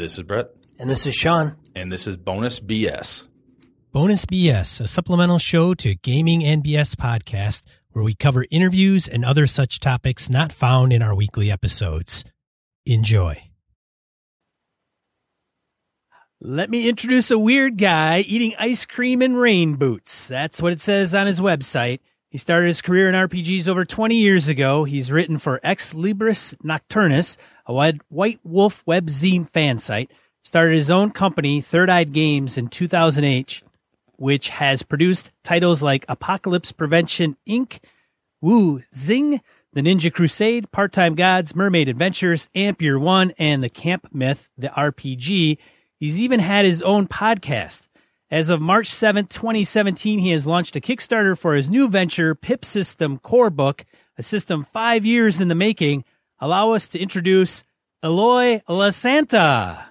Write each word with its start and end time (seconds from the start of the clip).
This 0.00 0.16
is 0.16 0.22
Brett. 0.22 0.48
And 0.78 0.88
this 0.88 1.06
is 1.06 1.14
Sean. 1.14 1.56
And 1.76 1.92
this 1.92 2.06
is 2.06 2.16
Bonus 2.16 2.58
BS. 2.58 3.28
Bonus 3.92 4.24
BS, 4.24 4.80
a 4.80 4.88
supplemental 4.88 5.38
show 5.38 5.74
to 5.74 5.94
Gaming 5.94 6.42
and 6.42 6.64
BS 6.64 6.96
podcast 6.96 7.66
where 7.90 8.02
we 8.02 8.14
cover 8.14 8.46
interviews 8.50 9.06
and 9.06 9.26
other 9.26 9.46
such 9.46 9.78
topics 9.78 10.30
not 10.30 10.52
found 10.52 10.94
in 10.94 11.02
our 11.02 11.14
weekly 11.14 11.50
episodes. 11.50 12.24
Enjoy. 12.86 13.42
Let 16.40 16.70
me 16.70 16.88
introduce 16.88 17.30
a 17.30 17.38
weird 17.38 17.76
guy 17.76 18.20
eating 18.20 18.54
ice 18.58 18.86
cream 18.86 19.20
in 19.20 19.36
rain 19.36 19.74
boots. 19.74 20.28
That's 20.28 20.62
what 20.62 20.72
it 20.72 20.80
says 20.80 21.14
on 21.14 21.26
his 21.26 21.42
website. 21.42 21.98
He 22.30 22.38
started 22.38 22.68
his 22.68 22.80
career 22.80 23.08
in 23.08 23.16
RPGs 23.16 23.68
over 23.68 23.84
20 23.84 24.14
years 24.14 24.48
ago. 24.48 24.84
He's 24.84 25.10
written 25.10 25.36
for 25.36 25.58
Ex 25.64 25.94
Libris 25.94 26.54
Nocturnus, 26.62 27.36
a 27.70 27.94
White 28.08 28.40
Wolf 28.44 28.82
web 28.84 29.06
zine 29.06 29.48
fan 29.48 29.78
site. 29.78 30.10
Started 30.42 30.74
his 30.74 30.90
own 30.90 31.10
company, 31.10 31.60
Third 31.60 31.90
Eye 31.90 32.04
Games, 32.04 32.56
in 32.56 32.68
2008, 32.68 33.62
which 34.16 34.48
has 34.48 34.82
produced 34.82 35.32
titles 35.44 35.82
like 35.82 36.04
Apocalypse 36.08 36.72
Prevention 36.72 37.36
Inc., 37.48 37.78
Wu 38.40 38.80
Xing, 38.92 39.40
The 39.74 39.82
Ninja 39.82 40.12
Crusade, 40.12 40.72
Part 40.72 40.92
Time 40.92 41.14
Gods, 41.14 41.54
Mermaid 41.54 41.88
Adventures, 41.88 42.48
Amp 42.54 42.80
Year 42.80 42.98
One, 42.98 43.32
and 43.38 43.62
The 43.62 43.68
Camp 43.68 44.08
Myth, 44.12 44.48
the 44.56 44.68
RPG. 44.68 45.58
He's 45.98 46.20
even 46.20 46.40
had 46.40 46.64
his 46.64 46.80
own 46.82 47.06
podcast. 47.06 47.88
As 48.30 48.48
of 48.48 48.60
March 48.60 48.88
7th, 48.88 49.28
2017, 49.28 50.20
he 50.20 50.30
has 50.30 50.46
launched 50.46 50.74
a 50.74 50.80
Kickstarter 50.80 51.36
for 51.36 51.54
his 51.54 51.68
new 51.68 51.88
venture, 51.88 52.34
Pip 52.34 52.64
System 52.64 53.18
Core 53.18 53.50
Book, 53.50 53.84
a 54.16 54.22
system 54.22 54.64
five 54.64 55.04
years 55.04 55.40
in 55.40 55.48
the 55.48 55.54
making. 55.54 56.04
Allow 56.40 56.72
us 56.72 56.88
to 56.88 56.98
introduce 56.98 57.64
Eloy 58.02 58.62
Lasanta. 58.68 59.84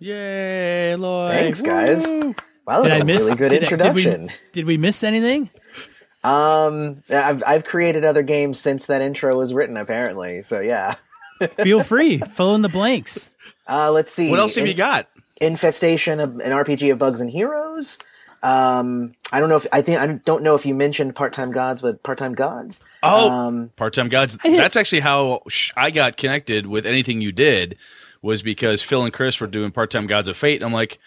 Yay, 0.00 0.92
Eloy. 0.92 1.28
Thanks, 1.28 1.60
guys. 1.60 2.06
Woo. 2.06 2.34
Wow, 2.66 2.82
that 2.82 2.92
was 2.94 3.02
a 3.02 3.04
miss, 3.04 3.24
really 3.24 3.36
good 3.36 3.48
did 3.50 3.62
introduction. 3.62 4.12
I, 4.12 4.16
did, 4.16 4.26
we, 4.26 4.52
did 4.52 4.64
we 4.66 4.76
miss 4.78 5.04
anything? 5.04 5.50
Um, 6.24 7.02
I've 7.10 7.42
I've 7.44 7.64
created 7.64 8.04
other 8.04 8.22
games 8.22 8.58
since 8.58 8.86
that 8.86 9.02
intro 9.02 9.36
was 9.36 9.52
written, 9.52 9.76
apparently. 9.76 10.42
So 10.42 10.60
yeah. 10.60 10.94
Feel 11.62 11.82
free, 11.82 12.18
fill 12.18 12.54
in 12.54 12.62
the 12.62 12.68
blanks. 12.68 13.30
Uh, 13.68 13.90
let's 13.90 14.12
see. 14.12 14.30
What 14.30 14.38
else 14.38 14.54
have 14.54 14.62
in, 14.62 14.68
you 14.68 14.76
got? 14.76 15.08
Infestation, 15.40 16.20
of, 16.20 16.38
an 16.38 16.52
RPG 16.52 16.92
of 16.92 16.98
bugs 16.98 17.20
and 17.20 17.28
heroes. 17.28 17.98
Um, 18.42 19.14
I 19.30 19.38
don't 19.38 19.48
know 19.48 19.56
if 19.56 19.66
I 19.72 19.82
think 19.82 20.00
I 20.00 20.06
don't 20.06 20.42
know 20.42 20.54
if 20.54 20.66
you 20.66 20.74
mentioned 20.74 21.14
part 21.14 21.32
time 21.32 21.52
gods, 21.52 21.80
but 21.82 22.02
part 22.02 22.18
time 22.18 22.34
gods. 22.34 22.80
Oh, 23.02 23.30
um, 23.30 23.70
part 23.76 23.94
time 23.94 24.08
gods. 24.08 24.36
That's 24.42 24.76
actually 24.76 25.00
how 25.00 25.42
I 25.76 25.90
got 25.90 26.16
connected 26.16 26.66
with 26.66 26.86
anything 26.86 27.20
you 27.20 27.32
did. 27.32 27.76
Was 28.20 28.42
because 28.42 28.82
Phil 28.82 29.02
and 29.04 29.12
Chris 29.12 29.40
were 29.40 29.48
doing 29.48 29.72
part 29.72 29.90
time 29.90 30.06
gods 30.06 30.28
of 30.28 30.36
fate. 30.36 30.62
I'm 30.62 30.72
like, 30.72 30.98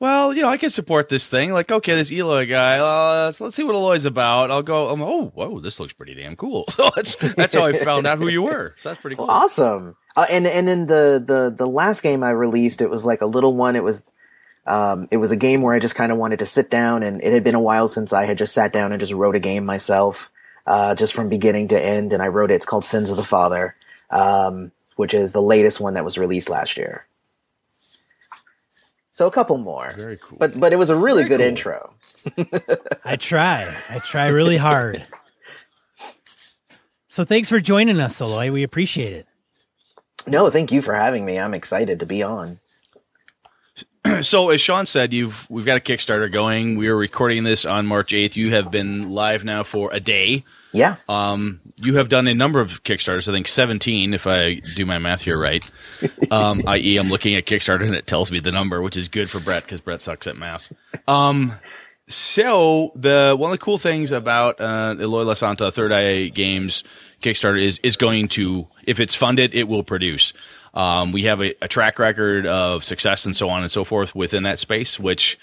well, 0.00 0.34
you 0.34 0.40
know, 0.40 0.48
I 0.48 0.56
can 0.56 0.70
support 0.70 1.10
this 1.10 1.28
thing. 1.28 1.52
Like, 1.52 1.70
okay, 1.70 1.94
this 1.94 2.10
Eloy 2.10 2.46
guy, 2.46 2.78
uh, 2.78 3.26
let's, 3.26 3.40
let's 3.40 3.54
see 3.54 3.62
what 3.62 3.74
Eloy's 3.74 4.06
about. 4.06 4.50
I'll 4.50 4.62
go. 4.62 4.88
I'm, 4.88 5.02
oh, 5.02 5.26
whoa, 5.34 5.60
this 5.60 5.78
looks 5.78 5.92
pretty 5.92 6.14
damn 6.14 6.36
cool. 6.36 6.64
So 6.80 6.90
that's 6.96 7.16
that's 7.16 7.54
how 7.54 7.66
I 7.66 7.72
found 7.74 8.06
out 8.06 8.18
who 8.18 8.28
you 8.28 8.42
were. 8.42 8.74
So 8.78 8.88
that's 8.88 9.00
pretty 9.00 9.16
cool. 9.16 9.26
Well, 9.26 9.36
awesome. 9.36 9.96
Uh, 10.16 10.26
and 10.30 10.46
and 10.46 10.70
in 10.70 10.86
the 10.86 11.22
the 11.24 11.54
the 11.54 11.68
last 11.68 12.02
game 12.02 12.22
I 12.22 12.30
released, 12.30 12.80
it 12.80 12.88
was 12.88 13.04
like 13.04 13.20
a 13.20 13.26
little 13.26 13.54
one. 13.54 13.76
It 13.76 13.84
was 13.84 14.02
um, 14.70 15.08
it 15.10 15.16
was 15.16 15.32
a 15.32 15.36
game 15.36 15.62
where 15.62 15.74
I 15.74 15.80
just 15.80 15.96
kind 15.96 16.12
of 16.12 16.18
wanted 16.18 16.38
to 16.38 16.46
sit 16.46 16.70
down, 16.70 17.02
and 17.02 17.22
it 17.24 17.32
had 17.32 17.42
been 17.42 17.56
a 17.56 17.60
while 17.60 17.88
since 17.88 18.12
I 18.12 18.24
had 18.24 18.38
just 18.38 18.54
sat 18.54 18.72
down 18.72 18.92
and 18.92 19.00
just 19.00 19.12
wrote 19.12 19.34
a 19.34 19.40
game 19.40 19.66
myself, 19.66 20.30
uh, 20.66 20.94
just 20.94 21.12
from 21.12 21.28
beginning 21.28 21.68
to 21.68 21.80
end. 21.82 22.12
And 22.12 22.22
I 22.22 22.28
wrote 22.28 22.52
it. 22.52 22.54
It's 22.54 22.66
called 22.66 22.84
Sins 22.84 23.10
of 23.10 23.16
the 23.16 23.24
Father, 23.24 23.74
um, 24.10 24.70
which 24.94 25.12
is 25.12 25.32
the 25.32 25.42
latest 25.42 25.80
one 25.80 25.94
that 25.94 26.04
was 26.04 26.18
released 26.18 26.48
last 26.48 26.76
year. 26.76 27.04
So 29.12 29.26
a 29.26 29.30
couple 29.32 29.58
more. 29.58 29.92
Very 29.96 30.16
cool. 30.16 30.38
But 30.38 30.58
but 30.58 30.72
it 30.72 30.76
was 30.76 30.88
a 30.88 30.96
really 30.96 31.24
Very 31.24 31.28
good 31.30 31.40
cool. 31.40 31.48
intro. 31.48 31.94
I 33.04 33.16
try. 33.16 33.74
I 33.88 33.98
try 33.98 34.28
really 34.28 34.56
hard. 34.56 35.04
So 37.08 37.24
thanks 37.24 37.48
for 37.48 37.58
joining 37.58 37.98
us, 37.98 38.20
Eloy. 38.20 38.52
We 38.52 38.62
appreciate 38.62 39.12
it. 39.12 39.26
No, 40.28 40.48
thank 40.48 40.70
you 40.70 40.80
for 40.80 40.94
having 40.94 41.24
me. 41.24 41.38
I'm 41.40 41.54
excited 41.54 41.98
to 42.00 42.06
be 42.06 42.22
on. 42.22 42.60
So 44.22 44.50
as 44.50 44.60
Sean 44.60 44.86
said, 44.86 45.12
you've 45.12 45.46
we've 45.50 45.64
got 45.64 45.76
a 45.76 45.80
Kickstarter 45.80 46.30
going. 46.30 46.76
We 46.76 46.88
are 46.88 46.96
recording 46.96 47.44
this 47.44 47.64
on 47.64 47.86
March 47.86 48.12
8th. 48.12 48.36
You 48.36 48.50
have 48.50 48.70
been 48.70 49.10
live 49.10 49.44
now 49.44 49.62
for 49.62 49.90
a 49.92 50.00
day. 50.00 50.44
Yeah. 50.72 50.96
Um, 51.08 51.60
you 51.76 51.96
have 51.96 52.08
done 52.08 52.28
a 52.28 52.34
number 52.34 52.60
of 52.60 52.82
Kickstarters. 52.84 53.28
I 53.28 53.32
think 53.32 53.48
17, 53.48 54.14
if 54.14 54.26
I 54.26 54.54
do 54.76 54.86
my 54.86 54.98
math 54.98 55.22
here 55.22 55.38
right. 55.38 55.68
Um, 56.30 56.62
i.e., 56.68 56.96
I'm 56.96 57.08
looking 57.08 57.34
at 57.34 57.44
Kickstarter 57.44 57.84
and 57.84 57.94
it 57.94 58.06
tells 58.06 58.30
me 58.30 58.38
the 58.38 58.52
number, 58.52 58.80
which 58.80 58.96
is 58.96 59.08
good 59.08 59.28
for 59.28 59.40
Brett 59.40 59.64
because 59.64 59.80
Brett 59.80 60.00
sucks 60.00 60.28
at 60.28 60.36
math. 60.36 60.72
Um, 61.08 61.54
so 62.06 62.92
the 62.94 63.34
one 63.36 63.50
of 63.50 63.58
the 63.58 63.64
cool 63.64 63.78
things 63.78 64.12
about 64.12 64.60
uh, 64.60 64.94
Eloy 65.00 65.24
Lasanta 65.24 65.72
Third 65.72 65.92
Eye 65.92 66.28
Games 66.28 66.84
Kickstarter 67.20 67.60
is 67.60 67.80
is 67.82 67.96
going 67.96 68.28
to, 68.28 68.68
if 68.84 69.00
it's 69.00 69.14
funded, 69.14 69.54
it 69.54 69.66
will 69.66 69.82
produce. 69.82 70.32
Um, 70.74 71.12
we 71.12 71.24
have 71.24 71.40
a, 71.40 71.54
a, 71.62 71.68
track 71.68 71.98
record 71.98 72.46
of 72.46 72.84
success 72.84 73.24
and 73.24 73.34
so 73.34 73.48
on 73.48 73.62
and 73.62 73.70
so 73.70 73.84
forth 73.84 74.14
within 74.14 74.44
that 74.44 74.60
space, 74.60 75.00
which 75.00 75.38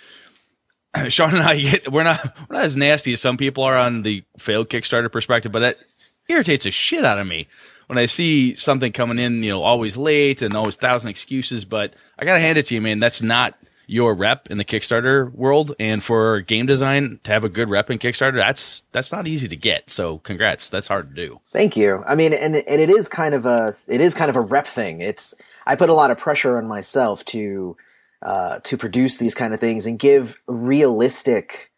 Sean 1.09 1.35
and 1.35 1.43
I 1.43 1.59
get. 1.59 1.91
We're 1.91 2.03
not 2.03 2.23
we're 2.49 2.55
not 2.55 2.65
as 2.65 2.77
nasty 2.77 3.13
as 3.13 3.21
some 3.21 3.37
people 3.37 3.63
are 3.63 3.77
on 3.77 4.03
the 4.03 4.23
failed 4.37 4.69
Kickstarter 4.69 5.11
perspective, 5.11 5.51
but 5.51 5.63
it 5.63 5.79
irritates 6.29 6.63
the 6.63 6.71
shit 6.71 7.03
out 7.03 7.19
of 7.19 7.27
me 7.27 7.47
when 7.87 7.97
I 7.97 8.05
see 8.05 8.55
something 8.55 8.91
coming 8.91 9.19
in, 9.19 9.43
you 9.43 9.49
know, 9.49 9.63
always 9.63 9.97
late 9.97 10.41
and 10.41 10.53
always 10.53 10.75
thousand 10.75 11.09
excuses. 11.09 11.65
But 11.65 11.93
I 12.17 12.25
gotta 12.25 12.39
hand 12.39 12.57
it 12.57 12.67
to 12.67 12.75
you, 12.75 12.81
man. 12.81 12.99
That's 12.99 13.21
not 13.21 13.57
your 13.87 14.13
rep 14.13 14.51
in 14.51 14.57
the 14.57 14.65
Kickstarter 14.65 15.33
world, 15.33 15.73
and 15.79 16.03
for 16.03 16.41
game 16.41 16.65
design 16.65 17.19
to 17.23 17.31
have 17.31 17.43
a 17.43 17.49
good 17.49 17.69
rep 17.69 17.89
in 17.89 17.97
Kickstarter, 17.97 18.35
that's 18.35 18.83
that's 18.91 19.11
not 19.11 19.27
easy 19.27 19.47
to 19.47 19.55
get. 19.55 19.89
So, 19.89 20.19
congrats. 20.19 20.69
That's 20.69 20.87
hard 20.87 21.09
to 21.09 21.15
do. 21.15 21.39
Thank 21.53 21.75
you. 21.75 22.03
I 22.05 22.15
mean, 22.15 22.33
and 22.33 22.55
and 22.57 22.81
it 22.81 22.89
is 22.89 23.07
kind 23.07 23.33
of 23.33 23.45
a 23.45 23.75
it 23.87 24.01
is 24.01 24.13
kind 24.13 24.29
of 24.29 24.35
a 24.35 24.41
rep 24.41 24.67
thing. 24.67 25.01
It's 25.01 25.33
I 25.65 25.75
put 25.75 25.89
a 25.89 25.93
lot 25.93 26.11
of 26.11 26.17
pressure 26.17 26.57
on 26.57 26.67
myself 26.67 27.25
to 27.25 27.77
uh, 28.21 28.59
to 28.63 28.77
produce 28.77 29.17
these 29.17 29.33
kind 29.33 29.53
of 29.53 29.59
things 29.59 29.85
and 29.85 29.97
give 29.97 30.41
realistic 30.47 31.71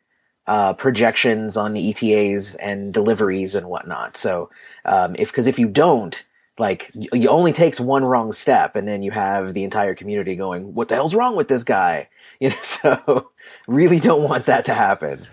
uh, 0.47 0.73
projections 0.73 1.55
on 1.55 1.77
ETAs 1.77 2.55
and 2.55 2.91
deliveries 2.93 3.53
and 3.53 3.67
whatnot. 3.67 4.17
So, 4.17 4.49
um, 4.85 5.15
if 5.19 5.29
because 5.29 5.47
if 5.47 5.59
you 5.59 5.67
don't, 5.67 6.23
like 6.59 6.91
you 6.93 7.29
only 7.29 7.53
takes 7.53 7.79
one 7.79 8.03
wrong 8.03 8.31
step 8.31 8.75
and 8.75 8.87
then 8.87 9.01
you 9.01 9.11
have 9.11 9.53
the 9.53 9.63
entire 9.63 9.95
community 9.95 10.35
going 10.35 10.73
what 10.75 10.89
the 10.89 10.95
hell's 10.95 11.15
wrong 11.15 11.35
with 11.35 11.47
this 11.47 11.63
guy? 11.63 12.09
You 12.41 12.51
know 12.51 12.55
so 12.61 13.31
really 13.67 13.99
don't 13.99 14.23
want 14.23 14.45
that 14.45 14.63
to 14.65 14.73
happen. 14.73 15.27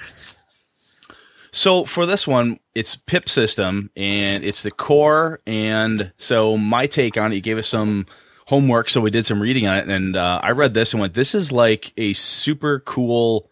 So 1.53 1.85
for 1.85 2.05
this 2.05 2.27
one 2.27 2.59
it's 2.75 2.97
pip 2.97 3.29
system 3.29 3.91
and 3.97 4.43
it's 4.43 4.65
the 4.65 4.73
core 4.73 5.41
and 5.47 6.11
so 6.17 6.59
my 6.59 6.89
take 6.89 7.17
on 7.17 7.31
it 7.31 7.37
you 7.37 7.41
gave 7.41 7.59
us 7.59 7.69
some 7.69 8.07
homework 8.47 8.89
so 8.89 9.01
we 9.01 9.13
did 9.13 9.25
some 9.25 9.41
reading 9.41 9.69
on 9.69 9.77
it 9.77 9.89
and 9.89 10.17
uh, 10.17 10.41
i 10.43 10.51
read 10.51 10.75
this 10.75 10.93
and 10.93 11.01
went 11.01 11.15
this 11.15 11.35
is 11.35 11.53
like 11.53 11.93
a 11.97 12.13
super 12.13 12.81
cool 12.81 13.51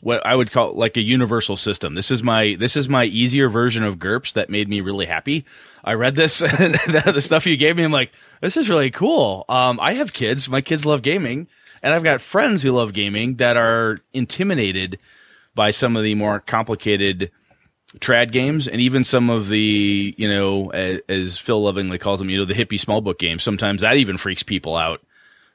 what 0.00 0.24
I 0.24 0.34
would 0.34 0.50
call 0.50 0.74
like 0.74 0.96
a 0.96 1.02
universal 1.02 1.56
system. 1.56 1.94
This 1.94 2.10
is 2.10 2.22
my 2.22 2.56
this 2.58 2.76
is 2.76 2.88
my 2.88 3.04
easier 3.04 3.48
version 3.48 3.82
of 3.82 3.98
GURPS 3.98 4.34
that 4.34 4.50
made 4.50 4.68
me 4.68 4.80
really 4.80 5.06
happy. 5.06 5.44
I 5.84 5.94
read 5.94 6.14
this 6.14 6.42
and 6.60 6.74
the 6.74 7.20
stuff 7.20 7.46
you 7.46 7.56
gave 7.56 7.76
me. 7.76 7.84
I'm 7.84 7.92
like, 7.92 8.12
this 8.40 8.56
is 8.56 8.68
really 8.68 8.90
cool. 8.90 9.44
Um, 9.48 9.78
I 9.80 9.94
have 9.94 10.12
kids. 10.12 10.48
My 10.48 10.60
kids 10.60 10.86
love 10.86 11.02
gaming, 11.02 11.48
and 11.82 11.92
I've 11.92 12.04
got 12.04 12.20
friends 12.20 12.62
who 12.62 12.72
love 12.72 12.92
gaming 12.92 13.36
that 13.36 13.56
are 13.56 14.00
intimidated 14.12 14.98
by 15.54 15.70
some 15.70 15.96
of 15.96 16.02
the 16.02 16.14
more 16.14 16.40
complicated 16.40 17.30
trad 17.98 18.30
games 18.30 18.68
and 18.68 18.80
even 18.80 19.02
some 19.02 19.30
of 19.30 19.48
the 19.48 20.14
you 20.16 20.28
know 20.28 20.70
as, 20.70 21.00
as 21.08 21.38
Phil 21.38 21.62
lovingly 21.62 21.98
calls 21.98 22.20
them, 22.20 22.30
you 22.30 22.38
know, 22.38 22.44
the 22.44 22.54
hippie 22.54 22.80
small 22.80 23.00
book 23.00 23.18
games. 23.18 23.42
Sometimes 23.42 23.82
that 23.82 23.96
even 23.96 24.16
freaks 24.16 24.42
people 24.42 24.76
out. 24.76 25.02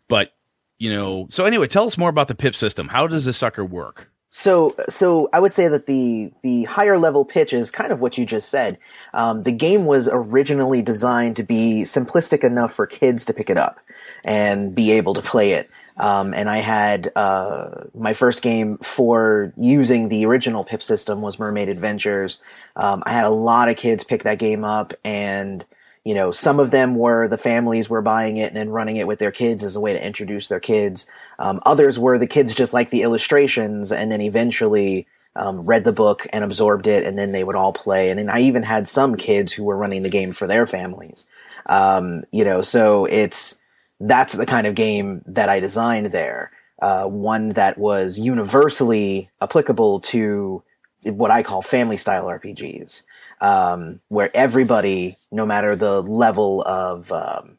But 0.08 0.34
you 0.78 0.94
know, 0.94 1.26
so 1.30 1.46
anyway, 1.46 1.68
tell 1.68 1.88
us 1.88 1.98
more 1.98 2.10
about 2.10 2.28
the 2.28 2.36
PIP 2.36 2.54
system. 2.54 2.90
How 2.90 3.08
does 3.08 3.26
this 3.26 3.38
sucker 3.38 3.66
work? 3.66 4.12
So, 4.38 4.76
so 4.90 5.30
I 5.32 5.40
would 5.40 5.54
say 5.54 5.70
that 5.70 5.86
the 5.86 6.30
the 6.42 6.66
higher 6.66 6.98
level 6.98 7.24
pitch 7.24 7.54
is 7.54 7.72
kind 7.72 7.94
of 7.94 8.02
what 8.02 8.18
you 8.18 8.26
just 8.26 8.50
said. 8.50 8.78
Um, 9.14 9.44
the 9.44 9.52
game 9.54 9.86
was 9.86 10.10
originally 10.12 10.82
designed 10.82 11.38
to 11.38 11.44
be 11.44 11.84
simplistic 11.84 12.44
enough 12.44 12.74
for 12.74 12.86
kids 12.86 13.24
to 13.26 13.34
pick 13.34 13.50
it 13.50 13.56
up 13.56 13.80
and 14.26 14.76
be 14.76 14.92
able 14.92 15.14
to 15.14 15.22
play 15.22 15.54
it. 15.54 15.70
Um, 15.96 16.34
and 16.34 16.50
I 16.50 16.58
had 16.58 17.14
uh, 17.16 17.86
my 17.98 18.12
first 18.12 18.42
game 18.42 18.78
for 18.80 19.54
using 19.56 20.10
the 20.10 20.26
original 20.26 20.66
PIP 20.66 20.84
system 20.84 21.22
was 21.22 21.40
Mermaid 21.40 21.70
Adventures. 21.70 22.40
Um, 22.76 23.04
I 23.06 23.14
had 23.14 23.24
a 23.24 23.30
lot 23.30 23.70
of 23.70 23.78
kids 23.78 24.04
pick 24.04 24.24
that 24.24 24.38
game 24.38 24.66
up, 24.66 24.94
and 25.06 25.64
you 26.06 26.14
know, 26.14 26.32
some 26.32 26.60
of 26.60 26.72
them 26.72 26.96
were 26.96 27.28
the 27.28 27.38
families 27.38 27.90
were 27.90 28.02
buying 28.02 28.38
it 28.38 28.48
and 28.48 28.56
then 28.56 28.70
running 28.70 28.98
it 28.98 29.08
with 29.08 29.18
their 29.18 29.32
kids 29.32 29.64
as 29.64 29.76
a 29.76 29.80
way 29.80 29.92
to 29.92 30.06
introduce 30.06 30.48
their 30.48 30.60
kids. 30.60 31.08
Um, 31.40 31.60
others 31.66 31.98
were 31.98 32.20
the 32.20 32.28
kids 32.28 32.54
just 32.54 32.74
like 32.74 32.92
the 32.92 33.02
illustrations 33.02 33.92
and 33.92 34.12
then 34.12 34.22
eventually 34.22 35.08
um, 35.36 35.66
read 35.66 35.84
the 35.84 35.92
book 35.92 36.28
and 36.32 36.46
absorbed 36.46 36.86
it 36.86 37.06
and 37.06 37.18
then 37.18 37.32
they 37.32 37.44
would 37.44 37.56
all 37.56 37.74
play. 37.74 38.12
And 38.12 38.20
then 38.20 38.30
I 38.30 38.42
even 38.42 38.62
had 38.62 38.88
some 38.88 39.18
kids 39.18 39.52
who 39.52 39.64
were 39.64 39.76
running 39.76 40.04
the 40.04 40.10
game 40.10 40.32
for 40.32 40.46
their 40.46 40.68
families. 40.68 41.26
Um, 41.66 42.24
you 42.32 42.46
know, 42.46 42.62
so 42.62 43.06
it's, 43.06 43.60
that's 44.00 44.34
the 44.34 44.46
kind 44.46 44.68
of 44.68 44.76
game 44.76 45.24
that 45.26 45.50
I 45.50 45.60
designed 45.60 46.12
there. 46.12 46.52
Uh, 46.82 47.06
one 47.06 47.50
that 47.50 47.80
was 47.80 48.20
universally 48.20 49.30
applicable 49.42 50.02
to 50.02 50.62
what 51.04 51.32
I 51.32 51.42
call 51.42 51.62
family 51.62 51.98
style 51.98 52.26
RPGs, 52.26 53.04
um, 53.42 54.00
where 54.08 54.30
everybody, 54.36 55.18
no 55.32 55.46
matter 55.46 55.76
the 55.76 56.02
level 56.02 56.64
of, 56.64 57.12
um, 57.12 57.58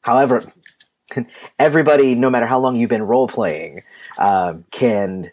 however, 0.00 0.52
everybody, 1.58 2.14
no 2.14 2.30
matter 2.30 2.46
how 2.46 2.58
long 2.58 2.76
you've 2.76 2.90
been 2.90 3.02
role 3.02 3.28
playing, 3.28 3.82
uh, 4.18 4.54
can 4.70 5.30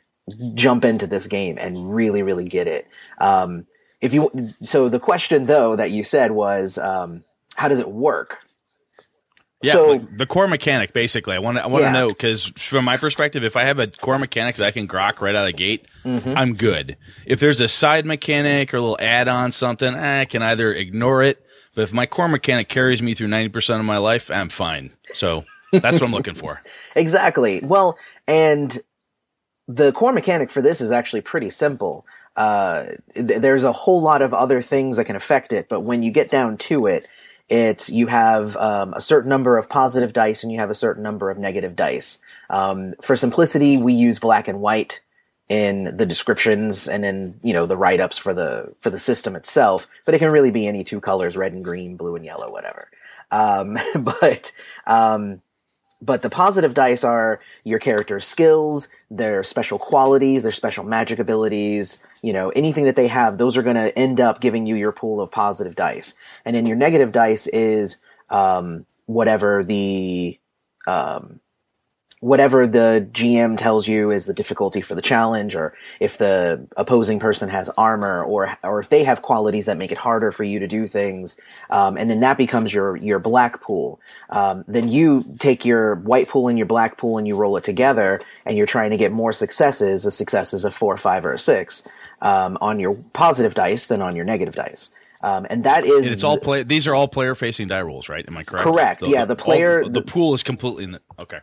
jump 0.53 0.85
into 0.85 1.07
this 1.07 1.27
game 1.27 1.57
and 1.59 1.93
really, 1.93 2.21
really 2.21 2.45
get 2.45 2.67
it. 2.67 2.87
Um, 3.19 3.65
if 4.01 4.13
you, 4.13 4.51
so 4.63 4.89
the 4.89 4.99
question 4.99 5.45
though 5.45 5.75
that 5.75 5.91
you 5.91 6.03
said 6.03 6.31
was, 6.31 6.77
um, 6.77 7.23
how 7.55 7.67
does 7.67 7.79
it 7.79 7.89
work? 7.89 8.39
Yeah, 9.61 9.73
So- 9.73 9.87
like 9.89 10.17
the 10.17 10.25
core 10.25 10.47
mechanic 10.47 10.93
basically. 10.93 11.35
I 11.35 11.39
want 11.39 11.57
to 11.57 11.63
I 11.63 11.67
want 11.67 11.81
to 11.83 11.87
Yeah. 11.87 11.91
know 11.93 12.07
because 12.09 12.45
from 12.57 12.85
my 12.85 12.95
perspective, 12.97 13.43
if 13.43 13.55
I 13.57 13.63
have 13.63 13.79
a 13.79 13.87
core 13.87 14.17
mechanic 14.17 14.55
that 14.55 14.65
I 14.65 14.71
can 14.71 14.87
grok 14.87 15.19
right 15.21 15.35
out 15.35 15.41
of 15.47 15.47
the 15.47 15.53
gate, 15.57 15.85
Mm-hmm. 16.05 16.33
I'm 16.37 16.53
good. 16.55 16.95
If 17.25 17.39
there's 17.41 17.59
a 17.59 17.67
side 17.67 18.05
mechanic 18.05 18.73
or 18.73 18.77
a 18.77 18.81
little 18.81 18.97
add-on 19.01 19.51
something, 19.51 19.93
I 19.93 20.23
can 20.25 20.41
either 20.41 20.73
ignore 20.73 21.21
it. 21.23 21.45
But 21.75 21.81
if 21.83 21.91
my 21.93 22.05
core 22.05 22.29
mechanic 22.29 22.69
carries 22.69 23.01
me 23.01 23.13
through 23.15 23.27
ninety 23.27 23.49
percent 23.49 23.79
of 23.81 23.85
my 23.85 23.97
life, 23.97 24.31
I'm 24.31 24.47
fine. 24.49 24.91
So 25.13 25.43
that's 25.73 25.93
what 25.99 26.03
I'm 26.03 26.11
looking 26.13 26.35
for. 26.35 26.61
Exactly. 26.95 27.59
Well, 27.61 27.97
and 28.27 28.81
the 29.67 29.91
core 29.91 30.11
mechanic 30.13 30.49
for 30.49 30.61
this 30.61 30.81
is 30.81 30.91
actually 30.91 31.21
pretty 31.21 31.49
simple. 31.49 32.05
Uh, 32.35 32.87
th- 33.13 33.41
there's 33.41 33.63
a 33.63 33.71
whole 33.71 34.01
lot 34.01 34.21
of 34.21 34.33
other 34.33 34.61
things 34.61 34.95
that 34.97 35.05
can 35.05 35.15
affect 35.15 35.53
it, 35.53 35.67
but 35.69 35.81
when 35.81 36.01
you 36.01 36.11
get 36.11 36.31
down 36.31 36.57
to 36.57 36.87
it, 36.87 37.05
it's 37.49 37.89
you 37.89 38.07
have 38.07 38.55
um, 38.57 38.93
a 38.93 39.01
certain 39.01 39.29
number 39.29 39.57
of 39.57 39.69
positive 39.69 40.13
dice 40.13 40.43
and 40.43 40.51
you 40.51 40.59
have 40.59 40.69
a 40.69 40.75
certain 40.75 41.03
number 41.03 41.29
of 41.29 41.37
negative 41.37 41.75
dice. 41.75 42.19
Um, 42.49 42.93
for 43.01 43.15
simplicity, 43.15 43.77
we 43.77 43.93
use 43.93 44.19
black 44.19 44.47
and 44.47 44.61
white 44.61 45.01
in 45.49 45.97
the 45.97 46.05
descriptions 46.05 46.87
and 46.87 47.03
in 47.03 47.39
you 47.41 47.53
know 47.53 47.65
the 47.65 47.75
write-ups 47.75 48.19
for 48.19 48.33
the 48.33 48.73
for 48.81 48.91
the 48.91 48.99
system 48.99 49.35
itself, 49.35 49.87
but 50.05 50.13
it 50.13 50.19
can 50.19 50.29
really 50.29 50.51
be 50.51 50.67
any 50.67 50.83
two 50.83 51.01
colors: 51.01 51.35
red 51.35 51.53
and 51.53 51.63
green, 51.63 51.97
blue 51.97 52.15
and 52.15 52.23
yellow, 52.23 52.51
whatever. 52.51 52.89
Um, 53.31 53.77
but 53.95 54.51
um, 54.85 55.41
but 56.01 56.21
the 56.21 56.29
positive 56.29 56.73
dice 56.73 57.03
are 57.03 57.41
your 57.63 57.79
character's 57.79 58.25
skills, 58.25 58.87
their 59.11 59.43
special 59.43 59.77
qualities, 59.77 60.43
their 60.43 60.51
special 60.51 60.83
magic 60.83 61.19
abilities, 61.19 61.99
you 62.21 62.31
know, 62.31 62.49
anything 62.49 62.85
that 62.85 62.95
they 62.95 63.07
have, 63.07 63.37
those 63.37 63.57
are 63.57 63.63
going 63.63 63.75
to 63.75 63.97
end 63.97 64.19
up 64.19 64.39
giving 64.39 64.65
you 64.65 64.75
your 64.75 64.91
pool 64.91 65.19
of 65.19 65.29
positive 65.29 65.75
dice. 65.75 66.15
And 66.45 66.55
then 66.55 66.65
your 66.65 66.77
negative 66.77 67.11
dice 67.11 67.47
is 67.47 67.97
um, 68.29 68.85
whatever 69.07 69.63
the 69.63 70.39
um, 70.87 71.39
whatever 72.21 72.67
the 72.67 73.07
GM 73.13 73.57
tells 73.57 73.87
you 73.87 74.11
is 74.11 74.25
the 74.25 74.33
difficulty 74.33 74.81
for 74.81 74.93
the 74.95 75.01
challenge, 75.01 75.55
or 75.55 75.73
if 75.99 76.17
the 76.17 76.67
opposing 76.77 77.19
person 77.19 77.49
has 77.49 77.69
armor, 77.77 78.23
or 78.23 78.55
or 78.63 78.79
if 78.79 78.89
they 78.89 79.03
have 79.03 79.21
qualities 79.21 79.65
that 79.65 79.77
make 79.77 79.91
it 79.91 79.97
harder 79.97 80.31
for 80.31 80.43
you 80.43 80.59
to 80.59 80.67
do 80.67 80.87
things, 80.87 81.37
um, 81.69 81.97
and 81.97 82.09
then 82.09 82.19
that 82.19 82.37
becomes 82.37 82.73
your 82.73 82.95
your 82.97 83.19
black 83.19 83.61
pool. 83.61 83.99
Um, 84.29 84.65
then 84.67 84.89
you 84.89 85.23
take 85.39 85.65
your 85.65 85.95
white 85.95 86.27
pool 86.29 86.47
and 86.47 86.57
your 86.57 86.67
black 86.67 86.97
pool 86.97 87.17
and 87.17 87.27
you 87.27 87.35
roll 87.35 87.57
it 87.57 87.63
together, 87.63 88.21
and 88.45 88.57
you're 88.57 88.67
trying 88.67 88.91
to 88.91 88.97
get 88.97 89.11
more 89.11 89.31
successes, 89.33 90.05
a 90.05 90.11
success 90.11 90.53
is 90.53 90.65
a 90.65 90.71
four, 90.71 90.97
five, 90.97 91.25
or 91.25 91.33
a 91.33 91.39
six 91.39 91.83
um, 92.21 92.57
on 92.61 92.79
your 92.79 92.95
positive 93.13 93.53
dice 93.53 93.87
than 93.87 94.01
on 94.01 94.15
your 94.15 94.25
negative 94.25 94.55
dice. 94.55 94.89
Um, 95.21 95.45
and 95.49 95.65
that 95.65 95.83
is 95.85 96.05
And 96.05 96.13
it's 96.13 96.23
all 96.23 96.37
play. 96.37 96.63
These 96.63 96.87
are 96.87 96.95
all 96.95 97.07
player 97.09 97.35
facing 97.35 97.67
die 97.67 97.81
rolls, 97.81 98.07
right? 98.07 98.25
Am 98.25 98.37
I 98.37 98.43
correct? 98.45 98.63
Correct. 98.63 99.05
Yeah, 99.07 99.25
the 99.25 99.35
player- 99.35 99.83
all- 99.83 99.89
the 99.89 100.01
pool 100.01 100.33
is 100.33 100.43
completely 100.43 100.85
in 100.85 100.91
the, 100.91 101.01
okay. 101.19 101.39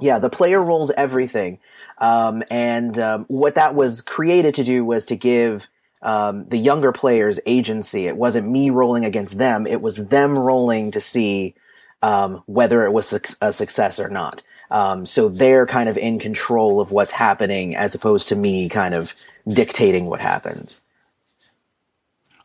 Yeah, 0.00 0.18
the 0.18 0.30
player 0.30 0.62
rolls 0.62 0.90
everything. 0.90 1.58
Um, 1.98 2.42
and 2.50 2.98
um, 2.98 3.24
what 3.28 3.56
that 3.56 3.74
was 3.74 4.00
created 4.00 4.54
to 4.56 4.64
do 4.64 4.84
was 4.84 5.06
to 5.06 5.16
give 5.16 5.68
um, 6.02 6.46
the 6.48 6.56
younger 6.56 6.92
players 6.92 7.38
agency. 7.46 8.06
It 8.06 8.16
wasn't 8.16 8.48
me 8.48 8.70
rolling 8.70 9.04
against 9.04 9.38
them, 9.38 9.66
it 9.66 9.82
was 9.82 9.96
them 9.96 10.38
rolling 10.38 10.92
to 10.92 11.00
see 11.00 11.54
um, 12.02 12.42
whether 12.46 12.84
it 12.86 12.92
was 12.92 13.12
a 13.40 13.52
success 13.52 14.00
or 14.00 14.08
not. 14.08 14.42
Um, 14.70 15.04
so 15.04 15.28
they're 15.28 15.66
kind 15.66 15.88
of 15.88 15.98
in 15.98 16.18
control 16.18 16.80
of 16.80 16.92
what's 16.92 17.12
happening 17.12 17.74
as 17.74 17.94
opposed 17.94 18.28
to 18.28 18.36
me 18.36 18.68
kind 18.68 18.94
of 18.94 19.14
dictating 19.48 20.06
what 20.06 20.20
happens. 20.20 20.80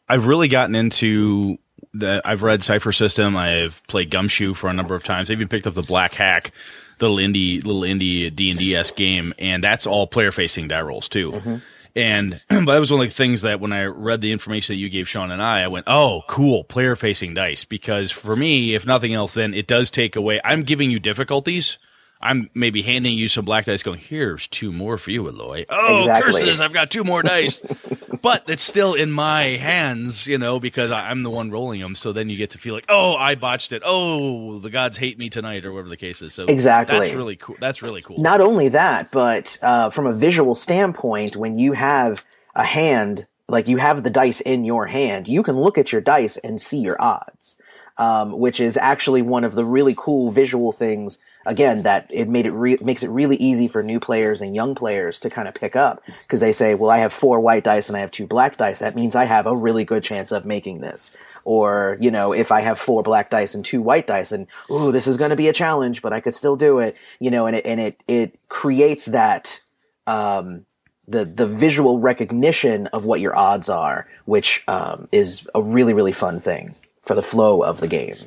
I've 0.10 0.28
really 0.28 0.48
gotten 0.48 0.76
into 0.76 1.58
the. 1.94 2.22
I've 2.26 2.44
read 2.44 2.64
Cipher 2.64 2.92
System. 2.92 3.36
I've 3.36 3.82
played 3.88 4.12
Gumshoe 4.12 4.54
for 4.54 4.70
a 4.70 4.74
number 4.74 4.96
of 4.96 5.04
times. 5.04 5.30
I 5.30 5.34
even 5.34 5.48
picked 5.48 5.66
up 5.66 5.74
the 5.74 5.82
Black 5.82 6.14
Hack, 6.14 6.52
little 7.00 7.18
indie, 7.18 7.64
little 7.64 7.82
indie 7.82 8.34
D 8.34 8.50
and 8.50 8.60
D 8.60 8.76
s 8.76 8.92
game, 8.92 9.34
and 9.38 9.64
that's 9.64 9.86
all 9.88 10.08
player 10.08 10.32
facing 10.32 10.68
die 10.68 10.82
rolls 10.82 11.10
too. 11.10 11.32
Mm-hmm. 11.32 11.56
And 11.96 12.42
but 12.50 12.66
that 12.66 12.80
was 12.80 12.92
one 12.92 13.02
of 13.02 13.08
the 13.08 13.14
things 13.14 13.42
that 13.44 13.60
when 13.60 13.74
I 13.74 13.86
read 13.86 14.22
the 14.22 14.32
information 14.32 14.74
that 14.74 14.80
you 14.80 14.90
gave 14.90 15.08
Sean 15.08 15.32
and 15.32 15.42
I, 15.42 15.64
I 15.64 15.68
went, 15.68 15.86
"Oh, 15.88 16.24
cool, 16.28 16.64
player 16.64 16.96
facing 16.96 17.34
dice." 17.34 17.64
Because 17.64 18.12
for 18.12 18.36
me, 18.36 18.76
if 18.76 18.86
nothing 18.86 19.14
else, 19.14 19.34
then 19.34 19.54
it 19.54 19.68
does 19.68 19.90
take 19.90 20.16
away. 20.16 20.42
I'm 20.44 20.64
giving 20.64 20.92
you 20.92 21.00
difficulties. 21.00 21.78
I'm 22.22 22.50
maybe 22.54 22.82
handing 22.82 23.18
you 23.18 23.28
some 23.28 23.46
black 23.46 23.66
dice, 23.66 23.84
going, 23.84 24.00
"Here's 24.00 24.48
two 24.48 24.72
more 24.72 24.98
for 24.98 25.12
you, 25.12 25.28
Eloy." 25.28 25.66
Oh, 25.70 26.00
Exactly. 26.00 26.32
curses! 26.42 26.60
I've 26.60 26.74
got 26.74 26.90
two 26.90 27.04
more 27.04 27.22
dice, 27.22 27.62
but 28.22 28.44
it's 28.48 28.64
still 28.64 28.94
in 28.94 29.12
my 29.12 29.58
hands, 29.58 30.26
you 30.26 30.38
know, 30.38 30.60
because 30.60 30.92
I'm 30.92 31.24
the 31.24 31.30
one 31.30 31.52
rolling 31.52 31.82
them. 31.82 31.96
So 31.96 32.12
then 32.14 32.30
you 32.30 32.38
get 32.38 32.52
to 32.52 32.58
feel 32.58 32.74
like, 32.74 32.86
"Oh, 32.90 33.16
I 33.16 33.36
botched 33.36 33.72
it." 33.74 33.82
Oh, 33.86 34.60
the 34.60 34.70
gods 34.70 34.98
hate 34.98 35.20
me 35.20 35.30
tonight, 35.30 35.66
or 35.66 35.72
whatever 35.74 35.90
the 35.90 35.98
case 35.98 36.22
is. 36.22 36.34
So 36.34 36.46
Exactly. 36.48 36.98
that's 37.00 37.14
really 37.14 37.36
cool. 37.36 37.58
That's 37.60 37.82
really 37.82 38.02
cool. 38.02 38.20
Not 38.20 38.42
only 38.42 38.70
that, 38.70 39.12
but 39.12 39.58
uh, 39.62 39.90
from 39.90 40.08
a 40.08 40.14
visual 40.14 40.56
standpoint, 40.56 41.36
when 41.36 41.58
you 41.60 41.74
have 41.74 42.24
a 42.56 42.64
hand, 42.64 43.28
like 43.50 43.68
you 43.68 43.78
have 43.78 44.04
the 44.04 44.10
dice 44.10 44.42
in 44.42 44.64
your 44.66 44.88
hand, 44.88 45.28
you 45.28 45.44
can 45.44 45.60
look 45.60 45.78
at 45.78 45.92
your 45.92 46.02
dice 46.02 46.38
and 46.38 46.60
see 46.60 46.80
your 46.80 47.00
odds, 47.02 47.58
um, 47.98 48.38
which 48.38 48.60
is 48.60 48.78
actually 48.78 49.22
one 49.22 49.44
of 49.44 49.56
the 49.56 49.66
really 49.66 49.96
cool 49.98 50.32
visual 50.32 50.72
things. 50.72 51.18
Again, 51.46 51.84
that 51.84 52.08
it 52.10 52.28
made 52.28 52.48
it 52.48 52.52
re- 52.52 52.78
makes 52.82 53.04
it 53.04 53.10
really 53.10 53.38
easy 53.38 53.68
for 53.68 53.84
new 53.84 54.00
players 54.00 54.42
and 54.42 54.56
young 54.56 54.74
players 54.74 55.20
to 55.20 55.30
kind 55.30 55.48
of 55.48 55.54
pick 55.54 55.76
up 55.76 56.02
because 56.24 56.40
they 56.40 56.52
say, 56.52 56.74
"Well, 56.74 56.90
I 56.90 56.98
have 56.98 57.14
four 57.14 57.40
white 57.40 57.64
dice 57.64 57.88
and 57.88 57.96
I 57.96 58.02
have 58.02 58.12
two 58.12 58.26
black 58.26 58.58
dice. 58.58 58.80
That 58.80 58.96
means 58.96 59.16
I 59.16 59.26
have 59.26 59.46
a 59.46 59.56
really 59.56 59.86
good 59.86 60.04
chance 60.04 60.32
of 60.32 60.46
making 60.46 60.82
this." 60.82 61.12
Or, 61.44 61.98
you 62.02 62.10
know, 62.10 62.34
if 62.34 62.52
I 62.52 62.62
have 62.62 62.80
four 62.80 63.04
black 63.04 63.30
dice 63.30 63.54
and 63.54 63.64
two 63.64 63.80
white 63.80 64.08
dice, 64.08 64.32
and 64.32 64.48
ooh, 64.72 64.92
this 64.92 65.06
is 65.06 65.18
going 65.18 65.30
to 65.30 65.36
be 65.36 65.48
a 65.48 65.54
challenge, 65.54 66.02
but 66.02 66.12
I 66.12 66.20
could 66.20 66.34
still 66.34 66.56
do 66.56 66.80
it. 66.80 66.96
You 67.20 67.30
know, 67.30 67.46
and 67.46 67.56
it 67.56 67.66
and 67.66 67.80
it 67.80 68.02
it 68.08 68.40
creates 68.50 69.06
that 69.06 69.62
um, 70.08 70.66
the 71.08 71.26
the 71.26 71.46
visual 71.46 72.00
recognition 72.00 72.88
of 72.88 73.06
what 73.06 73.20
your 73.22 73.36
odds 73.36 73.70
are, 73.70 74.08
which 74.26 74.64
um, 74.68 75.08
is 75.12 75.48
a 75.54 75.62
really 75.62 75.94
really 75.94 76.12
fun 76.12 76.40
thing 76.40 76.74
for 77.06 77.16
the 77.16 77.24
flow 77.24 77.62
of 77.62 77.80
the 77.80 77.88
game. 77.88 78.18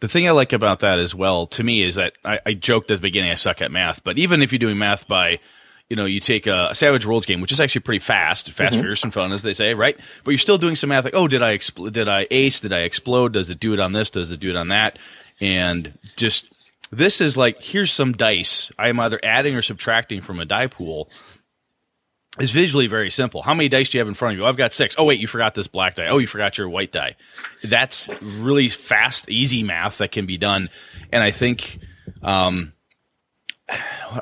The 0.00 0.08
thing 0.08 0.26
I 0.26 0.32
like 0.32 0.52
about 0.52 0.80
that 0.80 0.98
as 0.98 1.14
well, 1.14 1.46
to 1.46 1.62
me, 1.62 1.82
is 1.82 1.94
that 1.94 2.14
I, 2.24 2.40
I 2.44 2.54
joked 2.54 2.90
at 2.90 2.94
the 2.94 3.02
beginning 3.02 3.30
I 3.30 3.36
suck 3.36 3.62
at 3.62 3.70
math, 3.70 4.02
but 4.02 4.18
even 4.18 4.42
if 4.42 4.50
you're 4.50 4.58
doing 4.58 4.78
math 4.78 5.06
by, 5.06 5.38
you 5.88 5.94
know, 5.94 6.06
you 6.06 6.18
take 6.18 6.48
a, 6.48 6.68
a 6.70 6.74
Savage 6.74 7.06
Worlds 7.06 7.24
game, 7.24 7.40
which 7.40 7.52
is 7.52 7.60
actually 7.60 7.82
pretty 7.82 8.00
fast, 8.00 8.50
fast, 8.50 8.72
mm-hmm. 8.72 8.80
furious, 8.80 9.04
and 9.04 9.14
fun, 9.14 9.30
as 9.30 9.42
they 9.42 9.52
say, 9.52 9.74
right? 9.74 9.96
But 10.24 10.32
you're 10.32 10.38
still 10.38 10.58
doing 10.58 10.74
some 10.74 10.88
math, 10.88 11.04
like, 11.04 11.14
oh, 11.14 11.28
did 11.28 11.40
I 11.40 11.56
expl- 11.56 11.92
did 11.92 12.08
I 12.08 12.26
ace? 12.32 12.60
Did 12.60 12.72
I 12.72 12.80
explode? 12.80 13.32
Does 13.34 13.48
it 13.48 13.60
do 13.60 13.72
it 13.74 13.78
on 13.78 13.92
this? 13.92 14.10
Does 14.10 14.32
it 14.32 14.40
do 14.40 14.50
it 14.50 14.56
on 14.56 14.68
that? 14.68 14.98
And 15.40 15.96
just 16.16 16.52
this 16.90 17.20
is 17.20 17.36
like, 17.36 17.62
here's 17.62 17.92
some 17.92 18.12
dice. 18.12 18.70
I 18.78 18.88
am 18.88 19.00
either 19.00 19.18
adding 19.22 19.54
or 19.54 19.62
subtracting 19.62 20.20
from 20.20 20.40
a 20.40 20.44
die 20.44 20.66
pool. 20.66 21.08
Is 22.40 22.50
visually 22.50 22.86
very 22.86 23.10
simple. 23.10 23.42
How 23.42 23.52
many 23.52 23.68
dice 23.68 23.90
do 23.90 23.98
you 23.98 24.00
have 24.00 24.08
in 24.08 24.14
front 24.14 24.32
of 24.32 24.38
you? 24.38 24.46
I've 24.46 24.56
got 24.56 24.72
six. 24.72 24.94
Oh 24.96 25.04
wait, 25.04 25.20
you 25.20 25.26
forgot 25.26 25.54
this 25.54 25.66
black 25.66 25.96
die. 25.96 26.06
Oh, 26.06 26.16
you 26.16 26.26
forgot 26.26 26.56
your 26.56 26.66
white 26.66 26.90
die. 26.90 27.14
That's 27.62 28.08
really 28.22 28.70
fast, 28.70 29.30
easy 29.30 29.62
math 29.62 29.98
that 29.98 30.12
can 30.12 30.24
be 30.24 30.38
done. 30.38 30.70
And 31.12 31.22
I 31.22 31.30
think, 31.30 31.78
um, 32.22 32.72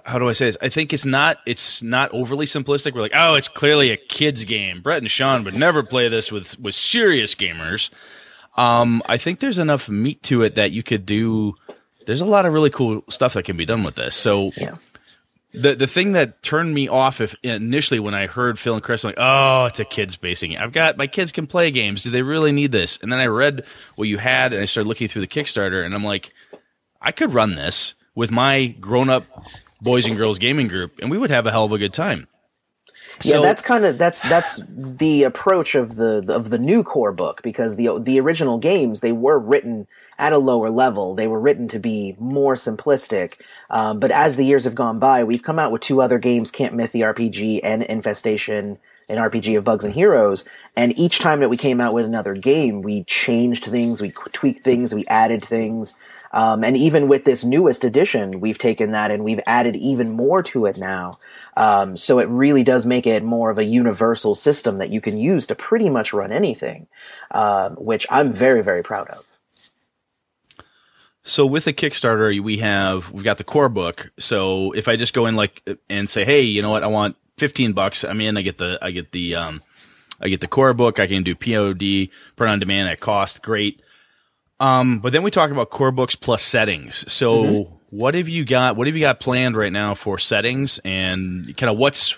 how 0.05 0.19
do 0.19 0.29
I 0.29 0.33
say 0.33 0.47
this? 0.47 0.57
I 0.61 0.71
think 0.71 0.93
it's 0.93 1.07
not 1.07 1.39
it's 1.47 1.85
not 1.85 2.11
overly 2.13 2.47
simplistic. 2.47 2.95
We're 2.95 3.03
like, 3.03 3.13
oh, 3.15 3.35
it's 3.37 3.47
clearly 3.49 3.91
a 3.91 3.97
kids 3.97 4.45
game. 4.45 4.81
Brett 4.81 4.99
and 4.99 5.11
Sean 5.11 5.45
would 5.45 5.55
never 5.55 5.85
play 5.85 6.09
this 6.09 6.33
with 6.33 6.59
with 6.59 6.75
serious 6.75 7.37
gamers. 7.37 7.91
Um, 8.57 9.03
I 9.09 9.19
think 9.19 9.39
there's 9.39 9.59
enough 9.59 9.89
meat 9.89 10.21
to 10.25 10.43
it 10.43 10.57
that 10.57 10.73
you 10.73 10.83
could 10.83 11.07
do. 11.07 11.55
There's 12.07 12.21
a 12.21 12.27
lot 12.27 12.45
of 12.45 12.53
really 12.53 12.71
cool 12.71 13.05
stuff 13.09 13.35
that 13.35 13.45
can 13.45 13.57
be 13.57 13.65
done 13.67 13.85
with 13.85 13.95
this. 13.95 14.17
So 14.17 14.51
Yeah. 14.57 14.77
The 15.53 15.75
the 15.75 15.87
thing 15.87 16.13
that 16.13 16.43
turned 16.43 16.75
me 16.75 16.89
off 16.89 17.21
if 17.21 17.35
initially 17.43 18.01
when 18.01 18.15
I 18.15 18.27
heard 18.27 18.59
Phil 18.59 18.75
and 18.75 18.83
Chris, 18.83 19.05
I'm 19.05 19.09
like, 19.09 19.19
oh, 19.19 19.67
it's 19.67 19.81
a 19.81 19.85
kids 19.85 20.17
basing. 20.17 20.57
I've 20.57 20.73
got 20.73 20.97
my 20.97 21.07
kids 21.07 21.33
can 21.33 21.47
play 21.47 21.71
games. 21.71 22.03
Do 22.03 22.11
they 22.11 22.23
really 22.23 22.53
need 22.53 22.73
this? 22.73 22.99
And 23.03 23.13
then 23.13 23.19
I 23.19 23.27
read 23.27 23.65
what 23.97 24.09
you 24.09 24.19
had, 24.19 24.53
and 24.53 24.63
I 24.63 24.67
started 24.67 24.89
looking 24.89 25.09
through 25.09 25.23
the 25.23 25.29
Kickstarter, 25.29 25.85
and 25.85 25.95
I'm 25.95 26.05
like, 26.05 26.33
I 27.01 27.13
could 27.13 27.35
run 27.35 27.57
this 27.57 27.95
with 28.15 28.31
my 28.31 28.67
grown 28.67 29.11
up 29.11 29.25
boys 29.81 30.07
and 30.07 30.17
girls 30.17 30.39
gaming 30.39 30.69
group, 30.69 30.99
and 31.01 31.11
we 31.11 31.19
would 31.19 31.31
have 31.31 31.47
a 31.47 31.51
hell 31.51 31.65
of 31.65 31.73
a 31.73 31.79
good 31.79 31.95
time. 31.95 32.27
Yeah, 33.23 33.41
that's 33.41 33.63
kind 33.63 33.85
of 33.85 33.99
that's 33.99 34.23
that's 34.29 34.61
the 34.69 35.25
approach 35.25 35.75
of 35.75 35.97
the 35.97 36.25
of 36.29 36.51
the 36.51 36.59
new 36.59 36.83
core 36.83 37.13
book 37.13 37.43
because 37.43 37.77
the 37.77 37.99
the 38.01 38.21
original 38.21 38.59
games 38.59 39.01
they 39.01 39.13
were 39.13 39.39
written 39.39 39.87
at 40.19 40.33
a 40.33 40.39
lower 40.39 40.71
level. 40.71 41.15
They 41.15 41.27
were 41.27 41.41
written 41.41 41.67
to 41.69 41.79
be 41.79 42.15
more 42.19 42.55
simplistic. 42.55 43.35
Um, 43.71 44.01
but 44.01 44.11
as 44.11 44.37
the 44.37 44.45
years 44.45 44.65
have 44.65 44.75
gone 44.75 44.99
by, 44.99 45.25
we've 45.25 45.43
come 45.43 45.59
out 45.59 45.73
with 45.73 45.83
two 45.83 46.03
other 46.03 46.19
games: 46.19 46.51
Camp 46.51 46.75
Myth 46.75 46.93
the 46.93 47.01
RPG 47.01 47.61
and 47.63 47.83
Infestation, 47.83 48.79
an 49.09 49.19
RPG 49.19 49.59
of 49.59 49.65
Bugs 49.65 49.85
and 49.85 49.95
Heroes. 49.95 50.45
And 50.77 50.97
each 50.99 51.19
time 51.19 51.41
that 51.41 51.51
we 51.51 51.57
came 51.57 51.81
out 51.81 51.95
with 51.95 52.05
another 52.05 52.35
game, 52.35 52.83
we 52.83 53.05
changed 53.05 53.65
things, 53.65 54.01
we 54.01 54.13
tweaked 54.33 54.65
things, 54.65 54.95
we 54.95 55.07
added 55.07 55.45
things. 55.45 55.95
Um, 56.33 56.63
and 56.63 56.77
even 56.77 57.09
with 57.09 57.25
this 57.25 57.45
newest 57.45 57.85
edition, 57.85 58.41
we've 58.41 58.59
taken 58.59 58.93
that 58.93 59.11
and 59.11 59.25
we've 59.25 59.41
added 59.47 59.75
even 59.77 60.11
more 60.11 60.43
to 60.45 60.67
it 60.67 60.77
now. 60.77 61.19
Um, 61.57 61.97
so 61.97 62.19
it 62.21 62.29
really 62.29 62.63
does 62.63 62.87
make 62.87 63.07
it 63.07 63.25
more 63.25 63.51
of 63.51 63.59
a 63.59 63.65
universal 63.65 64.35
system 64.35 64.79
that 64.79 64.91
you 64.91 65.01
can 65.01 65.19
use 65.19 65.47
to 65.49 65.55
pretty 65.55 65.91
much 65.91 66.13
run 66.13 66.31
anything, 66.31 66.87
um, 67.33 67.75
which 67.77 68.07
I'm 68.11 68.33
very, 68.33 68.63
very 68.63 68.83
proud 68.83 69.09
of. 69.09 69.25
So 71.23 71.45
with 71.45 71.65
the 71.65 71.73
Kickstarter, 71.73 72.41
we 72.41 72.59
have 72.59 73.11
we've 73.11 73.25
got 73.25 73.39
the 73.39 73.45
core 73.45 73.69
book. 73.69 74.11
So 74.19 74.73
if 74.73 74.89
I 74.89 74.97
just 74.97 75.13
go 75.13 75.27
in 75.27 75.37
like 75.37 75.63
and 75.91 76.09
say, 76.09 76.25
hey, 76.25 76.41
you 76.43 76.63
know 76.63 76.71
what, 76.71 76.83
I 76.83 76.87
want 76.87 77.17
fifteen 77.37 77.73
bucks. 77.73 78.05
I'm 78.05 78.21
in. 78.21 78.39
I 78.39 78.43
get 78.43 78.57
the 78.57 78.79
I 78.81 78.91
get 78.91 79.13
the 79.13 79.35
um, 79.35 79.61
I 80.21 80.29
get 80.29 80.41
the 80.41 80.49
core 80.49 80.73
book. 80.73 80.99
I 80.99 81.07
can 81.07 81.23
do 81.23 81.35
POD, 81.35 82.11
print 82.37 82.53
on 82.53 82.59
demand 82.59 82.89
at 82.89 83.01
cost. 83.01 83.43
Great. 83.43 83.83
Um, 84.61 84.99
but 84.99 85.13
then 85.13 85.23
we 85.23 85.31
talk 85.31 85.51
about 85.51 85.71
core 85.71 85.91
books 85.91 86.15
plus 86.15 86.43
settings. 86.43 87.11
So 87.11 87.81
what 87.91 88.15
have 88.15 88.29
you 88.29 88.45
got? 88.45 88.77
What 88.77 88.87
have 88.87 88.95
you 88.95 89.01
got 89.01 89.19
planned 89.19 89.57
right 89.57 89.73
now 89.73 89.95
for 89.95 90.19
settings 90.19 90.79
and 90.85 91.57
kind 91.57 91.71
of 91.71 91.79
what's 91.79 92.17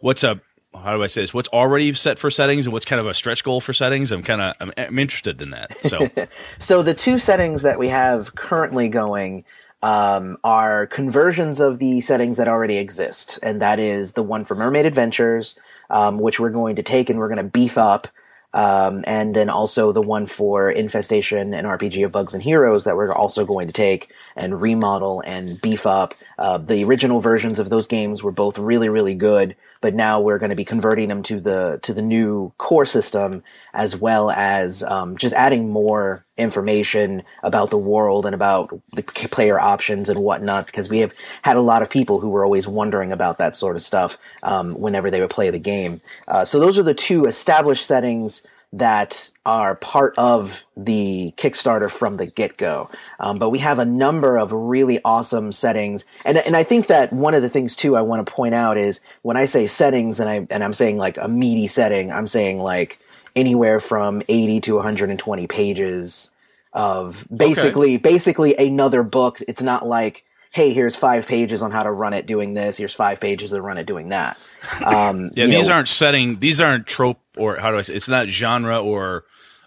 what's 0.00 0.24
a 0.24 0.40
how 0.74 0.96
do 0.96 1.02
I 1.02 1.06
say 1.06 1.20
this? 1.20 1.34
What's 1.34 1.48
already 1.48 1.92
set 1.92 2.18
for 2.18 2.30
settings 2.30 2.66
and 2.66 2.72
what's 2.72 2.86
kind 2.86 2.98
of 2.98 3.06
a 3.06 3.12
stretch 3.12 3.44
goal 3.44 3.60
for 3.60 3.74
settings? 3.74 4.10
I'm 4.10 4.22
kind 4.22 4.40
of 4.40 4.54
I'm, 4.60 4.72
I'm 4.76 4.98
interested 4.98 5.40
in 5.42 5.50
that. 5.50 5.76
So 5.86 6.08
So 6.58 6.82
the 6.82 6.94
two 6.94 7.18
settings 7.18 7.62
that 7.62 7.78
we 7.78 7.88
have 7.88 8.34
currently 8.34 8.88
going 8.88 9.44
um, 9.82 10.38
are 10.44 10.86
conversions 10.86 11.60
of 11.60 11.78
the 11.78 12.00
settings 12.00 12.36
that 12.36 12.48
already 12.48 12.78
exist, 12.78 13.38
and 13.42 13.60
that 13.60 13.78
is 13.78 14.12
the 14.12 14.22
one 14.22 14.44
for 14.44 14.54
Mermaid 14.54 14.86
Adventures, 14.86 15.58
um, 15.90 16.18
which 16.18 16.40
we're 16.40 16.50
going 16.50 16.76
to 16.76 16.82
take 16.82 17.10
and 17.10 17.18
we're 17.18 17.28
going 17.28 17.36
to 17.38 17.42
beef 17.42 17.76
up, 17.76 18.08
um, 18.54 19.04
and 19.06 19.34
then 19.34 19.48
also 19.48 19.92
the 19.92 20.02
one 20.02 20.26
for 20.26 20.70
Infestation 20.70 21.54
and 21.54 21.66
RPG 21.66 22.04
of 22.04 22.12
Bugs 22.12 22.34
and 22.34 22.42
Heroes 22.42 22.84
that 22.84 22.96
we're 22.96 23.12
also 23.12 23.44
going 23.44 23.66
to 23.66 23.72
take 23.72 24.10
and 24.36 24.60
remodel 24.60 25.22
and 25.24 25.60
beef 25.60 25.86
up. 25.86 26.14
Uh, 26.38 26.58
the 26.58 26.84
original 26.84 27.20
versions 27.20 27.58
of 27.58 27.70
those 27.70 27.86
games 27.86 28.22
were 28.22 28.32
both 28.32 28.58
really, 28.58 28.88
really 28.88 29.14
good, 29.14 29.56
but 29.82 29.94
now 29.94 30.20
we're 30.20 30.38
going 30.38 30.50
to 30.50 30.56
be 30.56 30.64
converting 30.64 31.08
them 31.08 31.22
to 31.24 31.40
the 31.40 31.80
to 31.82 31.92
the 31.92 32.00
new 32.00 32.52
core 32.56 32.86
system, 32.86 33.42
as 33.74 33.94
well 33.94 34.30
as 34.30 34.82
um, 34.84 35.18
just 35.18 35.34
adding 35.34 35.68
more 35.68 36.24
information 36.38 37.22
about 37.42 37.70
the 37.70 37.76
world 37.76 38.24
and 38.24 38.34
about 38.34 38.70
the 38.94 39.02
player 39.02 39.60
options 39.60 40.08
and 40.08 40.20
whatnot. 40.20 40.66
Because 40.66 40.88
we 40.88 41.00
have 41.00 41.12
had 41.42 41.56
a 41.56 41.60
lot 41.60 41.82
of 41.82 41.90
people 41.90 42.20
who 42.20 42.30
were 42.30 42.44
always 42.44 42.66
wondering 42.66 43.12
about 43.12 43.38
that 43.38 43.56
sort 43.56 43.76
of 43.76 43.82
stuff 43.82 44.16
um, 44.44 44.74
whenever 44.74 45.10
they 45.10 45.20
would 45.20 45.30
play 45.30 45.50
the 45.50 45.58
game. 45.58 46.00
Uh, 46.28 46.44
so 46.44 46.58
those 46.60 46.78
are 46.78 46.84
the 46.84 46.94
two 46.94 47.26
established 47.26 47.84
settings 47.84 48.44
that 48.72 49.30
are 49.44 49.74
part 49.76 50.14
of 50.16 50.64
the 50.76 51.34
Kickstarter 51.36 51.90
from 51.90 52.16
the 52.16 52.26
get 52.26 52.56
go. 52.56 52.88
Um, 53.20 53.38
but 53.38 53.50
we 53.50 53.58
have 53.58 53.78
a 53.78 53.84
number 53.84 54.36
of 54.36 54.52
really 54.52 55.00
awesome 55.04 55.52
settings, 55.52 56.04
and 56.24 56.38
and 56.38 56.56
I 56.56 56.64
think 56.64 56.86
that 56.86 57.12
one 57.12 57.34
of 57.34 57.42
the 57.42 57.50
things 57.50 57.76
too 57.76 57.96
I 57.96 58.02
want 58.02 58.26
to 58.26 58.32
point 58.32 58.54
out 58.54 58.78
is 58.78 59.00
when 59.22 59.36
I 59.36 59.44
say 59.44 59.66
settings, 59.66 60.20
and 60.20 60.28
I 60.28 60.46
and 60.50 60.64
I'm 60.64 60.74
saying 60.74 60.96
like 60.96 61.18
a 61.18 61.28
meaty 61.28 61.66
setting, 61.66 62.10
I'm 62.10 62.26
saying 62.26 62.58
like 62.58 62.98
anywhere 63.34 63.80
from 63.80 64.22
80 64.28 64.60
to 64.62 64.74
120 64.76 65.46
pages 65.46 66.30
of 66.72 67.26
basically 67.34 67.96
basically 67.98 68.56
another 68.56 69.02
book. 69.02 69.38
It's 69.46 69.62
not 69.62 69.86
like 69.86 70.24
hey, 70.52 70.72
here's 70.74 70.94
five 70.94 71.26
pages 71.26 71.62
on 71.62 71.70
how 71.70 71.82
to 71.82 71.90
run 71.90 72.12
it 72.12 72.26
doing 72.26 72.54
this. 72.54 72.76
Here's 72.76 72.94
five 72.94 73.20
pages 73.20 73.50
to 73.50 73.60
run 73.62 73.78
it 73.78 73.86
doing 73.86 74.10
that. 74.10 74.38
Um, 74.84 75.30
Yeah, 75.34 75.46
these 75.46 75.68
know, 75.68 75.74
aren't 75.74 75.88
setting. 75.88 76.38
These 76.40 76.60
aren't 76.60 76.86
trope 76.86 77.18
or 77.36 77.56
how 77.56 77.70
do 77.70 77.78
I 77.78 77.82
say? 77.82 77.94
It's 77.94 78.08
not 78.08 78.28
genre 78.28 78.80
or 78.80 79.24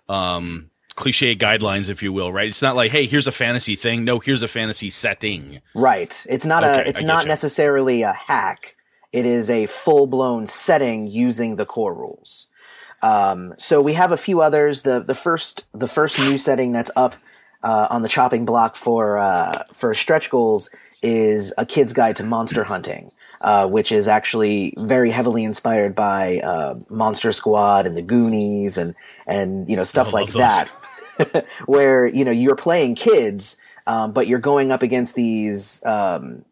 um, 0.08 0.70
cliche 0.96 1.36
guidelines, 1.36 1.89
if 1.89 2.01
you 2.04 2.13
will. 2.13 2.32
Right? 2.32 2.48
It's 2.50 2.62
not 2.62 2.75
like, 2.75 2.92
hey, 2.92 3.06
here's 3.08 3.27
a 3.27 3.32
fantasy 3.32 3.75
thing. 3.75 4.06
No, 4.06 4.20
here's 4.20 4.44
a 4.44 4.48
fantasy 4.48 4.89
setting. 4.89 5.60
Right. 5.74 6.24
It's 6.30 6.46
not 6.46 6.63
Okay, 6.63 6.84
a 6.84 6.89
it's 6.89 7.01
not 7.01 7.25
getcha. 7.25 7.30
necessarily 7.30 8.01
a 8.04 8.13
hack. 8.13 8.75
It 9.12 9.25
is 9.25 9.50
a 9.50 9.65
full 9.68 10.08
blown 10.08 10.46
setting 10.48 11.08
using 11.08 11.56
the 11.56 11.65
core 11.65 11.94
rules. 11.94 12.48
Um, 13.01 13.54
so 13.58 13.82
we 13.82 13.94
have 13.94 14.12
a 14.12 14.18
few 14.18 14.42
others. 14.42 14.82
The 14.84 15.00
the 15.00 15.15
first 15.15 15.63
the 15.74 15.88
first 15.88 16.18
new 16.20 16.38
setting 16.38 16.72
that's 16.72 16.92
up 16.96 17.15
uh, 17.65 17.88
on 17.89 18.03
the 18.03 18.07
chopping 18.07 18.45
block 18.45 18.75
for 18.75 19.17
uh, 19.17 19.63
for 19.74 19.93
stretch 19.93 20.29
goals 20.29 20.69
is 21.01 21.51
a 21.57 21.65
kid's 21.65 21.93
guide 21.93 22.15
to 22.17 22.24
monster 22.24 22.63
hunting, 22.63 23.12
uh, 23.41 23.67
which 23.67 23.91
is 23.91 24.07
actually 24.07 24.74
very 24.77 25.10
heavily 25.10 25.43
inspired 25.43 25.95
by 25.95 26.39
uh, 26.39 26.75
Monster 26.89 27.31
Squad 27.31 27.88
and 27.88 27.98
the 27.98 28.03
Goonies 28.03 28.77
and 28.77 28.93
and 29.25 29.67
you 29.67 29.75
know 29.75 29.84
stuff 29.84 30.13
like 30.13 30.34
love 30.36 30.67
that, 31.17 31.45
where 31.65 32.05
you 32.05 32.24
know 32.24 32.31
you're 32.31 32.55
playing 32.55 32.93
kids, 32.93 33.57
um, 33.88 34.13
but 34.13 34.27
you're 34.27 34.39
going 34.39 34.72
up 34.72 34.84
against 34.84 35.15
these 35.15 35.84
um, 35.86 36.45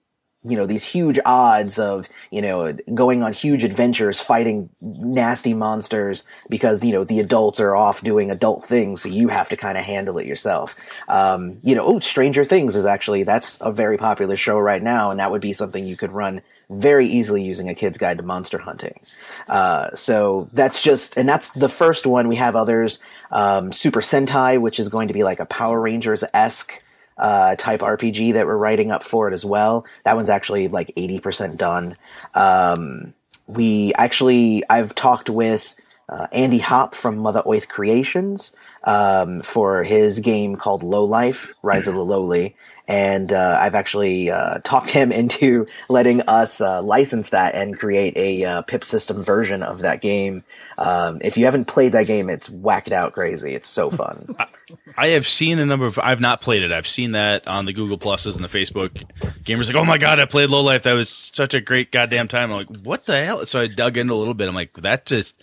you 0.44 0.58
know 0.58 0.66
these 0.66 0.84
huge 0.84 1.20
odds 1.26 1.80
of 1.80 2.10
you 2.30 2.42
know 2.42 2.74
going 2.94 3.24
on 3.24 3.32
huge 3.32 3.64
adventures 3.64 4.20
fighting 4.20 4.70
nasty 4.82 5.54
monsters 5.54 6.26
because 6.50 6.84
you 6.84 6.92
know 6.92 7.04
the 7.04 7.20
adults 7.20 7.60
are 7.60 7.76
off 7.76 8.02
doing 8.02 8.30
adult 8.30 8.66
things 8.66 9.02
so 9.02 9.10
you 9.10 9.30
have 9.30 9.50
to 9.50 9.58
kind 9.58 9.78
of 9.78 9.84
handle 9.84 10.18
it 10.18 10.26
yourself. 10.26 10.76
Um, 11.08 11.60
you 11.64 11.76
know 11.76 11.86
oh 11.86 12.00
stranger 12.00 12.44
things 12.44 12.76
is 12.76 12.86
actually 12.86 13.24
that's 13.24 13.58
a 13.62 13.72
very 13.72 13.98
popular 13.98 14.36
show 14.36 14.60
right 14.60 14.84
now 14.84 15.12
and 15.12 15.20
that 15.20 15.32
would 15.32 15.42
be 15.42 15.54
something 15.54 15.86
you 15.86 15.98
could 15.98 16.12
run 16.12 16.42
very 16.70 17.08
easily 17.08 17.44
using 17.44 17.70
a 17.70 17.76
kid's 17.76 17.98
guide 17.98 18.18
to 18.18 18.24
monster 18.24 18.58
hunting. 18.58 19.00
Uh, 19.48 19.94
so 19.96 20.50
that's 20.54 20.82
just 20.82 21.16
and 21.18 21.28
that's 21.28 21.50
the 21.50 21.70
first 21.70 22.06
one. 22.06 22.28
We 22.28 22.36
have 22.36 22.56
others 22.56 23.00
um, 23.32 23.72
super 23.72 24.02
sentai 24.02 24.60
which 24.60 24.80
is 24.80 24.90
going 24.90 25.08
to 25.08 25.14
be 25.14 25.24
like 25.24 25.40
a 25.40 25.46
power 25.46 25.80
rangers-esque 25.80 26.82
uh, 27.18 27.56
type 27.56 27.82
RPG 27.82 28.34
that 28.34 28.46
we're 28.46 28.58
writing 28.58 28.92
up 28.92 29.04
for 29.04 29.28
it 29.28 29.34
as 29.34 29.46
well. 29.46 29.86
That 30.06 30.16
one's 30.16 30.30
actually 30.30 30.68
like 30.68 30.94
80% 30.96 31.58
done. 31.58 31.98
Um, 32.34 33.14
we 33.48 33.94
actually, 33.96 34.64
I've 34.70 34.96
talked 34.96 35.30
with 35.30 35.74
uh, 36.10 36.28
Andy 36.32 36.60
Hopp 36.60 36.96
from 36.96 37.18
Mutha 37.18 37.46
Oith 37.46 37.68
Creations 37.68 38.54
um, 38.84 39.42
for 39.42 39.84
his 39.84 40.20
game 40.20 40.56
called 40.56 40.84
Low 40.84 41.06
Life, 41.06 41.54
Rise 41.62 41.88
of 41.88 41.96
the 41.96 42.04
Lowly. 42.04 42.56
And 42.86 43.32
uh, 43.32 43.58
I've 43.62 43.76
actually 43.76 44.30
uh, 44.30 44.60
talked 44.64 44.90
him 44.90 45.12
into 45.14 45.68
letting 45.88 46.22
us 46.24 46.60
uh, 46.60 46.82
license 46.82 47.30
that 47.30 47.56
and 47.56 47.78
create 47.80 48.18
a 48.18 48.44
uh, 48.44 48.62
PIP 48.64 48.84
system 48.84 49.24
version 49.24 49.64
of 49.64 49.80
that 49.80 50.02
game. 50.02 50.44
Um, 50.78 51.20
if 51.22 51.38
you 51.38 51.46
haven't 51.46 51.66
played 51.66 51.94
that 51.94 52.08
game, 52.08 52.30
it's 52.30 52.50
whacked 52.50 52.92
out 52.92 53.14
crazy. 53.14 53.54
It's 53.54 53.70
so 53.70 53.90
fun. 53.90 54.36
I 54.98 55.10
have 55.10 55.28
seen 55.28 55.60
a 55.60 55.66
number 55.66 55.86
of. 55.86 55.98
I've 56.00 56.20
not 56.20 56.42
played 56.42 56.64
it. 56.64 56.72
I've 56.72 56.88
seen 56.88 57.12
that 57.12 57.48
on 57.48 57.66
the 57.66 57.74
Google 57.74 57.98
Pluses 57.98 58.36
and 58.36 58.44
the 58.44 58.48
Facebook. 58.48 59.04
Gamers 59.44 59.68
like, 59.68 59.76
oh 59.76 59.86
my 59.86 59.98
god, 59.98 60.20
I 60.20 60.26
played 60.26 60.50
Low 60.50 60.62
Life. 60.62 60.84
That 60.84 60.94
was 60.94 61.10
such 61.10 61.54
a 61.54 61.62
great 61.62 61.92
goddamn 61.92 62.28
time. 62.28 62.52
I'm 62.52 62.68
like, 62.68 62.78
what 62.84 63.06
the 63.06 63.24
hell? 63.24 63.46
So 63.46 63.62
I 63.62 63.68
dug 63.68 63.98
in 63.98 64.10
a 64.10 64.16
little 64.16 64.34
bit. 64.34 64.48
I'm 64.48 64.56
like, 64.56 64.74
that 64.74 65.06
just 65.06 65.36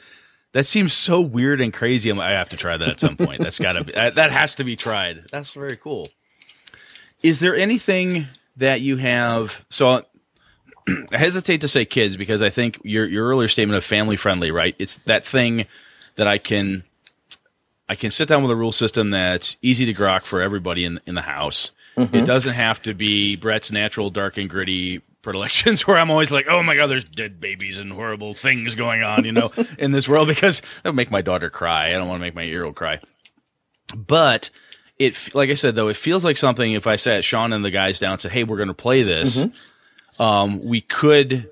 that 0.53 0.67
seems 0.67 0.93
so 0.93 1.21
weird 1.21 1.61
and 1.61 1.73
crazy. 1.73 2.11
I'm 2.11 2.17
like, 2.17 2.29
I 2.29 2.33
have 2.33 2.49
to 2.51 2.57
try 2.57 2.77
that 2.77 2.89
at 2.89 3.01
some 3.01 3.17
point. 3.17 3.43
That's 3.43 3.59
got 3.59 3.73
to 3.73 3.85
be 3.85 3.93
that 3.93 4.17
that 4.17 4.33
has 4.33 4.55
to 4.57 4.65
be 4.65 4.77
tried. 4.77 5.25
That's 5.31 5.53
very 5.53 5.77
cool. 5.77 6.09
Is 7.23 7.41
there 7.41 7.55
anything 7.55 8.27
that 8.57 8.81
you 8.81 8.97
have? 8.97 9.65
So 9.71 10.05
I 11.13 11.17
hesitate 11.17 11.61
to 11.61 11.69
say 11.69 11.85
kids 11.85 12.17
because 12.17 12.43
I 12.43 12.51
think 12.51 12.81
your 12.83 13.07
your 13.07 13.29
earlier 13.29 13.49
statement 13.49 13.77
of 13.77 13.85
family 13.85 14.17
friendly, 14.17 14.51
right? 14.51 14.75
It's 14.79 14.97
that 15.07 15.25
thing 15.25 15.67
that 16.17 16.27
I 16.27 16.39
can 16.39 16.83
I 17.89 17.95
can 17.95 18.11
sit 18.11 18.29
down 18.29 18.43
with 18.43 18.51
a 18.51 18.57
rule 18.57 18.73
system 18.73 19.11
that's 19.11 19.57
easy 19.63 19.87
to 19.87 19.95
grok 19.95 20.23
for 20.23 20.41
everybody 20.43 20.85
in 20.85 21.01
in 21.07 21.15
the 21.15 21.23
house. 21.23 21.73
Mm-hmm. 21.97 22.17
It 22.17 22.25
doesn't 22.25 22.55
have 22.55 22.81
to 22.83 22.95
be 22.95 23.37
Brett's 23.37 23.71
natural 23.71 24.11
dark 24.11 24.39
and 24.39 24.49
gritty 24.49 25.03
predilections 25.23 25.87
where 25.87 25.99
I'm 25.99 26.11
always 26.11 26.31
like, 26.31 26.47
oh 26.49 26.63
my 26.63 26.75
god, 26.75 26.89
there's 26.89 27.05
dead 27.05 27.41
babies 27.41 27.79
and 27.79 27.93
horrible 27.93 28.35
things 28.35 28.75
going 28.75 29.03
on, 29.03 29.25
you 29.25 29.33
know, 29.33 29.53
in 29.79 29.93
this 29.93 30.09
world 30.09 30.29
because 30.29 30.61
that 30.61 30.91
would 30.91 30.97
make 30.97 31.11
my 31.11 31.23
daughter 31.23 31.51
cry. 31.51 31.89
I 31.89 31.93
don't 31.93 32.09
want 32.09 32.19
to 32.19 32.23
make 32.23 32.35
my 32.35 32.53
old 32.61 32.77
cry. 32.77 33.01
But 33.95 34.51
it, 34.99 35.35
like 35.35 35.51
I 35.51 35.55
said 35.55 35.75
though, 35.75 35.89
it 35.89 35.97
feels 35.97 36.25
like 36.25 36.37
something. 36.37 36.73
If 36.73 36.87
I 36.87 36.97
sat 36.97 37.25
Sean 37.25 37.53
and 37.53 37.65
the 37.65 37.71
guys 37.71 37.99
down 37.99 38.13
and 38.13 38.21
said, 38.21 38.33
"Hey, 38.33 38.45
we're 38.45 38.57
going 38.57 38.69
to 38.69 38.75
play 38.75 39.03
this," 39.03 39.47
um, 40.19 40.63
we 40.65 40.81
could 40.81 41.51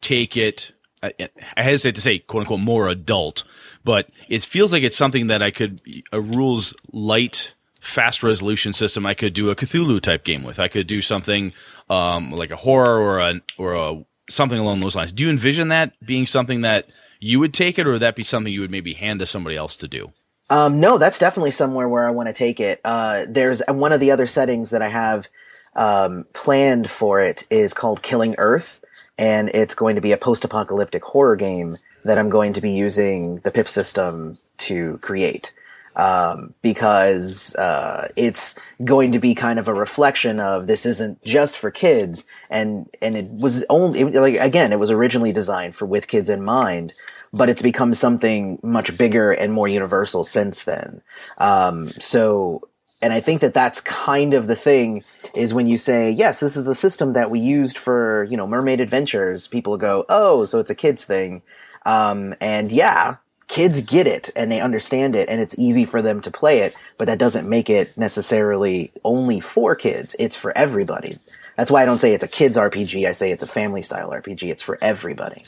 take 0.00 0.36
it. 0.36 0.72
I, 1.02 1.12
I 1.56 1.62
hesitate 1.62 1.94
to 1.96 2.00
say 2.00 2.18
"quote 2.18 2.40
unquote" 2.40 2.60
more 2.60 2.88
adult, 2.88 3.44
but 3.84 4.08
it 4.28 4.44
feels 4.44 4.72
like 4.72 4.82
it's 4.82 4.96
something 4.96 5.28
that 5.28 5.42
I 5.42 5.50
could 5.50 5.80
a 6.10 6.20
rules 6.20 6.74
light, 6.90 7.52
fast 7.86 8.22
resolution 8.22 8.72
system. 8.72 9.06
I 9.06 9.14
could 9.14 9.32
do 9.32 9.50
a 9.50 9.56
Cthulhu 9.56 10.00
type 10.00 10.24
game 10.24 10.42
with. 10.42 10.58
I 10.58 10.68
could 10.68 10.86
do 10.86 11.00
something 11.00 11.52
um, 11.88 12.32
like 12.32 12.50
a 12.50 12.56
horror 12.56 12.98
or 12.98 13.20
a 13.20 13.40
or 13.58 13.74
a 13.74 14.04
something 14.28 14.58
along 14.58 14.80
those 14.80 14.96
lines. 14.96 15.12
Do 15.12 15.22
you 15.22 15.30
envision 15.30 15.68
that 15.68 15.92
being 16.04 16.26
something 16.26 16.62
that 16.62 16.88
you 17.20 17.40
would 17.40 17.54
take 17.54 17.78
it, 17.78 17.86
or 17.86 17.92
would 17.92 18.02
that 18.02 18.16
be 18.16 18.24
something 18.24 18.52
you 18.52 18.60
would 18.60 18.70
maybe 18.70 18.92
hand 18.92 19.20
to 19.20 19.26
somebody 19.26 19.56
else 19.56 19.76
to 19.76 19.88
do? 19.88 20.12
Um, 20.50 20.80
no, 20.80 20.98
that's 20.98 21.18
definitely 21.18 21.50
somewhere 21.50 21.88
where 21.88 22.06
I 22.06 22.10
want 22.10 22.28
to 22.28 22.32
take 22.32 22.60
it. 22.60 22.80
Uh, 22.84 23.24
there's 23.28 23.62
one 23.68 23.92
of 23.92 24.00
the 24.00 24.10
other 24.10 24.26
settings 24.26 24.70
that 24.70 24.82
I 24.82 24.88
have 24.88 25.28
um, 25.74 26.24
planned 26.34 26.88
for 26.90 27.20
it 27.20 27.46
is 27.50 27.72
called 27.72 28.02
Killing 28.02 28.34
Earth, 28.38 28.80
and 29.18 29.48
it's 29.50 29.74
going 29.74 29.96
to 29.96 30.00
be 30.00 30.12
a 30.12 30.16
post-apocalyptic 30.16 31.02
horror 31.02 31.36
game 31.36 31.78
that 32.04 32.18
I'm 32.18 32.28
going 32.28 32.52
to 32.52 32.60
be 32.60 32.70
using 32.70 33.38
the 33.40 33.50
pip 33.50 33.68
system 33.68 34.38
to 34.58 34.98
create. 34.98 35.52
Um, 35.96 36.52
because 36.60 37.56
uh, 37.56 38.08
it's 38.16 38.54
going 38.84 39.12
to 39.12 39.18
be 39.18 39.34
kind 39.34 39.58
of 39.58 39.66
a 39.66 39.72
reflection 39.72 40.40
of 40.40 40.66
this 40.66 40.84
isn't 40.84 41.24
just 41.24 41.56
for 41.56 41.70
kids, 41.70 42.24
and 42.50 42.86
and 43.00 43.16
it 43.16 43.30
was 43.30 43.64
only 43.70 44.00
it, 44.00 44.14
like 44.14 44.34
again 44.34 44.72
it 44.72 44.78
was 44.78 44.90
originally 44.90 45.32
designed 45.32 45.74
for 45.74 45.86
with 45.86 46.06
kids 46.06 46.28
in 46.28 46.44
mind, 46.44 46.92
but 47.32 47.48
it's 47.48 47.62
become 47.62 47.94
something 47.94 48.58
much 48.62 48.96
bigger 48.96 49.32
and 49.32 49.52
more 49.52 49.68
universal 49.68 50.24
since 50.24 50.64
then. 50.64 51.00
Um, 51.38 51.90
so, 51.98 52.68
and 53.02 53.12
I 53.12 53.20
think 53.20 53.40
that 53.40 53.54
that's 53.54 53.80
kind 53.80 54.34
of 54.34 54.46
the 54.46 54.56
thing 54.56 55.04
is 55.34 55.52
when 55.52 55.66
you 55.66 55.76
say, 55.76 56.10
yes, 56.10 56.40
this 56.40 56.56
is 56.56 56.64
the 56.64 56.74
system 56.74 57.12
that 57.12 57.30
we 57.30 57.40
used 57.40 57.76
for, 57.76 58.24
you 58.24 58.36
know, 58.36 58.46
Mermaid 58.46 58.80
Adventures, 58.80 59.46
people 59.46 59.76
go, 59.76 60.04
oh, 60.08 60.44
so 60.46 60.60
it's 60.60 60.70
a 60.70 60.74
kids 60.74 61.04
thing. 61.04 61.42
Um, 61.84 62.34
and 62.40 62.72
yeah, 62.72 63.16
kids 63.48 63.80
get 63.80 64.06
it 64.06 64.30
and 64.34 64.50
they 64.50 64.60
understand 64.60 65.14
it 65.14 65.28
and 65.28 65.40
it's 65.40 65.56
easy 65.58 65.84
for 65.84 66.02
them 66.02 66.20
to 66.22 66.30
play 66.30 66.60
it, 66.60 66.74
but 66.98 67.06
that 67.06 67.18
doesn't 67.18 67.48
make 67.48 67.70
it 67.70 67.96
necessarily 67.96 68.92
only 69.04 69.40
for 69.40 69.74
kids. 69.74 70.16
It's 70.18 70.36
for 70.36 70.56
everybody. 70.56 71.18
That's 71.56 71.70
why 71.70 71.82
I 71.82 71.86
don't 71.86 72.00
say 72.00 72.12
it's 72.12 72.24
a 72.24 72.28
kids 72.28 72.58
RPG. 72.58 73.08
I 73.08 73.12
say 73.12 73.30
it's 73.30 73.42
a 73.42 73.48
family 73.48 73.82
style 73.82 74.10
RPG. 74.10 74.50
It's 74.50 74.62
for 74.62 74.78
everybody. 74.82 75.44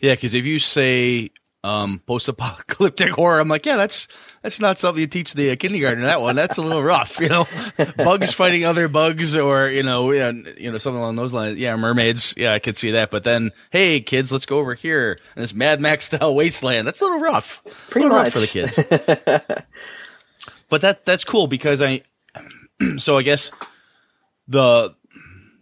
Yeah, 0.00 0.14
because 0.14 0.34
if 0.34 0.44
you 0.44 0.58
say 0.58 1.30
um, 1.64 2.00
post-apocalyptic 2.06 3.10
horror, 3.14 3.40
I'm 3.40 3.48
like, 3.48 3.66
yeah, 3.66 3.76
that's 3.76 4.08
that's 4.42 4.60
not 4.60 4.78
something 4.78 5.00
you 5.00 5.06
teach 5.06 5.34
the 5.34 5.50
uh, 5.50 5.56
kindergarten. 5.56 6.04
That 6.04 6.20
one, 6.20 6.36
that's 6.36 6.58
a 6.58 6.62
little 6.62 6.82
rough, 6.84 7.18
you 7.20 7.28
know. 7.28 7.46
bugs 7.96 8.32
fighting 8.32 8.64
other 8.64 8.88
bugs, 8.88 9.36
or 9.36 9.68
you 9.68 9.82
know, 9.82 10.12
you 10.12 10.70
know, 10.70 10.78
something 10.78 11.00
along 11.00 11.16
those 11.16 11.32
lines. 11.32 11.58
Yeah, 11.58 11.74
mermaids. 11.76 12.34
Yeah, 12.36 12.52
I 12.52 12.58
could 12.58 12.76
see 12.76 12.92
that. 12.92 13.10
But 13.10 13.24
then, 13.24 13.52
hey, 13.70 14.00
kids, 14.00 14.30
let's 14.30 14.46
go 14.46 14.58
over 14.58 14.74
here 14.74 15.16
in 15.34 15.42
this 15.42 15.54
Mad 15.54 15.80
Max 15.80 16.06
style 16.06 16.34
wasteland. 16.36 16.86
That's 16.86 17.00
a 17.00 17.04
little 17.04 17.20
rough. 17.20 17.62
Pretty 17.90 18.08
little 18.08 18.22
much 18.22 18.26
rough 18.26 18.32
for 18.34 18.40
the 18.40 18.46
kids. 18.46 18.76
but 20.68 20.80
that 20.80 21.04
that's 21.04 21.24
cool 21.24 21.46
because 21.46 21.82
I. 21.82 22.02
so 22.98 23.16
I 23.16 23.22
guess 23.22 23.50
the 24.48 24.94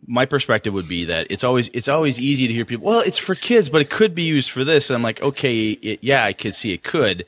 my 0.06 0.26
perspective 0.26 0.74
would 0.74 0.88
be 0.88 1.04
that 1.06 1.26
it's 1.30 1.44
always 1.44 1.68
it's 1.68 1.88
always 1.88 2.18
easy 2.20 2.46
to 2.46 2.52
hear 2.52 2.64
people. 2.64 2.86
Well, 2.86 3.00
it's 3.00 3.18
for 3.18 3.34
kids, 3.34 3.68
but 3.68 3.80
it 3.80 3.90
could 3.90 4.14
be 4.14 4.22
used 4.22 4.50
for 4.50 4.64
this. 4.64 4.90
And 4.90 4.96
I'm 4.96 5.02
like, 5.02 5.22
okay, 5.22 5.70
it, 5.70 6.00
yeah, 6.02 6.24
I 6.24 6.32
could 6.32 6.54
see 6.54 6.72
it 6.72 6.82
could. 6.82 7.24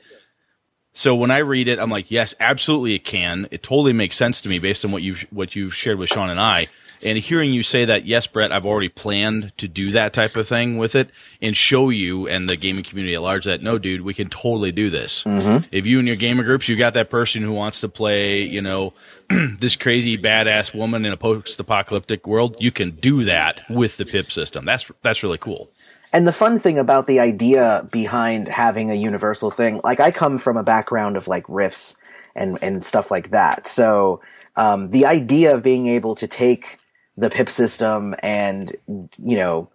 So 0.93 1.15
when 1.15 1.29
I 1.29 1.39
read 1.39 1.67
it, 1.67 1.77
I'm 1.79 1.91
like, 1.91 2.09
yes, 2.09 2.33
absolutely, 2.39 2.95
it 2.95 3.03
can. 3.05 3.47
It 3.51 3.61
totally 3.61 3.93
makes 3.93 4.17
sense 4.17 4.41
to 4.41 4.49
me 4.49 4.57
based 4.57 4.83
on 4.83 4.91
what 4.91 5.03
you 5.03 5.15
what 5.29 5.55
you've 5.55 5.75
shared 5.75 5.99
with 5.99 6.09
Sean 6.09 6.29
and 6.29 6.39
I. 6.39 6.67
And 7.03 7.17
hearing 7.17 7.53
you 7.53 7.63
say 7.63 7.85
that, 7.85 8.05
yes, 8.05 8.27
Brett, 8.27 8.51
I've 8.51 8.65
already 8.65 8.89
planned 8.89 9.51
to 9.57 9.67
do 9.67 9.91
that 9.91 10.13
type 10.13 10.35
of 10.35 10.47
thing 10.47 10.77
with 10.77 10.95
it 10.95 11.09
and 11.41 11.55
show 11.55 11.89
you 11.89 12.27
and 12.27 12.49
the 12.49 12.55
gaming 12.55 12.83
community 12.83 13.15
at 13.15 13.21
large 13.21 13.45
that 13.45 13.61
no, 13.61 13.77
dude, 13.77 14.01
we 14.01 14.13
can 14.13 14.29
totally 14.29 14.71
do 14.71 14.89
this. 14.89 15.23
Mm-hmm. 15.23 15.67
If 15.71 15.85
you 15.85 15.99
and 15.99 16.07
your 16.07 16.17
gamer 16.17 16.43
groups, 16.43 16.67
you 16.67 16.75
got 16.75 16.93
that 16.95 17.09
person 17.09 17.41
who 17.41 17.51
wants 17.51 17.81
to 17.81 17.89
play, 17.89 18.41
you 18.41 18.61
know, 18.61 18.93
this 19.59 19.75
crazy 19.75 20.17
badass 20.17 20.73
woman 20.73 21.05
in 21.05 21.13
a 21.13 21.17
post-apocalyptic 21.17 22.25
world, 22.25 22.55
you 22.59 22.71
can 22.71 22.91
do 22.91 23.23
that 23.25 23.63
with 23.69 23.97
the 23.97 24.05
pip 24.05 24.31
system. 24.31 24.65
That's 24.65 24.85
that's 25.01 25.23
really 25.23 25.37
cool. 25.37 25.69
And 26.13 26.25
the 26.25 26.31
fun 26.31 26.57
thing 26.57 26.79
about 26.79 27.05
the 27.05 27.19
idea 27.19 27.85
behind 27.91 28.47
having 28.47 28.91
a 28.91 28.95
universal 28.95 29.51
thing, 29.51 29.81
like 29.83 29.99
I 29.99 30.09
come 30.11 30.37
from 30.37 30.55
a 30.55 30.63
background 30.63 31.17
of 31.17 31.27
like 31.27 31.43
Rifts 31.47 31.97
and 32.35 32.57
and 32.61 32.85
stuff 32.85 33.11
like 33.11 33.31
that. 33.31 33.67
So 33.67 34.21
um, 34.55 34.89
the 34.89 35.05
idea 35.05 35.53
of 35.53 35.63
being 35.63 35.87
able 35.87 36.15
to 36.15 36.27
take 36.27 36.79
the 37.17 37.29
pip 37.29 37.49
system 37.49 38.15
and 38.21 38.75
you 38.87 39.35
know 39.35 39.69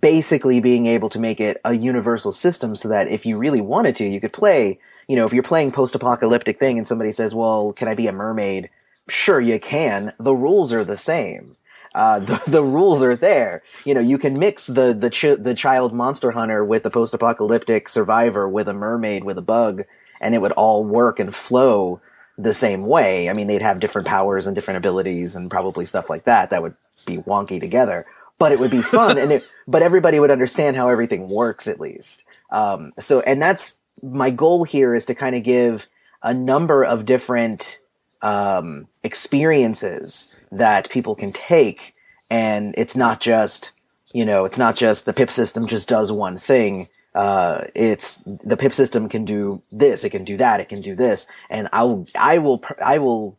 basically 0.00 0.60
being 0.60 0.86
able 0.86 1.08
to 1.08 1.18
make 1.18 1.40
it 1.40 1.60
a 1.64 1.74
universal 1.74 2.30
system 2.30 2.76
so 2.76 2.88
that 2.88 3.08
if 3.08 3.26
you 3.26 3.36
really 3.36 3.60
wanted 3.60 3.96
to 3.96 4.06
you 4.06 4.20
could 4.20 4.32
play 4.32 4.78
you 5.08 5.16
know 5.16 5.26
if 5.26 5.32
you're 5.32 5.42
playing 5.42 5.72
post-apocalyptic 5.72 6.58
thing 6.58 6.78
and 6.78 6.86
somebody 6.86 7.10
says 7.10 7.34
well 7.34 7.72
can 7.72 7.88
i 7.88 7.94
be 7.94 8.06
a 8.06 8.12
mermaid? 8.12 8.70
Sure 9.08 9.40
you 9.40 9.58
can. 9.58 10.12
The 10.18 10.34
rules 10.34 10.72
are 10.72 10.84
the 10.84 10.96
same. 10.96 11.56
Uh, 11.94 12.18
the, 12.20 12.42
the 12.46 12.62
rules 12.62 13.02
are 13.02 13.16
there. 13.16 13.62
You 13.84 13.94
know, 13.94 14.00
you 14.00 14.18
can 14.18 14.38
mix 14.38 14.66
the 14.66 14.94
the 14.94 15.36
the 15.40 15.54
child 15.54 15.92
monster 15.92 16.30
hunter 16.30 16.64
with 16.64 16.82
the 16.82 16.90
post 16.90 17.12
apocalyptic 17.12 17.88
survivor 17.88 18.48
with 18.48 18.68
a 18.68 18.72
mermaid 18.72 19.24
with 19.24 19.38
a 19.38 19.42
bug, 19.42 19.84
and 20.20 20.34
it 20.34 20.38
would 20.38 20.52
all 20.52 20.84
work 20.84 21.18
and 21.18 21.34
flow 21.34 22.00
the 22.42 22.54
same 22.54 22.86
way. 22.86 23.28
I 23.28 23.32
mean, 23.32 23.46
they'd 23.46 23.62
have 23.62 23.80
different 23.80 24.08
powers 24.08 24.46
and 24.46 24.54
different 24.54 24.78
abilities 24.78 25.36
and 25.36 25.50
probably 25.50 25.84
stuff 25.84 26.08
like 26.08 26.24
that 26.24 26.50
that 26.50 26.62
would 26.62 26.74
be 27.06 27.18
wonky 27.18 27.60
together, 27.60 28.06
but 28.38 28.52
it 28.52 28.58
would 28.58 28.70
be 28.70 28.82
fun 28.96 29.18
and 29.18 29.32
it, 29.32 29.44
but 29.66 29.82
everybody 29.82 30.18
would 30.18 30.30
understand 30.30 30.76
how 30.76 30.88
everything 30.88 31.28
works 31.28 31.68
at 31.68 31.80
least. 31.80 32.24
Um, 32.50 32.92
so, 32.98 33.20
and 33.20 33.40
that's 33.40 33.76
my 34.02 34.30
goal 34.30 34.64
here 34.64 34.94
is 34.94 35.06
to 35.06 35.14
kind 35.14 35.36
of 35.36 35.42
give 35.42 35.86
a 36.22 36.32
number 36.34 36.82
of 36.84 37.04
different, 37.06 37.78
um, 38.22 38.86
experiences 39.02 40.28
that 40.52 40.90
people 40.90 41.14
can 41.14 41.32
take. 41.32 41.94
And 42.30 42.74
it's 42.76 42.96
not 42.96 43.20
just, 43.20 43.72
you 44.12 44.24
know, 44.24 44.44
it's 44.44 44.58
not 44.58 44.76
just 44.76 45.04
the 45.04 45.12
pip 45.12 45.30
system 45.30 45.66
just 45.66 45.88
does 45.88 46.12
one 46.12 46.38
thing 46.38 46.88
uh, 47.14 47.64
it's 47.74 48.22
the 48.24 48.56
pip 48.56 48.72
system 48.72 49.08
can 49.08 49.24
do 49.24 49.62
this, 49.72 50.04
it 50.04 50.10
can 50.10 50.24
do 50.24 50.36
that, 50.36 50.60
it 50.60 50.68
can 50.68 50.80
do 50.80 50.94
this, 50.94 51.26
and 51.48 51.68
I'll, 51.72 52.06
I 52.14 52.38
will, 52.38 52.62
I 52.84 52.98
will, 52.98 53.38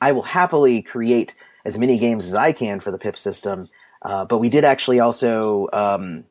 I 0.00 0.12
will 0.12 0.22
happily 0.22 0.82
create 0.82 1.34
as 1.64 1.78
many 1.78 1.98
games 1.98 2.26
as 2.26 2.34
I 2.34 2.52
can 2.52 2.80
for 2.80 2.90
the 2.90 2.98
pip 2.98 3.16
system. 3.16 3.68
Uh, 4.02 4.24
but 4.24 4.38
we 4.38 4.48
did 4.48 4.64
actually 4.64 5.00
also, 5.00 5.68
um, 5.72 6.24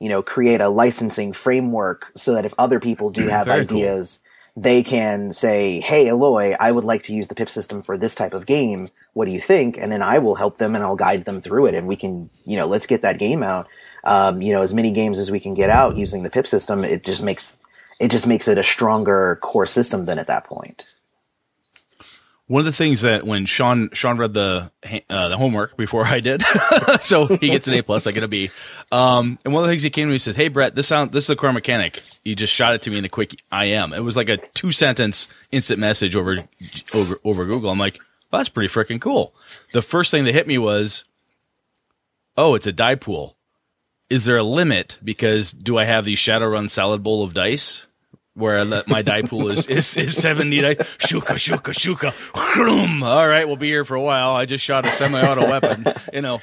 you 0.00 0.08
know, 0.08 0.22
create 0.22 0.60
a 0.60 0.68
licensing 0.68 1.32
framework 1.32 2.12
so 2.14 2.34
that 2.34 2.44
if 2.44 2.54
other 2.58 2.80
people 2.80 3.10
do 3.10 3.28
have 3.28 3.48
ideas, 3.48 4.20
cool. 4.54 4.62
they 4.62 4.82
can 4.82 5.32
say, 5.32 5.80
"Hey, 5.80 6.08
Eloy, 6.08 6.56
I 6.58 6.72
would 6.72 6.84
like 6.84 7.04
to 7.04 7.14
use 7.14 7.28
the 7.28 7.34
pip 7.36 7.50
system 7.50 7.82
for 7.82 7.96
this 7.96 8.16
type 8.16 8.34
of 8.34 8.46
game. 8.46 8.88
What 9.12 9.26
do 9.26 9.30
you 9.32 9.40
think?" 9.40 9.78
And 9.78 9.92
then 9.92 10.02
I 10.02 10.18
will 10.18 10.34
help 10.34 10.58
them 10.58 10.74
and 10.74 10.82
I'll 10.82 10.96
guide 10.96 11.24
them 11.24 11.40
through 11.40 11.66
it, 11.66 11.74
and 11.74 11.86
we 11.86 11.96
can, 11.96 12.30
you 12.44 12.56
know, 12.56 12.66
let's 12.66 12.86
get 12.86 13.02
that 13.02 13.18
game 13.18 13.44
out 13.44 13.68
um, 14.06 14.40
you 14.40 14.52
know, 14.52 14.62
as 14.62 14.72
many 14.72 14.92
games 14.92 15.18
as 15.18 15.30
we 15.30 15.40
can 15.40 15.54
get 15.54 15.68
out 15.68 15.96
using 15.96 16.22
the 16.22 16.30
pip 16.30 16.46
system, 16.46 16.84
it 16.84 17.02
just 17.02 17.22
makes 17.22 17.56
it 17.98 18.10
just 18.10 18.26
makes 18.26 18.46
it 18.46 18.56
a 18.56 18.62
stronger 18.62 19.38
core 19.42 19.66
system 19.66 20.04
than 20.04 20.18
at 20.18 20.28
that 20.28 20.44
point. 20.44 20.86
One 22.46 22.60
of 22.60 22.66
the 22.66 22.72
things 22.72 23.02
that 23.02 23.26
when 23.26 23.46
Sean 23.46 23.90
Sean 23.92 24.16
read 24.16 24.32
the 24.32 24.70
uh, 25.10 25.28
the 25.28 25.36
homework 25.36 25.76
before 25.76 26.06
I 26.06 26.20
did, 26.20 26.44
so 27.00 27.26
he 27.26 27.48
gets 27.48 27.66
an 27.66 27.74
A 27.74 27.82
plus, 27.82 28.06
I 28.06 28.12
get 28.12 28.22
a 28.22 28.28
B. 28.28 28.52
Um, 28.92 29.40
and 29.44 29.52
one 29.52 29.64
of 29.64 29.66
the 29.66 29.72
things 29.72 29.82
he 29.82 29.90
came 29.90 30.04
to 30.04 30.10
me 30.10 30.14
and 30.14 30.22
says, 30.22 30.36
"Hey 30.36 30.46
Brett, 30.46 30.76
this 30.76 30.86
sound 30.86 31.10
this 31.10 31.24
is 31.24 31.28
the 31.28 31.34
core 31.34 31.52
mechanic." 31.52 32.04
He 32.22 32.36
just 32.36 32.52
shot 32.52 32.74
it 32.74 32.82
to 32.82 32.90
me 32.90 32.98
in 32.98 33.04
a 33.04 33.08
quick 33.08 33.42
IM. 33.52 33.92
It 33.92 34.04
was 34.04 34.14
like 34.14 34.28
a 34.28 34.36
two 34.36 34.70
sentence 34.70 35.26
instant 35.50 35.80
message 35.80 36.14
over 36.14 36.44
over 36.94 37.18
over 37.24 37.44
Google. 37.44 37.70
I'm 37.70 37.80
like, 37.80 37.98
well, 38.30 38.38
that's 38.38 38.50
pretty 38.50 38.72
freaking 38.72 39.00
cool. 39.00 39.34
The 39.72 39.82
first 39.82 40.12
thing 40.12 40.22
that 40.26 40.32
hit 40.32 40.46
me 40.46 40.58
was, 40.58 41.02
oh, 42.36 42.54
it's 42.54 42.68
a 42.68 42.72
die 42.72 42.94
pool 42.94 43.35
is 44.08 44.24
there 44.24 44.36
a 44.36 44.42
limit? 44.42 44.98
Because 45.02 45.52
do 45.52 45.78
I 45.78 45.84
have 45.84 46.04
the 46.04 46.14
Shadowrun 46.14 46.70
salad 46.70 47.02
bowl 47.02 47.22
of 47.22 47.34
dice? 47.34 47.82
Where 48.34 48.64
my 48.86 49.00
die 49.00 49.22
pool 49.22 49.48
is, 49.48 49.66
is, 49.68 49.96
is 49.96 50.16
70 50.16 50.60
dice. 50.60 50.76
Shuka, 50.98 51.36
shuka, 51.36 51.72
shuka. 51.72 52.12
All 53.02 53.28
right, 53.28 53.46
we'll 53.46 53.56
be 53.56 53.68
here 53.68 53.84
for 53.84 53.94
a 53.94 54.02
while. 54.02 54.32
I 54.32 54.44
just 54.44 54.62
shot 54.62 54.84
a 54.84 54.90
semi 54.90 55.20
auto 55.20 55.46
weapon. 55.46 55.86
You 56.12 56.20
know, 56.20 56.40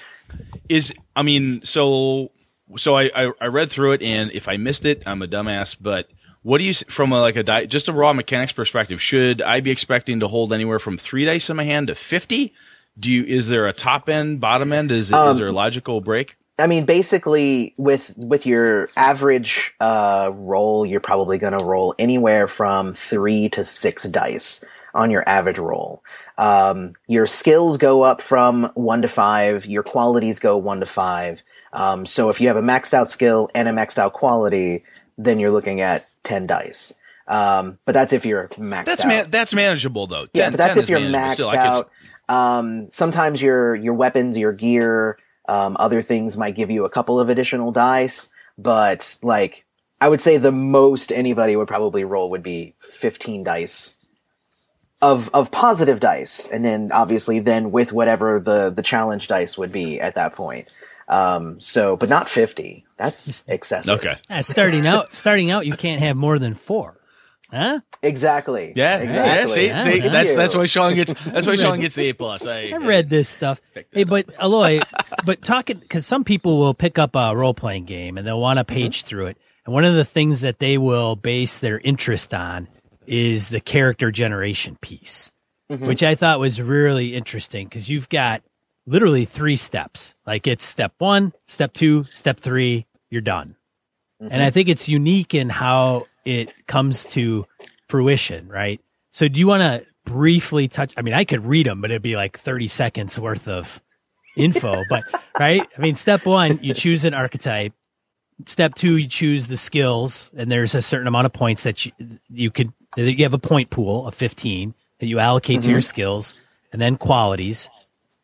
is, 0.67 0.91
I 1.15 1.21
mean, 1.21 1.61
so, 1.63 2.31
so 2.77 2.97
I, 2.97 3.11
I, 3.15 3.31
I 3.39 3.45
read 3.45 3.69
through 3.69 3.93
it 3.93 4.01
and 4.01 4.31
if 4.31 4.47
I 4.47 4.57
missed 4.57 4.85
it, 4.85 5.03
I'm 5.05 5.21
a 5.21 5.27
dumbass, 5.27 5.77
but 5.79 6.09
what 6.41 6.57
do 6.57 6.63
you 6.63 6.73
from 6.73 7.11
a, 7.11 7.21
like 7.21 7.35
a 7.35 7.43
die, 7.43 7.65
just 7.67 7.87
a 7.87 7.93
raw 7.93 8.11
mechanics 8.11 8.53
perspective? 8.53 8.99
Should 9.01 9.41
I 9.43 9.59
be 9.59 9.69
expecting 9.69 10.19
to 10.21 10.27
hold 10.27 10.51
anywhere 10.51 10.79
from 10.79 10.97
three 10.97 11.25
dice 11.25 11.49
in 11.49 11.57
my 11.57 11.63
hand 11.63 11.87
to 11.87 11.95
50? 11.95 12.53
Do 12.99 13.11
you, 13.11 13.23
is 13.23 13.47
there 13.47 13.67
a 13.67 13.73
top 13.73 14.09
end, 14.09 14.41
bottom 14.41 14.73
end? 14.73 14.91
Is, 14.91 15.11
um, 15.13 15.29
is 15.29 15.37
there 15.37 15.47
a 15.47 15.51
logical 15.51 16.01
break? 16.01 16.37
I 16.59 16.67
mean, 16.67 16.85
basically, 16.85 17.73
with 17.77 18.13
with 18.15 18.45
your 18.45 18.89
average 18.95 19.73
uh, 19.79 20.29
roll, 20.33 20.85
you're 20.85 20.99
probably 20.99 21.37
going 21.37 21.57
to 21.57 21.65
roll 21.65 21.95
anywhere 21.97 22.47
from 22.47 22.93
three 22.93 23.49
to 23.49 23.63
six 23.63 24.03
dice 24.03 24.63
on 24.93 25.09
your 25.09 25.27
average 25.27 25.57
roll. 25.57 26.03
Um, 26.37 26.93
your 27.07 27.25
skills 27.25 27.77
go 27.77 28.03
up 28.03 28.21
from 28.21 28.71
one 28.75 29.01
to 29.01 29.07
five. 29.07 29.65
Your 29.65 29.83
qualities 29.83 30.39
go 30.39 30.55
one 30.57 30.79
to 30.79 30.85
five. 30.85 31.41
Um, 31.73 32.05
so 32.05 32.29
if 32.29 32.39
you 32.39 32.47
have 32.47 32.57
a 32.57 32.61
maxed 32.61 32.93
out 32.93 33.09
skill 33.09 33.49
and 33.55 33.67
a 33.67 33.71
maxed 33.71 33.97
out 33.97 34.13
quality, 34.13 34.83
then 35.17 35.39
you're 35.39 35.51
looking 35.51 35.81
at 35.81 36.07
ten 36.23 36.45
dice. 36.45 36.93
Um, 37.27 37.79
but 37.85 37.93
that's 37.93 38.13
if 38.13 38.25
you're 38.25 38.49
maxed 38.49 38.85
that's 38.85 39.01
out. 39.03 39.07
Man- 39.07 39.31
that's 39.31 39.53
manageable 39.55 40.05
though. 40.05 40.27
10, 40.27 40.29
yeah, 40.35 40.49
but 40.51 40.57
that's 40.57 40.77
if 40.77 40.89
you're 40.89 40.99
maxed 40.99 41.33
still, 41.33 41.49
out. 41.49 41.89
Um, 42.29 42.91
sometimes 42.91 43.41
your 43.41 43.75
your 43.75 43.95
weapons, 43.95 44.37
your 44.37 44.53
gear, 44.53 45.17
Um, 45.47 45.75
other 45.79 46.01
things 46.01 46.37
might 46.37 46.55
give 46.55 46.71
you 46.71 46.85
a 46.85 46.89
couple 46.89 47.19
of 47.19 47.29
additional 47.29 47.71
dice, 47.71 48.29
but 48.57 49.17
like 49.21 49.65
I 49.99 50.07
would 50.07 50.21
say 50.21 50.37
the 50.37 50.51
most 50.51 51.11
anybody 51.11 51.55
would 51.55 51.67
probably 51.67 52.03
roll 52.03 52.29
would 52.29 52.43
be 52.43 52.75
15 52.79 53.43
dice 53.43 53.95
of 55.01 55.29
of 55.33 55.51
positive 55.51 55.99
dice, 55.99 56.47
and 56.47 56.63
then 56.63 56.91
obviously 56.93 57.39
then 57.39 57.71
with 57.71 57.91
whatever 57.91 58.39
the 58.39 58.69
the 58.69 58.81
challenge 58.81 59.27
dice 59.27 59.57
would 59.57 59.71
be 59.71 59.99
at 59.99 60.15
that 60.15 60.35
point. 60.35 60.69
Um, 61.09 61.59
so, 61.59 61.97
but 61.97 62.09
not 62.09 62.29
50. 62.29 62.85
That's 62.97 63.43
excessive. 63.47 63.99
Okay. 63.99 64.15
Uh, 64.29 64.41
starting 64.41 64.87
out, 64.87 65.13
starting 65.13 65.51
out, 65.51 65.65
you 65.65 65.75
can't 65.75 66.01
have 66.01 66.15
more 66.15 66.39
than 66.39 66.53
four. 66.53 66.97
Huh? 67.53 67.81
Exactly. 68.01 68.73
Yeah, 68.75 68.97
exactly. 68.97 69.67
yeah. 69.67 69.83
See, 69.83 69.91
see, 69.91 69.97
Yeah. 70.03 70.09
that's 70.11 70.33
that's 70.33 70.55
why 70.55 70.65
Sean 70.65 70.95
gets 70.95 71.13
that's 71.25 71.45
why 71.45 71.55
Sean 71.55 71.79
gets 71.79 71.93
the 71.93 72.09
A 72.09 72.13
plus. 72.13 72.47
I, 72.47 72.71
I 72.73 72.77
read 72.77 73.11
this 73.11 73.29
stuff. 73.29 73.61
Hey, 73.91 74.05
but 74.05 74.27
Eloy, 74.41 74.79
but 75.25 75.43
talking 75.43 75.77
because 75.77 76.05
some 76.05 76.23
people 76.23 76.57
will 76.57 76.73
pick 76.73 76.97
up 76.97 77.15
a 77.15 77.35
role 77.35 77.53
playing 77.53 77.85
game 77.85 78.17
and 78.17 78.25
they'll 78.25 78.41
want 78.41 78.57
to 78.57 78.65
page 78.65 78.99
mm-hmm. 78.99 79.07
through 79.07 79.25
it, 79.27 79.37
and 79.65 79.73
one 79.73 79.85
of 79.85 79.93
the 79.93 80.05
things 80.05 80.41
that 80.41 80.57
they 80.57 80.79
will 80.79 81.15
base 81.15 81.59
their 81.59 81.79
interest 81.79 82.33
on 82.33 82.67
is 83.05 83.49
the 83.49 83.59
character 83.59 84.09
generation 84.09 84.75
piece, 84.81 85.31
mm-hmm. 85.71 85.85
which 85.85 86.01
I 86.01 86.15
thought 86.15 86.39
was 86.39 86.59
really 86.59 87.13
interesting 87.13 87.67
because 87.67 87.87
you've 87.87 88.09
got 88.09 88.41
literally 88.87 89.25
three 89.25 89.57
steps. 89.57 90.15
Like 90.25 90.47
it's 90.47 90.63
step 90.63 90.93
one, 90.97 91.33
step 91.45 91.73
two, 91.73 92.05
step 92.05 92.39
three, 92.39 92.87
you're 93.11 93.21
done. 93.21 93.57
And 94.19 94.33
I 94.33 94.37
mm-hmm. 94.37 94.53
think 94.53 94.69
it's 94.69 94.87
unique 94.87 95.35
in 95.35 95.49
how 95.49 96.05
it 96.25 96.67
comes 96.67 97.05
to 97.05 97.45
fruition, 97.87 98.47
right? 98.47 98.81
So 99.11 99.27
do 99.27 99.39
you 99.39 99.47
want 99.47 99.61
to 99.61 99.85
briefly 100.05 100.67
touch? 100.67 100.93
I 100.97 101.01
mean, 101.01 101.13
I 101.13 101.23
could 101.23 101.45
read 101.45 101.65
them, 101.65 101.81
but 101.81 101.91
it'd 101.91 102.01
be 102.01 102.15
like 102.15 102.37
30 102.37 102.67
seconds 102.67 103.19
worth 103.19 103.47
of 103.47 103.81
info, 104.35 104.83
but 104.89 105.03
right? 105.39 105.67
I 105.77 105.81
mean, 105.81 105.95
step 105.95 106.25
one, 106.25 106.59
you 106.61 106.73
choose 106.73 107.05
an 107.05 107.13
archetype. 107.13 107.73
Step 108.45 108.73
two, 108.75 108.97
you 108.97 109.07
choose 109.07 109.47
the 109.47 109.57
skills, 109.57 110.31
and 110.35 110.51
there's 110.51 110.73
a 110.73 110.81
certain 110.81 111.07
amount 111.07 111.27
of 111.27 111.33
points 111.33 111.63
that 111.63 111.85
you, 111.85 111.91
you 112.29 112.51
could, 112.51 112.73
you 112.97 113.23
have 113.23 113.33
a 113.33 113.39
point 113.39 113.69
pool 113.69 114.07
of 114.07 114.15
15 114.15 114.73
that 114.99 115.05
you 115.05 115.19
allocate 115.19 115.61
to 115.61 115.69
your 115.69 115.79
mm-hmm. 115.79 115.83
skills, 115.83 116.33
and 116.71 116.81
then 116.81 116.97
qualities 116.97 117.69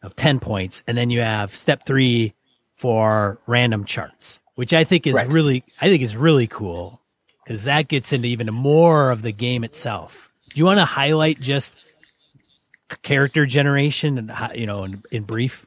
of 0.02 0.16
10 0.16 0.40
points. 0.40 0.82
And 0.88 0.98
then 0.98 1.10
you 1.10 1.22
have 1.22 1.56
step 1.56 1.86
three 1.86 2.34
for 2.76 3.40
random 3.46 3.86
charts, 3.86 4.40
which 4.56 4.74
I 4.74 4.84
think 4.84 5.06
is 5.06 5.14
Right. 5.14 5.28
really, 5.28 5.64
I 5.80 5.88
think 5.88 6.02
is 6.02 6.18
really 6.18 6.48
cool 6.48 6.99
because 7.50 7.64
that 7.64 7.88
gets 7.88 8.14
into 8.14 8.28
even 8.28 8.46
more 8.54 9.10
of 9.10 9.24
the 9.24 9.32
game 9.32 9.64
itself. 9.64 10.32
Do 10.50 10.60
you 10.60 10.66
want 10.66 10.78
to 10.78 10.86
highlight 10.86 11.40
just 11.40 11.76
character 13.02 13.48
generation 13.48 14.20
and 14.20 14.32
you 14.54 14.68
know 14.68 14.84
in, 14.84 15.02
in 15.10 15.24
brief? 15.24 15.66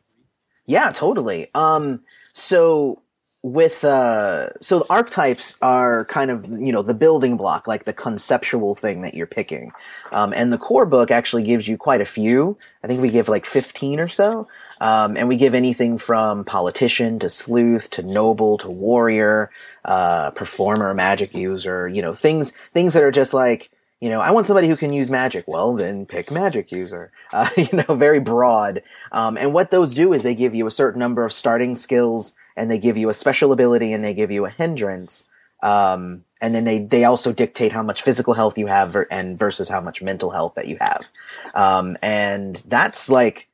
Yeah, 0.66 0.92
totally. 0.92 1.50
Um, 1.56 2.02
so 2.34 3.02
with 3.42 3.84
uh, 3.84 4.50
so 4.60 4.78
the 4.78 4.84
archetypes 4.90 5.56
are 5.60 6.04
kind 6.04 6.30
of 6.30 6.44
you 6.48 6.72
know 6.72 6.82
the 6.82 6.94
building 6.94 7.36
block, 7.36 7.66
like 7.66 7.82
the 7.82 7.92
conceptual 7.92 8.76
thing 8.76 9.02
that 9.02 9.14
you're 9.14 9.26
picking. 9.26 9.72
Um, 10.12 10.32
and 10.32 10.52
the 10.52 10.58
core 10.58 10.86
book 10.86 11.10
actually 11.10 11.42
gives 11.42 11.66
you 11.66 11.76
quite 11.76 12.00
a 12.00 12.04
few. 12.04 12.56
I 12.84 12.86
think 12.86 13.02
we 13.02 13.08
give 13.08 13.28
like 13.28 13.44
fifteen 13.44 13.98
or 13.98 14.06
so. 14.06 14.46
Um, 14.82 15.16
and 15.16 15.28
we 15.28 15.36
give 15.36 15.54
anything 15.54 15.96
from 15.96 16.44
politician 16.44 17.20
to 17.20 17.30
sleuth 17.30 17.88
to 17.90 18.02
noble 18.02 18.58
to 18.58 18.68
warrior, 18.68 19.52
uh, 19.84 20.32
performer, 20.32 20.92
magic 20.92 21.34
user. 21.36 21.86
You 21.86 22.02
know 22.02 22.14
things 22.14 22.52
things 22.74 22.94
that 22.94 23.04
are 23.04 23.12
just 23.12 23.32
like 23.32 23.70
you 24.00 24.10
know, 24.10 24.20
I 24.20 24.32
want 24.32 24.48
somebody 24.48 24.66
who 24.66 24.74
can 24.74 24.92
use 24.92 25.10
magic. 25.10 25.44
Well, 25.46 25.76
then 25.76 26.06
pick 26.06 26.32
magic 26.32 26.72
user. 26.72 27.12
Uh, 27.32 27.48
you 27.56 27.68
know, 27.72 27.94
very 27.94 28.20
broad. 28.20 28.82
Um, 29.10 29.38
and 29.38 29.54
what 29.54 29.70
those 29.70 29.94
do 29.94 30.12
is 30.12 30.22
they 30.22 30.34
give 30.34 30.54
you 30.54 30.66
a 30.66 30.70
certain 30.70 30.98
number 30.98 31.24
of 31.24 31.32
starting 31.32 31.74
skills, 31.74 32.34
and 32.56 32.70
they 32.70 32.76
give 32.78 32.98
you 32.98 33.08
a 33.08 33.14
special 33.14 33.52
ability, 33.52 33.90
and 33.94 34.04
they 34.04 34.12
give 34.12 34.30
you 34.30 34.44
a 34.44 34.50
hindrance. 34.50 35.24
Um, 35.62 36.24
and 36.42 36.54
then 36.54 36.64
they 36.64 36.80
they 36.80 37.04
also 37.04 37.32
dictate 37.32 37.72
how 37.72 37.82
much 37.82 38.02
physical 38.02 38.34
health 38.34 38.58
you 38.58 38.66
have, 38.66 38.92
ver- 38.92 39.06
and 39.10 39.38
versus 39.38 39.70
how 39.70 39.80
much 39.80 40.02
mental 40.02 40.30
health 40.30 40.54
that 40.56 40.68
you 40.68 40.76
have. 40.78 41.06
Um, 41.54 41.96
and 42.02 42.56
that's 42.66 43.08
like 43.08 43.48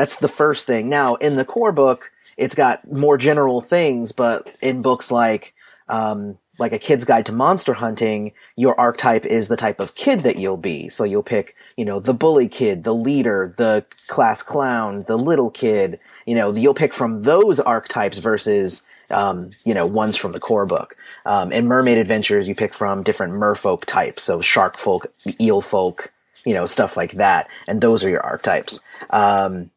that's 0.00 0.16
the 0.16 0.28
first 0.28 0.64
thing. 0.64 0.88
Now, 0.88 1.16
in 1.16 1.36
the 1.36 1.44
core 1.44 1.72
book, 1.72 2.10
it's 2.38 2.54
got 2.54 2.90
more 2.90 3.18
general 3.18 3.60
things, 3.60 4.12
but 4.12 4.48
in 4.62 4.80
books 4.80 5.10
like 5.10 5.52
um, 5.90 6.38
like 6.58 6.72
a 6.72 6.78
kid's 6.78 7.04
guide 7.04 7.26
to 7.26 7.32
monster 7.32 7.74
hunting, 7.74 8.32
your 8.56 8.80
archetype 8.80 9.26
is 9.26 9.48
the 9.48 9.58
type 9.58 9.78
of 9.78 9.96
kid 9.96 10.22
that 10.22 10.38
you'll 10.38 10.56
be. 10.56 10.88
So 10.88 11.04
you'll 11.04 11.22
pick, 11.22 11.54
you 11.76 11.84
know, 11.84 12.00
the 12.00 12.14
bully 12.14 12.48
kid, 12.48 12.82
the 12.82 12.94
leader, 12.94 13.52
the 13.58 13.84
class 14.06 14.42
clown, 14.42 15.04
the 15.06 15.18
little 15.18 15.50
kid. 15.50 16.00
You 16.24 16.34
know, 16.34 16.54
you'll 16.54 16.72
pick 16.72 16.94
from 16.94 17.24
those 17.24 17.60
archetypes 17.60 18.16
versus, 18.16 18.82
um, 19.10 19.50
you 19.64 19.74
know, 19.74 19.84
ones 19.84 20.16
from 20.16 20.32
the 20.32 20.40
core 20.40 20.64
book. 20.64 20.96
Um, 21.26 21.52
in 21.52 21.66
Mermaid 21.66 21.98
Adventures, 21.98 22.48
you 22.48 22.54
pick 22.54 22.72
from 22.72 23.02
different 23.02 23.34
merfolk 23.34 23.84
types, 23.84 24.22
so 24.22 24.40
shark 24.40 24.78
folk, 24.78 25.12
eel 25.38 25.60
folk, 25.60 26.10
you 26.46 26.54
know, 26.54 26.64
stuff 26.64 26.96
like 26.96 27.12
that, 27.12 27.48
and 27.66 27.82
those 27.82 28.02
are 28.02 28.08
your 28.08 28.22
archetypes. 28.22 28.80
Um, 29.10 29.70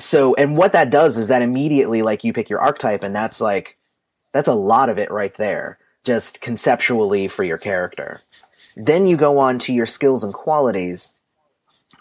so, 0.00 0.34
and 0.34 0.56
what 0.56 0.72
that 0.72 0.90
does 0.90 1.18
is 1.18 1.28
that 1.28 1.42
immediately, 1.42 2.02
like, 2.02 2.24
you 2.24 2.32
pick 2.32 2.50
your 2.50 2.60
archetype, 2.60 3.02
and 3.02 3.14
that's 3.14 3.40
like, 3.40 3.76
that's 4.32 4.48
a 4.48 4.54
lot 4.54 4.88
of 4.88 4.98
it 4.98 5.10
right 5.10 5.34
there, 5.34 5.78
just 6.04 6.40
conceptually 6.40 7.28
for 7.28 7.44
your 7.44 7.58
character. 7.58 8.20
Then 8.76 9.06
you 9.06 9.16
go 9.16 9.38
on 9.38 9.58
to 9.60 9.72
your 9.72 9.86
skills 9.86 10.22
and 10.22 10.32
qualities, 10.32 11.12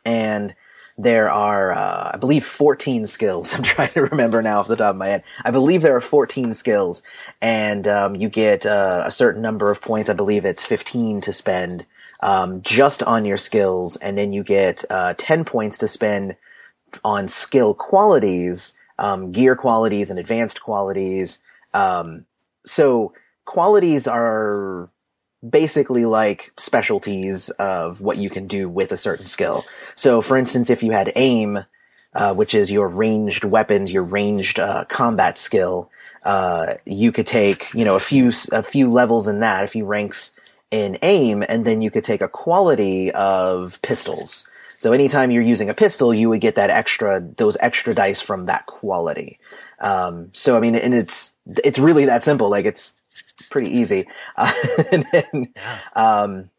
and 0.06 0.56
there 0.98 1.32
are, 1.32 1.72
uh, 1.72 2.12
I 2.14 2.18
believe, 2.18 2.46
14 2.46 3.06
skills. 3.06 3.54
I'm 3.56 3.64
trying 3.64 3.94
to 3.94 4.04
remember 4.04 4.42
now 4.42 4.60
off 4.60 4.68
the 4.68 4.76
top 4.76 4.92
of 4.92 4.98
my 4.98 5.08
head. 5.08 5.24
I 5.44 5.52
believe 5.52 5.82
there 5.82 5.96
are 5.96 6.02
14 6.02 6.54
skills, 6.54 7.02
and 7.42 7.88
um, 7.88 8.16
you 8.16 8.30
get 8.30 8.66
uh, 8.66 9.04
a 9.06 9.12
certain 9.12 9.42
number 9.42 9.72
of 9.72 9.82
points. 9.82 10.10
I 10.10 10.14
believe 10.14 10.46
it's 10.46 10.64
15 10.64 11.22
to 11.22 11.34
spend 11.34 11.86
um, 12.20 12.62
just 12.62 13.02
on 13.04 13.26
your 13.26 13.38
skills, 13.38 13.96
and 13.98 14.18
then 14.18 14.34
you 14.34 14.44
get 14.44 14.84
uh, 14.90 15.14
10 15.18 15.46
points 15.46 15.78
to 15.80 15.88
spend 15.88 16.36
on 17.04 17.28
skill 17.28 17.74
qualities, 17.74 18.74
um, 18.98 19.32
gear 19.32 19.56
qualities, 19.56 20.10
and 20.10 20.20
advanced 20.20 20.62
qualities. 20.62 21.40
Um, 21.74 22.26
so 22.66 23.14
qualities 23.46 24.08
are 24.08 24.90
basically 25.48 26.06
like 26.06 26.52
specialties 26.58 27.50
of 27.52 28.02
what 28.02 28.18
you 28.18 28.30
can 28.30 28.48
do 28.48 28.68
with 28.68 28.92
a 28.92 28.98
certain 28.98 29.26
skill. 29.26 29.66
So, 29.96 30.22
for 30.22 30.38
instance, 30.38 30.70
if 30.70 30.84
you 30.84 30.92
had 30.92 31.12
aim, 31.16 31.64
uh, 32.14 32.34
which 32.34 32.54
is 32.54 32.72
your 32.72 32.88
ranged 32.88 33.44
weapons, 33.44 33.92
your 33.92 34.04
ranged 34.04 34.60
uh, 34.60 34.86
combat 34.86 35.38
skill, 35.38 35.90
uh, 36.24 36.76
you 36.86 37.12
could 37.12 37.28
take 37.28 37.74
you 37.74 37.86
know 37.86 37.96
a 37.96 38.00
few 38.00 38.32
a 38.52 38.64
few 38.64 38.92
levels 38.92 39.28
in 39.28 39.40
that, 39.40 39.64
a 39.64 39.68
few 39.68 39.86
ranks 39.86 40.32
in 40.72 40.98
aim, 41.02 41.44
and 41.48 41.66
then 41.66 41.82
you 41.82 41.90
could 41.90 42.04
take 42.04 42.22
a 42.22 42.28
quality 42.28 43.12
of 43.12 43.80
pistols. 43.82 44.48
So 44.80 44.94
anytime 44.94 45.30
you're 45.30 45.44
using 45.44 45.70
a 45.70 45.74
pistol, 45.74 46.14
you 46.14 46.30
would 46.30 46.40
get 46.40 46.56
that 46.56 46.70
extra 46.70 47.22
those 47.38 47.58
extra 47.60 47.94
dice 47.94 48.22
from 48.22 48.46
that 48.46 48.66
quality. 48.66 49.38
Um, 49.80 50.30
so 50.34 50.56
I 50.56 50.62
mean, 50.62 50.74
and 50.74 50.94
it's 50.94 51.34
it's 51.64 51.78
really 51.78 52.06
that 52.06 52.24
simple. 52.24 52.50
Like 52.50 52.66
it's 52.66 52.96
pretty 53.50 53.70
easy. 53.70 54.08
Uh, 54.38 54.54
and 54.92 55.06
then, 55.12 55.54
um, 55.96 56.50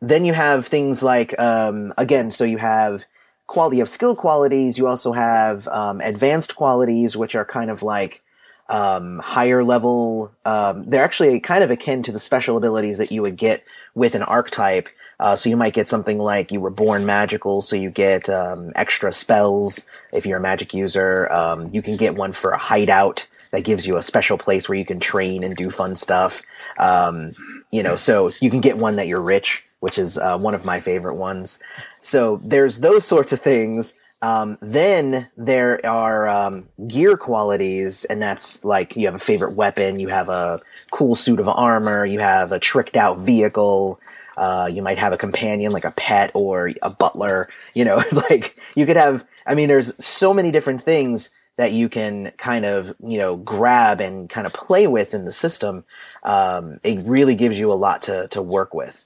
then 0.00 0.24
you 0.24 0.32
have 0.32 0.68
things 0.68 1.02
like 1.02 1.38
um, 1.40 1.92
again. 1.98 2.30
So 2.30 2.44
you 2.44 2.58
have 2.58 3.04
quality 3.48 3.80
of 3.80 3.88
skill 3.88 4.14
qualities. 4.14 4.78
You 4.78 4.86
also 4.86 5.10
have 5.10 5.66
um, 5.68 6.00
advanced 6.02 6.54
qualities, 6.54 7.16
which 7.16 7.34
are 7.34 7.44
kind 7.44 7.68
of 7.68 7.82
like 7.82 8.22
um, 8.68 9.18
higher 9.18 9.64
level. 9.64 10.30
Um, 10.44 10.84
they're 10.88 11.02
actually 11.02 11.40
kind 11.40 11.64
of 11.64 11.70
akin 11.72 12.04
to 12.04 12.12
the 12.12 12.20
special 12.20 12.56
abilities 12.56 12.98
that 12.98 13.10
you 13.10 13.22
would 13.22 13.36
get 13.36 13.64
with 13.96 14.14
an 14.14 14.22
archetype. 14.22 14.88
Uh, 15.20 15.36
so 15.36 15.50
you 15.50 15.56
might 15.56 15.74
get 15.74 15.86
something 15.86 16.18
like 16.18 16.50
you 16.50 16.60
were 16.60 16.70
born 16.70 17.04
magical, 17.04 17.60
so 17.60 17.76
you 17.76 17.90
get 17.90 18.30
um, 18.30 18.72
extra 18.74 19.12
spells 19.12 19.84
if 20.14 20.24
you're 20.24 20.38
a 20.38 20.40
magic 20.40 20.72
user. 20.72 21.30
Um, 21.30 21.68
you 21.74 21.82
can 21.82 21.96
get 21.96 22.16
one 22.16 22.32
for 22.32 22.50
a 22.52 22.58
hideout 22.58 23.26
that 23.50 23.62
gives 23.62 23.86
you 23.86 23.98
a 23.98 24.02
special 24.02 24.38
place 24.38 24.66
where 24.66 24.78
you 24.78 24.86
can 24.86 24.98
train 24.98 25.44
and 25.44 25.54
do 25.54 25.70
fun 25.70 25.94
stuff. 25.94 26.40
Um, 26.78 27.34
you 27.70 27.82
know, 27.82 27.96
so 27.96 28.32
you 28.40 28.48
can 28.48 28.62
get 28.62 28.78
one 28.78 28.96
that 28.96 29.08
you're 29.08 29.22
rich, 29.22 29.62
which 29.80 29.98
is 29.98 30.16
uh, 30.16 30.38
one 30.38 30.54
of 30.54 30.64
my 30.64 30.80
favorite 30.80 31.16
ones. 31.16 31.58
So 32.00 32.40
there's 32.42 32.80
those 32.80 33.04
sorts 33.04 33.32
of 33.32 33.40
things. 33.40 33.92
Um, 34.22 34.56
then 34.62 35.28
there 35.36 35.84
are 35.86 36.28
um, 36.28 36.68
gear 36.86 37.18
qualities, 37.18 38.04
and 38.06 38.22
that's 38.22 38.64
like 38.64 38.96
you 38.96 39.06
have 39.06 39.14
a 39.14 39.18
favorite 39.18 39.54
weapon, 39.54 39.98
you 39.98 40.08
have 40.08 40.30
a 40.30 40.60
cool 40.92 41.14
suit 41.14 41.40
of 41.40 41.48
armor, 41.48 42.06
you 42.06 42.20
have 42.20 42.52
a 42.52 42.58
tricked 42.58 42.96
out 42.96 43.18
vehicle, 43.18 43.98
uh, 44.40 44.66
you 44.72 44.82
might 44.82 44.98
have 44.98 45.12
a 45.12 45.16
companion 45.16 45.70
like 45.70 45.84
a 45.84 45.92
pet 45.92 46.32
or 46.34 46.72
a 46.82 46.90
butler. 46.90 47.48
You 47.74 47.84
know, 47.84 48.02
like 48.30 48.58
you 48.74 48.86
could 48.86 48.96
have. 48.96 49.24
I 49.46 49.54
mean, 49.54 49.68
there's 49.68 49.92
so 50.04 50.34
many 50.34 50.50
different 50.50 50.82
things 50.82 51.30
that 51.56 51.72
you 51.72 51.88
can 51.90 52.32
kind 52.38 52.64
of 52.64 52.94
you 53.06 53.18
know 53.18 53.36
grab 53.36 54.00
and 54.00 54.28
kind 54.30 54.46
of 54.46 54.52
play 54.52 54.86
with 54.86 55.14
in 55.14 55.24
the 55.26 55.32
system. 55.32 55.84
Um, 56.24 56.80
it 56.82 57.04
really 57.06 57.34
gives 57.36 57.58
you 57.58 57.70
a 57.72 57.74
lot 57.74 58.02
to 58.02 58.26
to 58.28 58.42
work 58.42 58.74
with. 58.74 58.96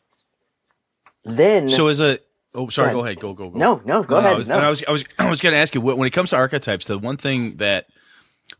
Then 1.24 1.68
So 1.68 1.88
as 1.88 2.00
a 2.00 2.18
oh 2.54 2.68
sorry, 2.68 2.92
Go 2.92 3.04
ahead. 3.04 3.18
go 3.20 3.28
ahead. 3.28 3.36
go 3.36 3.50
go 3.50 3.50
go. 3.50 3.58
no, 3.58 3.82
no, 3.84 4.02
go 4.02 4.20
No, 4.20 4.20
ahead. 4.20 4.34
I 4.34 4.36
was, 4.38 4.48
no. 4.48 4.58
I 4.58 4.70
was 4.70 4.84
I 4.86 4.92
was 4.92 5.04
I 5.18 5.30
was 5.30 5.40
going 5.40 5.52
to 5.54 5.58
ask 5.58 5.74
you 5.74 5.80
when 5.80 6.06
it 6.06 6.10
comes 6.12 6.30
to 6.30 6.36
archetypes, 6.36 6.86
the 6.86 6.98
one 6.98 7.16
thing 7.16 7.56
that 7.56 7.86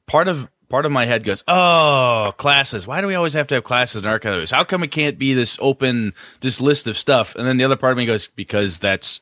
part 0.06 0.28
of 0.28 0.48
part 0.74 0.86
of 0.86 0.90
my 0.90 1.04
head 1.04 1.22
goes, 1.22 1.44
"Oh, 1.46 2.34
classes. 2.36 2.84
Why 2.84 3.00
do 3.00 3.06
we 3.06 3.14
always 3.14 3.34
have 3.34 3.46
to 3.46 3.54
have 3.54 3.62
classes 3.62 4.02
in 4.02 4.08
archives? 4.08 4.50
How 4.50 4.64
come 4.64 4.82
it 4.82 4.90
can't 4.90 5.16
be 5.16 5.32
this 5.32 5.56
open 5.60 6.14
this 6.40 6.60
list 6.60 6.88
of 6.88 6.98
stuff?" 6.98 7.36
And 7.36 7.46
then 7.46 7.58
the 7.58 7.64
other 7.64 7.76
part 7.76 7.92
of 7.92 7.96
me 7.96 8.06
goes, 8.06 8.26
"Because 8.26 8.80
that's 8.80 9.20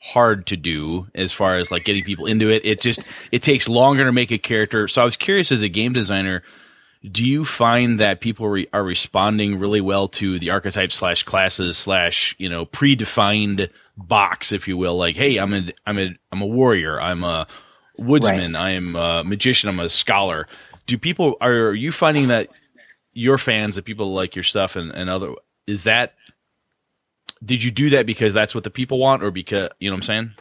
hard 0.00 0.44
to 0.48 0.56
do 0.58 1.06
as 1.14 1.32
far 1.32 1.56
as 1.56 1.70
like 1.70 1.84
getting 1.84 2.04
people 2.04 2.26
into 2.26 2.50
it. 2.50 2.60
It 2.66 2.82
just 2.82 3.00
it 3.30 3.42
takes 3.42 3.70
longer 3.70 4.04
to 4.04 4.12
make 4.12 4.30
a 4.30 4.36
character. 4.36 4.86
So 4.86 5.00
I 5.00 5.06
was 5.06 5.16
curious 5.16 5.50
as 5.50 5.62
a 5.62 5.68
game 5.70 5.94
designer, 5.94 6.42
do 7.10 7.24
you 7.24 7.46
find 7.46 7.98
that 7.98 8.20
people 8.20 8.46
re- 8.50 8.68
are 8.74 8.84
responding 8.84 9.58
really 9.58 9.80
well 9.80 10.08
to 10.08 10.38
the 10.38 10.50
archetype 10.50 10.92
slash 10.92 11.22
classes 11.22 11.78
slash 11.78 12.34
you 12.36 12.50
know 12.50 12.66
predefined 12.66 13.70
box, 13.96 14.52
if 14.52 14.68
you 14.68 14.76
will? 14.76 14.98
Like, 14.98 15.16
hey, 15.16 15.38
I'm 15.38 15.54
a 15.54 15.72
I'm 15.86 15.98
a 15.98 16.10
I'm 16.30 16.42
a 16.42 16.46
warrior. 16.46 17.00
I'm 17.00 17.24
a 17.24 17.46
woodsman. 17.96 18.52
Right. 18.52 18.74
I'm 18.74 18.94
a 18.94 19.24
magician. 19.24 19.70
I'm 19.70 19.80
a 19.80 19.88
scholar. 19.88 20.46
Do 20.86 20.98
people 20.98 21.36
are 21.40 21.74
you 21.74 21.92
finding 21.92 22.28
that 22.28 22.48
your 23.12 23.38
fans, 23.38 23.76
that 23.76 23.84
people 23.84 24.12
like 24.12 24.36
your 24.36 24.42
stuff 24.42 24.76
and, 24.76 24.90
and 24.92 25.08
other 25.08 25.34
is 25.66 25.84
that 25.84 26.14
did 27.44 27.62
you 27.62 27.70
do 27.70 27.90
that 27.90 28.06
because 28.06 28.32
that's 28.34 28.54
what 28.54 28.64
the 28.64 28.70
people 28.70 28.98
want 28.98 29.22
or 29.22 29.30
because 29.30 29.68
you 29.80 29.90
know 29.90 29.94
what 29.94 29.98
I'm 29.98 30.02
saying? 30.02 30.34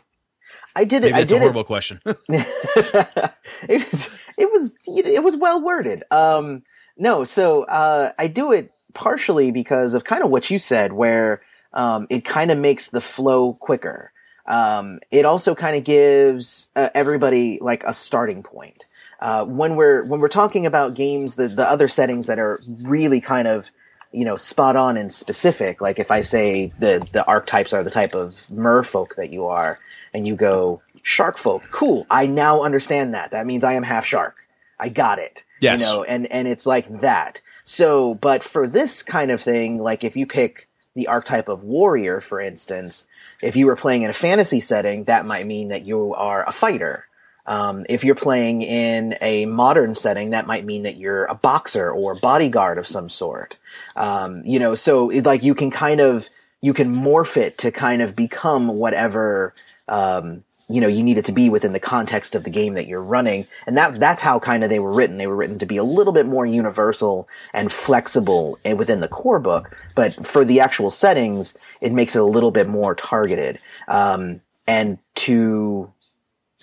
I 0.76 0.86
did 0.86 1.04
it. 1.04 1.12
Maybe 1.12 1.24
that's 1.24 1.32
I 1.32 1.36
did 1.36 1.38
a 1.38 1.40
horrible 1.40 1.62
it. 1.62 1.68
question. 1.68 2.02
it 2.06 3.92
was 3.92 4.10
it 4.38 4.52
was 4.52 4.74
it 4.88 5.24
was 5.24 5.36
well 5.36 5.62
worded. 5.62 6.04
Um, 6.12 6.64
no, 6.98 7.24
so 7.24 7.64
uh, 7.64 8.12
I 8.18 8.28
do 8.28 8.52
it 8.52 8.72
partially 8.94 9.52
because 9.52 9.94
of 9.94 10.04
kind 10.04 10.24
of 10.24 10.30
what 10.30 10.50
you 10.50 10.60
said, 10.60 10.94
where 10.94 11.42
um, 11.74 12.08
it 12.10 12.26
kind 12.26 12.52
of 12.52 12.58
makes 12.58 12.88
the 12.88 13.02
flow 13.02 13.54
quicker. 13.54 14.12
Um, 14.46 15.00
it 15.12 15.26
also 15.26 15.56
kind 15.56 15.78
of 15.78 15.84
gives 15.84 16.68
uh, 16.76 16.90
everybody 16.94 17.60
like 17.62 17.84
a 17.84 17.94
starting 17.94 18.44
point. 18.44 18.86
Uh, 19.22 19.46
when 19.46 19.76
we're 19.76 20.04
when 20.04 20.20
we're 20.20 20.28
talking 20.28 20.66
about 20.66 20.96
games, 20.96 21.36
the 21.36 21.48
the 21.48 21.70
other 21.70 21.88
settings 21.88 22.26
that 22.26 22.40
are 22.40 22.60
really 22.82 23.22
kind 23.22 23.48
of 23.48 23.70
you 24.12 24.26
know 24.26 24.36
spot 24.36 24.76
on 24.76 24.98
and 24.98 25.12
specific. 25.12 25.80
Like 25.80 26.00
if 26.00 26.10
I 26.10 26.22
say 26.22 26.74
the 26.80 27.08
the 27.12 27.24
archetypes 27.26 27.74
are 27.74 27.84
the 27.84 27.92
type 27.92 28.16
of 28.16 28.36
merfolk 28.52 29.16
that 29.18 29.32
you 29.32 29.46
are, 29.46 29.80
and 30.14 30.26
you 30.26 30.36
go 30.36 30.82
shark 31.04 31.38
folk, 31.38 31.64
cool. 31.72 32.08
I 32.10 32.26
now 32.26 32.64
understand 32.64 33.14
that. 33.14 33.32
That 33.32 33.46
means 33.46 33.64
I 33.64 33.74
am 33.74 33.84
half 33.84 34.06
shark. 34.06 34.36
I 34.80 34.90
got 34.90 35.20
it. 35.20 35.44
Yes. 35.60 35.80
You 35.80 35.86
know, 35.86 36.04
and 36.04 36.26
and 36.32 36.48
it's 36.48 36.66
like 36.66 37.02
that. 37.02 37.42
So, 37.64 38.16
but 38.16 38.44
for 38.44 38.68
this 38.68 39.04
kind 39.04 39.30
of 39.30 39.40
thing, 39.40 39.82
like 39.82 40.04
if 40.04 40.16
you 40.16 40.26
pick 40.26 40.68
the 40.96 41.08
archetype 41.08 41.48
of 41.48 41.64
warrior, 41.64 42.20
for 42.22 42.42
instance, 42.42 43.06
if 43.42 43.56
you 43.56 43.68
were 43.68 43.76
playing 43.76 44.02
in 44.02 44.10
a 44.10 44.14
fantasy 44.14 44.60
setting, 44.60 45.06
that 45.06 45.26
might 45.26 45.46
mean 45.46 45.70
that 45.70 45.86
you 45.86 46.14
are 46.16 46.44
a 46.48 46.52
fighter. 46.52 47.06
Um, 47.46 47.86
if 47.90 48.04
you're 48.04 48.16
playing 48.16 48.62
in 48.62 49.18
a 49.22 49.46
modern 49.46 49.94
setting, 49.94 50.32
that 50.32 50.48
might 50.48 50.66
mean 50.66 50.84
that 50.84 50.98
you're 50.98 51.26
a 51.26 51.36
boxer 51.36 51.92
or 51.92 52.16
bodyguard 52.16 52.78
of 52.78 52.88
some 52.88 53.10
sort. 53.10 53.58
Um, 53.96 54.44
you 54.46 54.60
know, 54.60 54.76
so 54.76 55.10
it, 55.10 55.26
like 55.26 55.44
you 55.44 55.56
can 55.56 55.72
kind 55.72 56.00
of 56.00 56.30
you 56.62 56.74
can 56.74 56.94
morph 56.94 57.38
it 57.38 57.58
to 57.60 57.72
kind 57.72 58.02
of 58.02 58.16
become 58.16 58.68
whatever 58.68 59.54
um, 59.88 60.44
you 60.70 60.80
know 60.80 60.88
you 60.88 61.04
need 61.04 61.18
it 61.18 61.26
to 61.26 61.32
be 61.32 61.50
within 61.50 61.74
the 61.74 61.80
context 61.80 62.36
of 62.36 62.44
the 62.44 62.50
game 62.50 62.76
that 62.76 62.88
you're 62.88 63.02
running, 63.02 63.46
and 63.68 63.78
that 63.78 64.00
that's 64.00 64.22
how 64.22 64.40
kind 64.40 64.64
of 64.64 64.70
they 64.70 64.80
were 64.80 64.94
written. 64.94 65.18
They 65.18 65.28
were 65.28 65.36
written 65.36 65.60
to 65.60 65.66
be 65.66 65.78
a 65.78 65.84
little 65.84 66.14
bit 66.14 66.26
more 66.26 66.46
universal 66.46 67.28
and 67.54 67.72
flexible 67.72 68.58
within 68.64 69.02
the 69.02 69.08
core 69.08 69.40
book, 69.40 69.76
but 69.96 70.26
for 70.26 70.46
the 70.46 70.60
actual 70.60 70.92
settings, 70.92 71.58
it 71.82 71.92
makes 71.92 72.16
it 72.16 72.22
a 72.22 72.26
little 72.26 72.52
bit 72.52 72.70
more 72.70 72.96
targeted. 72.96 73.60
Um, 73.88 74.42
and 74.68 75.00
to 75.16 75.92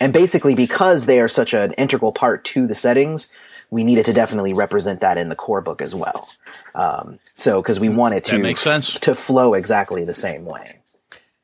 and 0.00 0.12
basically 0.12 0.54
because 0.54 1.06
they 1.06 1.20
are 1.20 1.28
such 1.28 1.54
an 1.54 1.72
integral 1.72 2.12
part 2.12 2.44
to 2.44 2.66
the 2.66 2.74
settings 2.74 3.30
we 3.70 3.84
needed 3.84 4.06
to 4.06 4.12
definitely 4.12 4.52
represent 4.52 5.00
that 5.00 5.18
in 5.18 5.28
the 5.28 5.36
core 5.36 5.60
book 5.60 5.82
as 5.82 5.94
well. 5.94 6.28
Um, 6.74 7.18
so 7.34 7.60
because 7.60 7.78
we 7.78 7.88
wanted 7.88 8.24
to 8.26 8.32
that 8.32 8.42
makes 8.42 8.62
sense. 8.62 8.94
to 9.00 9.14
flow 9.14 9.54
exactly 9.54 10.04
the 10.04 10.14
same 10.14 10.44
way. 10.44 10.76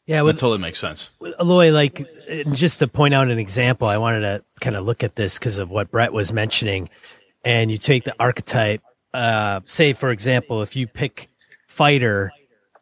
Yeah 0.07 0.23
that 0.23 0.39
totally 0.39 0.59
makes 0.59 0.79
sense. 0.79 1.11
Eloy, 1.41 1.73
like 1.73 2.07
just 2.53 2.79
to 2.81 2.89
point 2.89 3.15
out 3.15 3.29
an 3.29 3.39
example 3.39 3.89
i 3.89 3.97
wanted 3.97 4.21
to 4.21 4.45
kind 4.61 4.77
of 4.77 4.85
look 4.85 5.03
at 5.03 5.17
this 5.17 5.39
because 5.39 5.59
of 5.59 5.71
what 5.71 5.91
brett 5.91 6.13
was 6.13 6.33
mentioning. 6.33 6.89
And 7.45 7.71
you 7.71 7.77
take 7.77 8.05
the 8.05 8.15
archetype 8.19 8.83
uh, 9.13 9.61
say 9.67 9.93
for 9.93 10.11
example 10.11 10.63
if 10.63 10.77
you 10.77 10.87
pick 10.87 11.29
fighter 11.69 12.33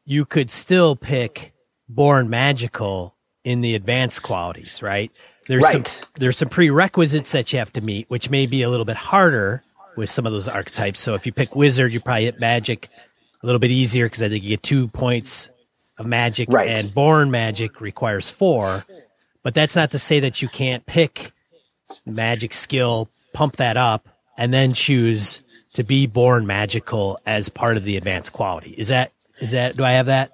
you 0.05 0.25
could 0.25 0.51
still 0.51 0.97
pick 0.97 1.53
born 1.89 2.31
magical 2.31 3.17
in 3.45 3.61
the 3.61 3.75
advanced 3.75 4.23
qualities 4.23 4.83
right 4.83 5.13
there's 5.49 5.63
right. 5.63 5.87
some 5.87 6.09
there's 6.15 6.37
some 6.37 6.49
prerequisites 6.49 7.33
that 7.33 7.53
you 7.53 7.59
have 7.59 7.73
to 7.75 7.81
meet, 7.81 8.09
which 8.09 8.31
may 8.31 8.47
be 8.47 8.63
a 8.63 8.71
little 8.71 8.85
bit 8.85 8.97
harder 8.97 9.63
with 9.97 10.09
some 10.09 10.27
of 10.27 10.33
those 10.33 10.49
archetypes. 10.49 11.01
So 11.01 11.15
if 11.15 11.27
you 11.27 11.33
pick 11.33 11.55
wizard, 11.55 11.93
you 11.93 12.01
probably 12.01 12.25
hit 12.25 12.41
magic 12.41 12.89
a 13.43 13.47
little 13.47 13.59
bit 13.59 13.71
easier 13.71 14.07
because 14.07 14.23
I 14.23 14.29
think 14.29 14.45
you 14.45 14.51
get 14.51 14.63
two 14.63 14.89
points 14.89 15.51
of 15.99 16.07
magic, 16.07 16.49
right. 16.51 16.69
and 16.69 16.93
born 16.95 17.31
magic 17.31 17.81
requires 17.81 18.31
four. 18.31 18.85
But 19.43 19.55
that's 19.55 19.75
not 19.75 19.91
to 19.91 19.99
say 19.99 20.21
that 20.21 20.41
you 20.41 20.49
can't 20.49 20.87
pick 20.87 21.33
magic 22.07 22.55
skill, 22.55 23.09
pump 23.35 23.57
that 23.57 23.77
up, 23.77 24.09
and 24.39 24.55
then 24.55 24.73
choose 24.73 25.43
to 25.75 25.83
be 25.83 26.07
born 26.07 26.47
magical 26.47 27.19
as 27.27 27.49
part 27.49 27.77
of 27.77 27.85
the 27.85 27.97
advanced 27.97 28.33
quality. 28.33 28.71
Is 28.71 28.89
that 28.89 29.13
is 29.41 29.51
that 29.53 29.77
do 29.77 29.85
I 29.85 29.93
have 29.93 30.07
that? 30.07 30.33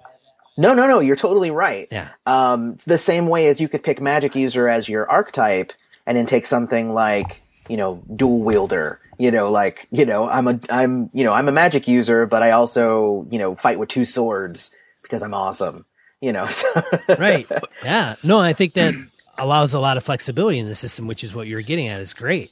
No, 0.59 0.73
no, 0.73 0.87
no. 0.87 0.99
You're 0.99 1.15
totally 1.15 1.51
right. 1.51 1.87
Yeah. 1.89 2.09
Um, 2.25 2.77
the 2.85 2.97
same 2.97 3.27
way 3.27 3.47
as 3.47 3.61
you 3.61 3.69
could 3.69 3.81
pick 3.81 4.01
magic 4.01 4.35
user 4.35 4.67
as 4.67 4.89
your 4.89 5.09
archetype, 5.09 5.71
and 6.05 6.17
then 6.17 6.25
take 6.25 6.45
something 6.45 6.93
like 6.93 7.41
you 7.69 7.77
know 7.77 8.03
dual 8.13 8.41
wielder. 8.41 8.99
You 9.17 9.31
know, 9.31 9.49
like 9.49 9.87
you 9.89 10.05
know, 10.05 10.27
I'm 10.27 10.49
a 10.49 10.59
I'm 10.69 11.09
you 11.13 11.23
know 11.23 11.31
I'm 11.31 11.47
a 11.47 11.53
magic 11.53 11.87
user, 11.87 12.25
but 12.25 12.43
I 12.43 12.51
also 12.51 13.25
you 13.29 13.39
know 13.39 13.55
fight 13.55 13.79
with 13.79 13.87
two 13.87 14.03
swords 14.03 14.71
because 15.01 15.23
I'm 15.23 15.33
awesome. 15.33 15.85
You 16.19 16.33
know. 16.33 16.49
right. 17.17 17.49
Yeah. 17.81 18.15
No, 18.21 18.39
I 18.39 18.51
think 18.51 18.73
that 18.73 18.93
allows 19.37 19.73
a 19.73 19.79
lot 19.79 19.95
of 19.95 20.03
flexibility 20.03 20.59
in 20.59 20.67
the 20.67 20.75
system, 20.75 21.07
which 21.07 21.23
is 21.23 21.33
what 21.33 21.47
you're 21.47 21.61
getting 21.61 21.87
at. 21.87 22.01
Is 22.01 22.13
great. 22.13 22.51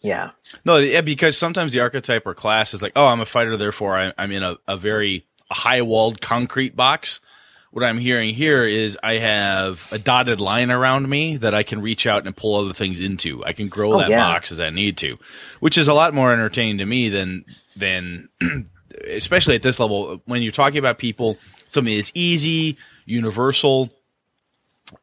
Yeah. 0.00 0.30
No, 0.64 0.78
yeah, 0.78 1.02
because 1.02 1.36
sometimes 1.36 1.72
the 1.74 1.80
archetype 1.80 2.26
or 2.26 2.34
class 2.34 2.72
is 2.72 2.80
like, 2.80 2.92
oh, 2.96 3.06
I'm 3.06 3.20
a 3.20 3.26
fighter, 3.26 3.56
therefore 3.58 3.96
I, 3.96 4.12
I'm 4.18 4.32
in 4.32 4.42
a, 4.42 4.56
a 4.66 4.76
very 4.76 5.24
high 5.50 5.82
walled 5.82 6.20
concrete 6.20 6.74
box 6.74 7.20
what 7.72 7.84
I'm 7.84 7.98
hearing 7.98 8.34
here 8.34 8.64
is 8.64 8.96
I 9.02 9.14
have 9.14 9.86
a 9.90 9.98
dotted 9.98 10.40
line 10.40 10.70
around 10.70 11.08
me 11.08 11.38
that 11.38 11.54
I 11.54 11.62
can 11.62 11.80
reach 11.82 12.06
out 12.06 12.26
and 12.26 12.36
pull 12.36 12.54
other 12.56 12.74
things 12.74 13.00
into. 13.00 13.44
I 13.44 13.52
can 13.54 13.68
grow 13.68 13.94
Oh, 13.94 13.98
that 13.98 14.10
yeah. 14.10 14.20
box 14.20 14.52
as 14.52 14.60
I 14.60 14.70
need 14.70 14.96
to, 14.98 15.18
which 15.60 15.76
is 15.78 15.88
a 15.88 15.94
lot 15.94 16.12
more 16.14 16.32
entertaining 16.32 16.78
to 16.78 16.86
me 16.86 17.08
than 17.08 17.44
than 17.74 18.28
especially 19.08 19.54
at 19.54 19.62
this 19.62 19.80
level 19.80 20.20
when 20.26 20.42
you're 20.42 20.52
talking 20.52 20.78
about 20.78 20.98
people 20.98 21.38
something 21.66 21.96
that's 21.96 22.12
easy, 22.14 22.76
universal. 23.06 23.90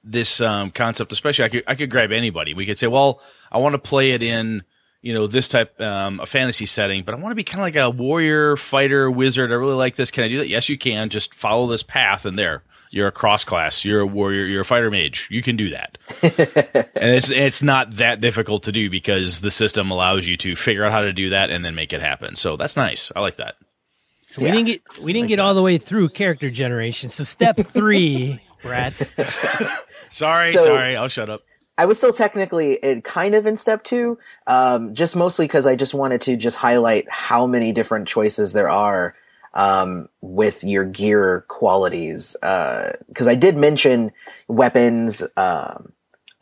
This 0.04 0.40
um, 0.40 0.70
concept, 0.70 1.12
especially, 1.12 1.46
I 1.46 1.50
could 1.50 1.64
I 1.66 1.74
could 1.76 1.90
grab 1.90 2.12
anybody. 2.12 2.54
We 2.54 2.68
could 2.68 2.78
say, 2.78 2.86
well, 2.88 3.22
I 3.52 3.58
want 3.58 3.74
to 3.74 3.80
play 3.80 4.12
it 4.12 4.22
in 4.22 4.64
you 5.02 5.14
know 5.14 5.28
this 5.28 5.48
type 5.48 5.80
um, 5.82 6.20
a 6.20 6.26
fantasy 6.26 6.66
setting, 6.66 7.04
but 7.04 7.16
I 7.16 7.18
want 7.18 7.32
to 7.32 7.36
be 7.36 7.44
kind 7.44 7.60
of 7.62 7.64
like 7.64 7.76
a 7.76 7.90
warrior, 7.90 8.58
fighter, 8.58 9.10
wizard. 9.10 9.52
I 9.52 9.56
really 9.56 9.74
like 9.76 9.96
this. 9.96 10.12
Can 10.12 10.24
I 10.24 10.28
do 10.28 10.38
that? 10.40 10.48
Yes, 10.50 10.70
you 10.70 10.78
can. 10.78 11.10
Just 11.10 11.34
follow 11.34 11.68
this 11.68 11.84
path, 11.84 12.26
and 12.26 12.38
there 12.38 12.64
you're 12.92 13.08
a 13.08 13.12
cross 13.12 13.44
class. 13.44 13.86
You're 13.86 14.02
a 14.02 14.06
warrior. 14.08 14.46
You're 14.46 14.62
a 14.62 14.66
fighter 14.66 14.90
mage. 14.90 15.28
You 15.30 15.42
can 15.44 15.56
do 15.56 15.70
that, 15.70 15.98
and 16.96 17.12
it's 17.16 17.30
it's 17.30 17.62
not 17.64 17.92
that 17.98 18.20
difficult 18.20 18.64
to 18.64 18.72
do 18.72 18.90
because 18.90 19.42
the 19.42 19.52
system 19.52 19.92
allows 19.92 20.28
you 20.28 20.36
to 20.38 20.56
figure 20.56 20.84
out 20.84 20.92
how 20.92 21.02
to 21.02 21.14
do 21.14 21.30
that 21.30 21.50
and 21.50 21.64
then 21.64 21.76
make 21.76 21.94
it 21.94 22.02
happen. 22.02 22.36
So 22.36 22.58
that's 22.58 22.76
nice. 22.76 23.12
I 23.16 23.20
like 23.22 23.38
that. 23.38 23.56
So 24.32 24.42
we 24.44 24.52
didn't 24.52 24.66
get 24.68 24.82
we 25.02 25.14
didn't 25.14 25.30
get 25.30 25.40
all 25.40 25.54
the 25.54 25.62
way 25.64 25.78
through 25.78 26.10
character 26.10 26.50
generation. 26.50 27.10
So 27.10 27.24
step 27.24 27.58
three, 27.58 28.42
Brett. 28.62 28.98
Sorry, 30.12 30.52
So- 30.54 30.66
sorry. 30.66 30.96
I'll 30.96 31.08
shut 31.08 31.30
up. 31.30 31.42
I 31.80 31.86
was 31.86 31.98
still 31.98 32.12
technically 32.12 32.74
in, 32.74 33.02
kind 33.04 33.36
of 33.36 33.46
in 33.46 33.56
step 33.56 33.86
two, 33.86 34.20
um, 34.48 34.96
just 34.96 35.16
mostly 35.16 35.46
because 35.46 35.66
I 35.66 35.78
just 35.78 35.94
wanted 35.94 36.20
to 36.24 36.36
just 36.36 36.58
highlight 36.58 37.10
how 37.10 37.48
many 37.48 37.72
different 37.72 38.06
choices 38.06 38.52
there 38.52 38.70
are 38.70 39.16
um, 39.54 40.10
with 40.20 40.66
your 40.66 40.84
gear 40.84 41.46
qualities. 41.48 42.36
Because 42.42 43.28
I 43.28 43.36
did 43.36 43.56
mention 43.56 44.12
weapons, 44.50 45.24
um, 45.38 45.94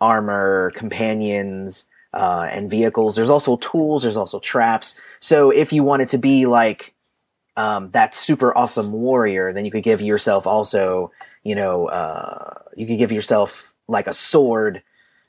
armor, 0.02 0.72
companions, 0.74 1.86
uh, 2.16 2.48
and 2.52 2.68
vehicles. 2.68 3.16
There's 3.16 3.30
also 3.30 3.58
tools. 3.58 4.02
There's 4.02 4.18
also 4.18 4.40
traps. 4.40 4.96
So 5.20 5.52
if 5.52 5.72
you 5.72 5.84
wanted 5.84 6.10
to 6.10 6.18
be 6.18 6.48
like 6.48 6.96
um, 7.56 7.92
that 7.92 8.16
super 8.16 8.58
awesome 8.58 8.92
warrior, 8.92 9.54
then 9.54 9.66
you 9.66 9.72
could 9.72 9.84
give 9.84 10.02
yourself 10.02 10.48
also, 10.48 11.12
you 11.44 11.54
know, 11.54 11.86
uh, 11.90 12.56
you 12.76 12.88
could 12.88 12.98
give 12.98 13.12
yourself 13.12 13.72
like 13.88 14.08
a 14.08 14.16
sword. 14.16 14.82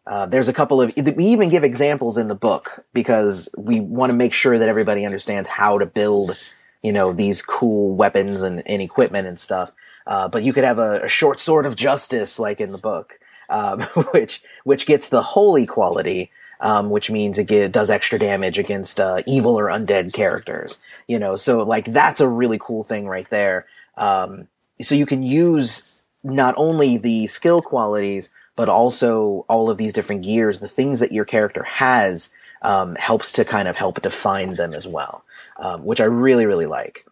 Uh, 0.08 0.26
there's 0.26 0.48
a 0.48 0.54
couple 0.54 0.80
of 0.80 0.92
we 1.16 1.26
even 1.26 1.50
give 1.50 1.64
examples 1.64 2.16
in 2.16 2.28
the 2.28 2.34
book 2.34 2.84
because 2.94 3.48
we 3.58 3.78
want 3.80 4.10
to 4.10 4.16
make 4.16 4.32
sure 4.32 4.58
that 4.58 4.68
everybody 4.68 5.04
understands 5.04 5.48
how 5.48 5.78
to 5.78 5.86
build, 5.86 6.36
you 6.82 6.92
know, 6.92 7.12
these 7.12 7.42
cool 7.42 7.94
weapons 7.94 8.42
and, 8.42 8.62
and 8.66 8.80
equipment 8.82 9.28
and 9.28 9.38
stuff. 9.38 9.70
Uh, 10.06 10.26
but 10.26 10.42
you 10.42 10.54
could 10.54 10.64
have 10.64 10.78
a, 10.78 11.04
a 11.04 11.08
short 11.08 11.38
sword 11.38 11.66
of 11.66 11.76
justice, 11.76 12.38
like 12.38 12.58
in 12.60 12.72
the 12.72 12.78
book, 12.78 13.20
um, 13.50 13.82
which 14.12 14.42
which 14.64 14.86
gets 14.86 15.10
the 15.10 15.22
holy 15.22 15.66
quality. 15.66 16.30
um, 16.60 16.90
which 16.90 17.10
means 17.10 17.38
it 17.38 17.44
get, 17.44 17.72
does 17.72 17.90
extra 17.90 18.18
damage 18.18 18.58
against 18.58 19.00
uh, 19.00 19.22
evil 19.26 19.58
or 19.58 19.66
undead 19.66 20.12
characters. 20.12 20.78
You 21.06 21.18
know, 21.18 21.36
so 21.36 21.62
like 21.62 21.92
that's 21.92 22.20
a 22.20 22.28
really 22.28 22.58
cool 22.60 22.84
thing 22.84 23.06
right 23.06 23.28
there. 23.30 23.66
Um, 23.96 24.48
so 24.80 24.94
you 24.94 25.06
can 25.06 25.22
use 25.22 26.02
not 26.24 26.54
only 26.56 26.98
the 26.98 27.26
skill 27.28 27.62
qualities, 27.62 28.28
but 28.58 28.68
also 28.68 29.46
all 29.48 29.70
of 29.70 29.78
these 29.78 29.92
different 29.92 30.22
gears, 30.22 30.58
the 30.58 30.68
things 30.68 30.98
that 30.98 31.12
your 31.12 31.24
character 31.24 31.62
has, 31.62 32.30
um, 32.62 32.96
helps 32.96 33.30
to 33.30 33.44
kind 33.44 33.68
of 33.68 33.76
help 33.76 34.02
define 34.02 34.54
them 34.54 34.74
as 34.74 34.84
well, 34.84 35.22
um, 35.60 35.84
which 35.84 36.00
I 36.00 36.06
really, 36.06 36.44
really 36.44 36.66
like. 36.66 37.06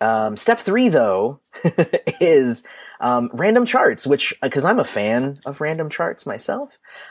Um, 0.00 0.38
step 0.38 0.58
three, 0.60 0.88
though, 0.88 1.40
is 2.18 2.64
um, 2.98 3.28
random 3.34 3.66
charts, 3.66 4.06
which 4.06 4.32
because 4.40 4.64
I'm 4.64 4.78
a 4.78 4.84
fan 4.84 5.38
of 5.44 5.60
random 5.60 5.90
charts 5.90 6.24
myself, 6.24 6.70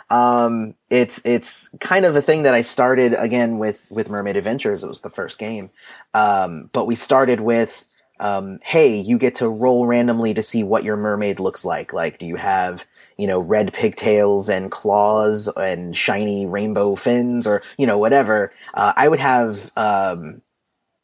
um, 0.09 0.73
it's 0.89 1.21
it's 1.23 1.69
kind 1.79 2.05
of 2.05 2.17
a 2.17 2.23
thing 2.23 2.41
that 2.41 2.55
I 2.55 2.61
started 2.61 3.13
again 3.13 3.59
with 3.59 3.85
with 3.91 4.09
Mermaid 4.09 4.35
Adventures. 4.35 4.83
It 4.83 4.89
was 4.89 5.01
the 5.01 5.11
first 5.11 5.37
game, 5.37 5.69
um, 6.15 6.71
but 6.73 6.87
we 6.87 6.95
started 6.95 7.39
with, 7.39 7.85
um, 8.19 8.57
hey, 8.63 8.99
you 8.99 9.19
get 9.19 9.35
to 9.35 9.47
roll 9.47 9.85
randomly 9.85 10.33
to 10.33 10.41
see 10.41 10.63
what 10.63 10.83
your 10.83 10.97
mermaid 10.97 11.39
looks 11.39 11.63
like. 11.63 11.93
Like, 11.93 12.17
do 12.17 12.25
you 12.25 12.37
have 12.37 12.83
you 13.17 13.27
know 13.27 13.39
red 13.39 13.73
pigtails 13.73 14.49
and 14.49 14.71
claws 14.71 15.49
and 15.57 15.95
shiny 15.95 16.45
rainbow 16.45 16.95
fins, 16.95 17.47
or 17.47 17.61
you 17.77 17.87
know 17.87 17.97
whatever? 17.97 18.51
Uh, 18.73 18.93
I 18.95 19.07
would 19.07 19.19
have. 19.19 19.71
Um, 19.75 20.41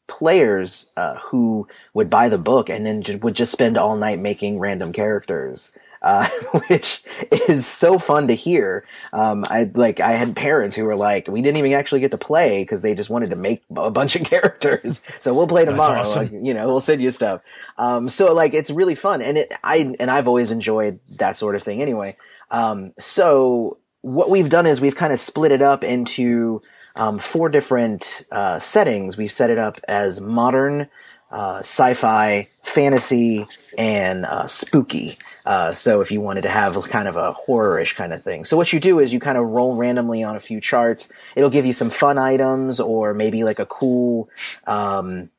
players 0.08 0.86
uh, 0.98 1.16
who 1.20 1.66
would 1.94 2.10
buy 2.10 2.28
the 2.28 2.36
book 2.36 2.68
and 2.68 2.84
then 2.84 3.02
would 3.22 3.34
just 3.34 3.50
spend 3.50 3.78
all 3.78 3.96
night 3.96 4.18
making 4.18 4.58
random 4.58 4.92
characters. 4.92 5.72
Uh, 6.02 6.28
which 6.68 7.02
is 7.48 7.64
so 7.66 7.98
fun 7.98 8.26
to 8.28 8.34
hear. 8.34 8.84
Um, 9.12 9.44
I 9.48 9.70
like 9.74 10.00
I 10.00 10.12
had 10.12 10.34
parents 10.34 10.74
who 10.76 10.84
were 10.84 10.96
like, 10.96 11.28
we 11.28 11.42
didn't 11.42 11.58
even 11.58 11.72
actually 11.72 12.00
get 12.00 12.10
to 12.10 12.18
play 12.18 12.62
because 12.62 12.82
they 12.82 12.94
just 12.94 13.08
wanted 13.08 13.30
to 13.30 13.36
make 13.36 13.62
a 13.76 13.90
bunch 13.90 14.16
of 14.16 14.24
characters. 14.24 15.00
So 15.20 15.32
we'll 15.32 15.46
play 15.46 15.64
tomorrow. 15.64 16.00
Awesome. 16.00 16.22
Like, 16.24 16.32
you 16.32 16.54
know, 16.54 16.66
we'll 16.66 16.80
send 16.80 17.00
you 17.00 17.10
stuff. 17.10 17.40
Um, 17.78 18.08
so 18.08 18.34
like 18.34 18.52
it's 18.52 18.70
really 18.70 18.96
fun, 18.96 19.22
and 19.22 19.38
it 19.38 19.52
I 19.62 19.94
and 20.00 20.10
I've 20.10 20.26
always 20.26 20.50
enjoyed 20.50 20.98
that 21.18 21.36
sort 21.36 21.54
of 21.54 21.62
thing 21.62 21.80
anyway. 21.80 22.16
Um, 22.50 22.92
so 22.98 23.78
what 24.02 24.28
we've 24.28 24.48
done 24.48 24.66
is 24.66 24.80
we've 24.80 24.96
kind 24.96 25.12
of 25.12 25.20
split 25.20 25.52
it 25.52 25.62
up 25.62 25.84
into 25.84 26.60
um, 26.96 27.18
four 27.18 27.48
different 27.48 28.26
uh, 28.30 28.58
settings. 28.58 29.16
We've 29.16 29.32
set 29.32 29.50
it 29.50 29.58
up 29.58 29.78
as 29.88 30.20
modern, 30.20 30.88
uh, 31.32 31.58
sci-fi, 31.60 32.48
fantasy, 32.62 33.46
and 33.76 34.24
uh, 34.24 34.46
spooky. 34.46 35.18
Uh, 35.44 35.72
so 35.72 36.00
if 36.00 36.12
you 36.12 36.20
wanted 36.20 36.42
to 36.42 36.48
have 36.48 36.80
kind 36.84 37.08
of 37.08 37.16
a 37.16 37.32
horror-ish 37.32 37.96
kind 37.96 38.12
of 38.12 38.22
thing. 38.22 38.44
So 38.44 38.56
what 38.56 38.72
you 38.72 38.78
do 38.78 39.00
is 39.00 39.12
you 39.12 39.18
kind 39.18 39.36
of 39.36 39.48
roll 39.48 39.74
randomly 39.74 40.22
on 40.22 40.36
a 40.36 40.40
few 40.40 40.60
charts. 40.60 41.08
It'll 41.34 41.50
give 41.50 41.66
you 41.66 41.72
some 41.72 41.90
fun 41.90 42.16
items 42.16 42.78
or 42.78 43.12
maybe 43.12 43.42
like 43.42 43.58
a 43.58 43.66
cool, 43.66 44.28
um, 44.68 45.30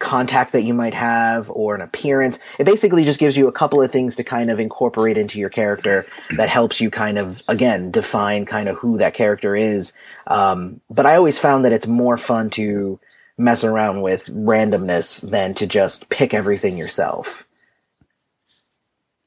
contact 0.00 0.50
that 0.50 0.62
you 0.62 0.74
might 0.74 0.94
have 0.94 1.48
or 1.48 1.76
an 1.76 1.80
appearance. 1.80 2.40
It 2.58 2.64
basically 2.64 3.04
just 3.04 3.20
gives 3.20 3.36
you 3.36 3.46
a 3.46 3.52
couple 3.52 3.80
of 3.80 3.92
things 3.92 4.16
to 4.16 4.24
kind 4.24 4.50
of 4.50 4.58
incorporate 4.58 5.16
into 5.16 5.38
your 5.38 5.48
character 5.48 6.04
that 6.36 6.48
helps 6.48 6.80
you 6.80 6.90
kind 6.90 7.18
of, 7.18 7.40
again, 7.46 7.92
define 7.92 8.44
kind 8.46 8.68
of 8.68 8.76
who 8.78 8.98
that 8.98 9.14
character 9.14 9.54
is. 9.54 9.92
Um, 10.26 10.80
but 10.90 11.06
I 11.06 11.14
always 11.14 11.38
found 11.38 11.64
that 11.64 11.72
it's 11.72 11.86
more 11.86 12.18
fun 12.18 12.50
to 12.50 12.98
mess 13.42 13.64
around 13.64 14.02
with 14.02 14.26
randomness 14.26 15.28
than 15.28 15.54
to 15.54 15.66
just 15.66 16.08
pick 16.08 16.32
everything 16.32 16.76
yourself. 16.78 17.44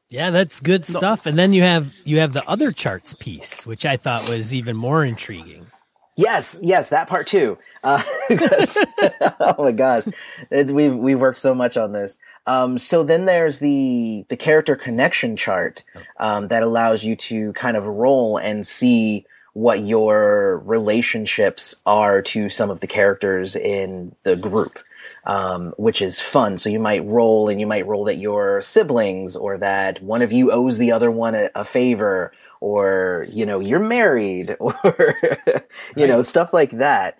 Yeah, 0.09 0.29
that's 0.29 0.59
good 0.59 0.85
stuff. 0.85 1.25
And 1.25 1.37
then 1.37 1.51
you 1.51 1.63
have 1.63 1.93
you 2.05 2.19
have 2.19 2.33
the 2.33 2.47
other 2.47 2.71
charts 2.71 3.13
piece, 3.13 3.65
which 3.65 3.85
I 3.85 3.97
thought 3.97 4.29
was 4.29 4.53
even 4.53 4.77
more 4.77 5.03
intriguing. 5.03 5.67
Yes, 6.15 6.59
yes, 6.63 6.89
that 6.89 7.09
part 7.09 7.27
too. 7.27 7.57
Uh, 7.83 8.01
oh 9.39 9.55
my 9.59 9.71
gosh, 9.71 10.03
we've 10.49 10.95
we've 10.95 11.19
worked 11.19 11.39
so 11.39 11.53
much 11.53 11.75
on 11.75 11.91
this. 11.91 12.17
Um, 12.47 12.77
so 12.77 13.03
then 13.03 13.25
there's 13.25 13.59
the 13.59 14.25
the 14.29 14.37
character 14.37 14.75
connection 14.75 15.35
chart 15.35 15.83
um, 16.19 16.47
that 16.47 16.63
allows 16.63 17.03
you 17.03 17.15
to 17.17 17.51
kind 17.53 17.75
of 17.75 17.85
roll 17.85 18.37
and 18.37 18.65
see 18.65 19.25
what 19.55 19.85
your 19.85 20.61
relationships 20.65 21.75
are 21.85 22.21
to 22.21 22.49
some 22.49 22.69
of 22.69 22.81
the 22.81 22.87
characters 22.87 23.55
in 23.55 24.13
the 24.23 24.35
group. 24.35 24.79
Um, 25.27 25.73
which 25.77 26.03
is 26.03 26.19
fun. 26.19 26.59
So 26.59 26.69
you 26.69 26.79
might 26.79 27.03
roll 27.03 27.49
and 27.49 27.59
you 27.59 27.65
might 27.65 27.87
roll 27.87 28.03
that 28.03 28.17
your 28.17 28.61
siblings 28.61 29.35
or 29.35 29.57
that 29.57 29.99
one 30.03 30.21
of 30.21 30.31
you 30.31 30.51
owes 30.51 30.77
the 30.77 30.91
other 30.91 31.09
one 31.09 31.33
a, 31.33 31.49
a 31.55 31.65
favor 31.65 32.31
or, 32.59 33.25
you 33.31 33.43
know, 33.43 33.59
you're 33.59 33.79
married 33.79 34.55
or, 34.59 35.15
you 35.23 35.53
right. 35.97 36.07
know, 36.07 36.21
stuff 36.21 36.53
like 36.53 36.77
that. 36.77 37.17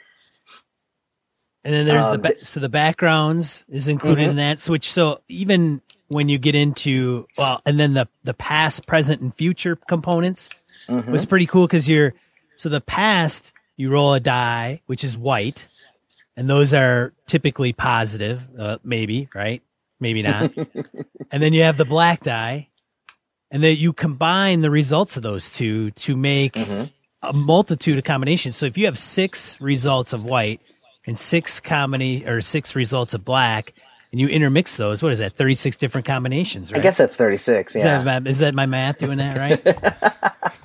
And 1.64 1.74
then 1.74 1.88
there's 1.88 2.06
um, 2.06 2.12
the, 2.12 2.20
ba- 2.20 2.46
so 2.46 2.60
the 2.60 2.70
backgrounds 2.70 3.66
is 3.70 3.88
included 3.88 4.22
mm-hmm. 4.22 4.30
in 4.32 4.36
that 4.36 4.60
switch. 4.60 4.92
So 4.92 5.22
even 5.28 5.82
when 6.10 6.30
you 6.30 6.38
get 6.38 6.54
into, 6.54 7.26
well, 7.40 7.60
and 7.66 7.80
then 7.80 7.94
the, 7.96 8.08
the 8.24 8.36
past, 8.36 8.86
present 8.86 9.22
and 9.22 9.34
future 9.34 9.76
components 9.76 10.50
mm-hmm. 10.88 11.12
was 11.12 11.26
pretty 11.26 11.48
cool 11.48 11.66
because 11.66 11.90
you're, 11.90 12.14
so 12.56 12.70
the 12.70 12.82
past, 12.82 13.54
you 13.78 13.92
roll 13.92 14.14
a 14.14 14.20
die, 14.20 14.82
which 14.86 15.04
is 15.04 15.18
white, 15.18 15.70
and 16.38 16.50
those 16.50 16.74
are 16.74 17.14
typically 17.26 17.74
positive, 17.74 18.48
uh, 18.58 18.78
maybe, 18.84 19.30
right? 19.34 19.62
Maybe 20.00 20.22
not. 20.22 20.52
and 21.32 21.44
then 21.44 21.54
you 21.54 21.64
have 21.64 21.78
the 21.78 21.86
black 21.86 22.22
die, 22.22 22.70
and 23.52 23.64
then 23.64 23.78
you 23.78 23.94
combine 23.94 24.62
the 24.62 24.70
results 24.70 25.18
of 25.18 25.24
those 25.24 25.54
two 25.54 25.92
to 25.92 26.16
make 26.16 26.54
mm-hmm. 26.54 26.86
a 27.24 27.34
multitude 27.34 27.98
of 27.98 28.04
combinations. 28.04 28.56
So 28.56 28.66
if 28.66 28.78
you 28.78 28.86
have 28.86 28.98
six 28.98 29.60
results 29.62 30.14
of 30.14 30.26
white 30.26 30.62
and 31.06 31.18
six 31.18 31.62
combina- 31.62 32.28
or 32.28 32.42
six 32.42 32.76
results 32.76 33.14
of 33.14 33.24
black, 33.24 33.74
and 34.12 34.20
you 34.20 34.28
intermix 34.28 34.78
those, 34.78 35.04
what 35.04 35.12
is 35.12 35.20
that? 35.20 35.34
Thirty 35.34 35.56
six 35.56 35.76
different 35.76 36.08
combinations, 36.08 36.72
right? 36.72 36.80
I 36.80 36.84
guess 36.84 36.98
that's 36.98 37.16
thirty 37.16 37.38
six. 37.38 37.76
Yeah, 37.76 38.00
is 38.00 38.06
that, 38.06 38.28
is 38.28 38.40
that 38.40 38.56
my 38.56 38.66
math 38.66 38.98
doing 38.98 39.18
that 39.18 39.38
right? 39.38 40.54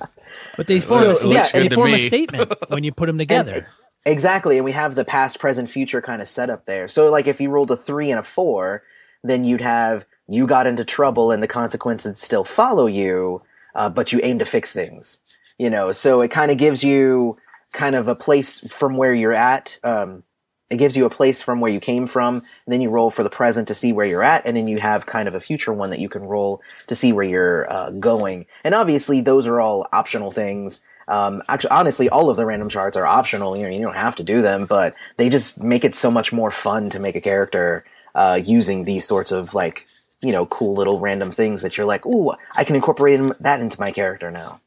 but 0.57 0.67
they 0.67 0.79
form, 0.79 1.15
so, 1.15 1.29
a, 1.29 1.33
yeah, 1.33 1.49
they 1.51 1.69
form 1.69 1.93
a 1.93 1.99
statement 1.99 2.53
when 2.69 2.83
you 2.83 2.91
put 2.91 3.07
them 3.07 3.17
together. 3.17 3.53
And, 3.53 3.67
Exactly, 4.05 4.57
and 4.57 4.65
we 4.65 4.71
have 4.71 4.95
the 4.95 5.05
past, 5.05 5.39
present, 5.39 5.69
future 5.69 6.01
kind 6.01 6.21
of 6.21 6.27
setup 6.27 6.65
there. 6.65 6.87
So, 6.87 7.11
like, 7.11 7.27
if 7.27 7.39
you 7.39 7.49
rolled 7.49 7.69
a 7.69 7.77
three 7.77 8.09
and 8.09 8.19
a 8.19 8.23
four, 8.23 8.83
then 9.23 9.45
you'd 9.45 9.61
have 9.61 10.05
you 10.27 10.47
got 10.47 10.65
into 10.65 10.83
trouble 10.83 11.31
and 11.31 11.43
the 11.43 11.47
consequences 11.47 12.19
still 12.19 12.43
follow 12.43 12.87
you, 12.87 13.43
uh, 13.75 13.89
but 13.89 14.11
you 14.11 14.19
aim 14.23 14.39
to 14.39 14.45
fix 14.45 14.73
things. 14.73 15.19
You 15.59 15.69
know, 15.69 15.91
so 15.91 16.21
it 16.21 16.31
kind 16.31 16.49
of 16.49 16.57
gives 16.57 16.83
you 16.83 17.37
kind 17.73 17.95
of 17.95 18.07
a 18.07 18.15
place 18.15 18.59
from 18.69 18.97
where 18.97 19.13
you're 19.13 19.33
at. 19.33 19.77
Um, 19.83 20.23
it 20.71 20.77
gives 20.77 20.95
you 20.95 21.05
a 21.05 21.09
place 21.09 21.41
from 21.41 21.59
where 21.59 21.71
you 21.71 21.81
came 21.81 22.07
from, 22.07 22.37
and 22.37 22.73
then 22.73 22.81
you 22.81 22.89
roll 22.89 23.11
for 23.11 23.23
the 23.23 23.29
present 23.29 23.67
to 23.67 23.75
see 23.75 23.91
where 23.91 24.05
you're 24.05 24.23
at, 24.23 24.45
and 24.45 24.55
then 24.55 24.69
you 24.69 24.79
have 24.79 25.05
kind 25.05 25.27
of 25.27 25.35
a 25.35 25.41
future 25.41 25.73
one 25.73 25.89
that 25.89 25.99
you 25.99 26.07
can 26.07 26.23
roll 26.23 26.61
to 26.87 26.95
see 26.95 27.11
where 27.11 27.25
you're 27.25 27.71
uh, 27.71 27.89
going. 27.91 28.45
And 28.63 28.73
obviously, 28.73 29.19
those 29.19 29.45
are 29.47 29.59
all 29.59 29.87
optional 29.91 30.31
things. 30.31 30.79
Um, 31.09 31.43
actually, 31.49 31.71
honestly, 31.71 32.09
all 32.09 32.29
of 32.29 32.37
the 32.37 32.45
random 32.45 32.69
charts 32.69 32.95
are 32.95 33.05
optional. 33.05 33.57
You 33.57 33.63
know, 33.63 33.69
you 33.69 33.81
don't 33.81 33.95
have 33.95 34.15
to 34.15 34.23
do 34.23 34.41
them, 34.41 34.65
but 34.65 34.95
they 35.17 35.27
just 35.27 35.61
make 35.61 35.83
it 35.83 35.93
so 35.93 36.09
much 36.09 36.31
more 36.31 36.51
fun 36.51 36.89
to 36.91 36.99
make 36.99 37.17
a 37.17 37.21
character 37.21 37.83
uh, 38.15 38.39
using 38.41 38.85
these 38.85 39.05
sorts 39.05 39.33
of 39.33 39.53
like, 39.53 39.87
you 40.21 40.31
know, 40.31 40.45
cool 40.45 40.73
little 40.73 40.99
random 40.99 41.31
things 41.31 41.63
that 41.63 41.75
you're 41.75 41.85
like, 41.85 42.05
ooh, 42.05 42.33
I 42.55 42.63
can 42.63 42.77
incorporate 42.77 43.19
that 43.41 43.59
into 43.59 43.79
my 43.79 43.91
character 43.91 44.31
now. 44.31 44.61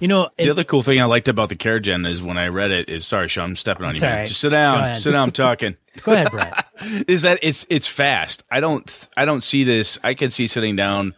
You 0.00 0.08
know, 0.08 0.28
the 0.36 0.50
other 0.50 0.64
cool 0.64 0.82
thing 0.82 1.00
I 1.00 1.04
liked 1.04 1.28
about 1.28 1.50
the 1.50 1.56
Chargen 1.56 2.06
is 2.06 2.20
when 2.20 2.36
I 2.36 2.48
read 2.48 2.72
it 2.72 2.88
is 2.88 3.06
sorry, 3.06 3.28
Sean, 3.28 3.50
I'm 3.50 3.56
stepping 3.56 3.86
on 3.86 3.94
you. 3.94 4.00
Right. 4.00 4.26
Just 4.26 4.40
sit 4.40 4.50
down, 4.50 4.98
sit 4.98 5.12
down. 5.12 5.22
I'm 5.22 5.30
talking. 5.30 5.76
Go 6.02 6.12
ahead, 6.12 6.32
Brett. 6.32 6.66
is 7.08 7.22
that 7.22 7.38
it's 7.42 7.64
it's 7.70 7.86
fast. 7.86 8.42
I 8.50 8.60
don't 8.60 9.08
I 9.16 9.24
don't 9.24 9.42
see 9.42 9.62
this. 9.62 9.98
I 10.02 10.14
can 10.14 10.30
see 10.30 10.48
sitting 10.48 10.74
down 10.74 11.14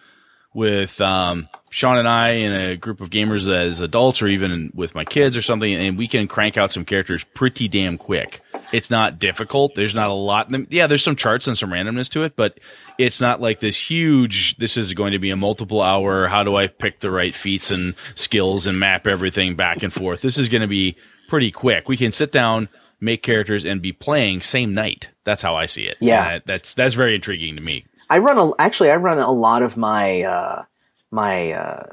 with 0.57 1.03
um, 1.03 1.51
Sean 1.69 1.99
and 1.99 2.09
I 2.09 2.31
and 2.31 2.55
a 2.55 2.77
group 2.79 3.03
of 3.03 3.11
gamers 3.11 3.47
as 3.47 3.83
adults 3.83 4.23
or 4.23 4.27
even 4.27 4.73
with 4.75 4.95
my 4.95 5.05
kids 5.05 5.37
or 5.37 5.42
something, 5.42 5.71
and 5.71 5.99
we 5.99 6.09
can 6.09 6.27
crank 6.27 6.57
out 6.57 6.73
some 6.73 6.87
characters 6.87 7.25
pretty 7.35 7.69
damn 7.69 7.99
quick. 7.99 8.40
It's 8.73 8.90
not 8.90 9.19
difficult. 9.19 9.75
There's 9.75 9.95
not 9.95 10.09
a 10.09 10.14
lot. 10.14 10.51
Yeah, 10.73 10.87
there's 10.87 11.05
some 11.05 11.14
charts 11.14 11.47
and 11.47 11.59
some 11.59 11.69
randomness 11.69 12.09
to 12.12 12.23
it, 12.23 12.37
but 12.37 12.59
it's 12.97 13.20
not 13.20 13.39
like 13.39 13.61
this 13.61 13.78
huge. 13.78 14.57
This 14.57 14.78
is 14.78 14.95
going 14.95 15.12
to 15.12 15.18
be 15.18 15.28
a 15.28 15.37
multiple 15.37 15.83
hour. 15.83 16.26
How 16.26 16.43
do 16.43 16.57
I 16.57 16.68
pick 16.68 17.01
the 17.01 17.11
right 17.11 17.35
feats 17.35 17.70
and 17.70 17.95
skills 18.14 18.66
and 18.66 18.80
map 18.80 19.07
everything 19.07 19.57
back 19.57 19.83
and 19.83 19.93
forth? 19.93 20.22
This 20.22 20.39
is 20.39 20.49
going 20.49 20.62
to 20.62 20.66
be 20.68 20.97
pretty 21.28 21.51
quick. 21.51 21.87
We 21.87 21.99
can 21.99 22.12
sit 22.12 22.33
down, 22.33 22.70
make 22.99 23.22
characters, 23.22 23.66
and 23.66 23.83
be 23.83 23.93
playing 23.93 24.41
same 24.41 24.72
night. 24.72 25.11
That's 25.24 25.43
how 25.43 25.55
I 25.55 25.66
see 25.66 25.85
it. 25.85 25.99
Yeah, 26.01 26.37
uh, 26.37 26.41
that's 26.47 26.72
that's 26.72 26.95
very 26.95 27.14
intriguing 27.14 27.57
to 27.57 27.62
me. 27.62 27.85
I 28.09 28.18
run 28.18 28.38
a 28.38 28.52
actually 28.59 28.90
I 28.90 28.96
run 28.96 29.18
a 29.18 29.30
lot 29.30 29.62
of 29.62 29.76
my 29.76 30.22
uh, 30.22 30.64
my 31.11 31.52
uh, 31.52 31.86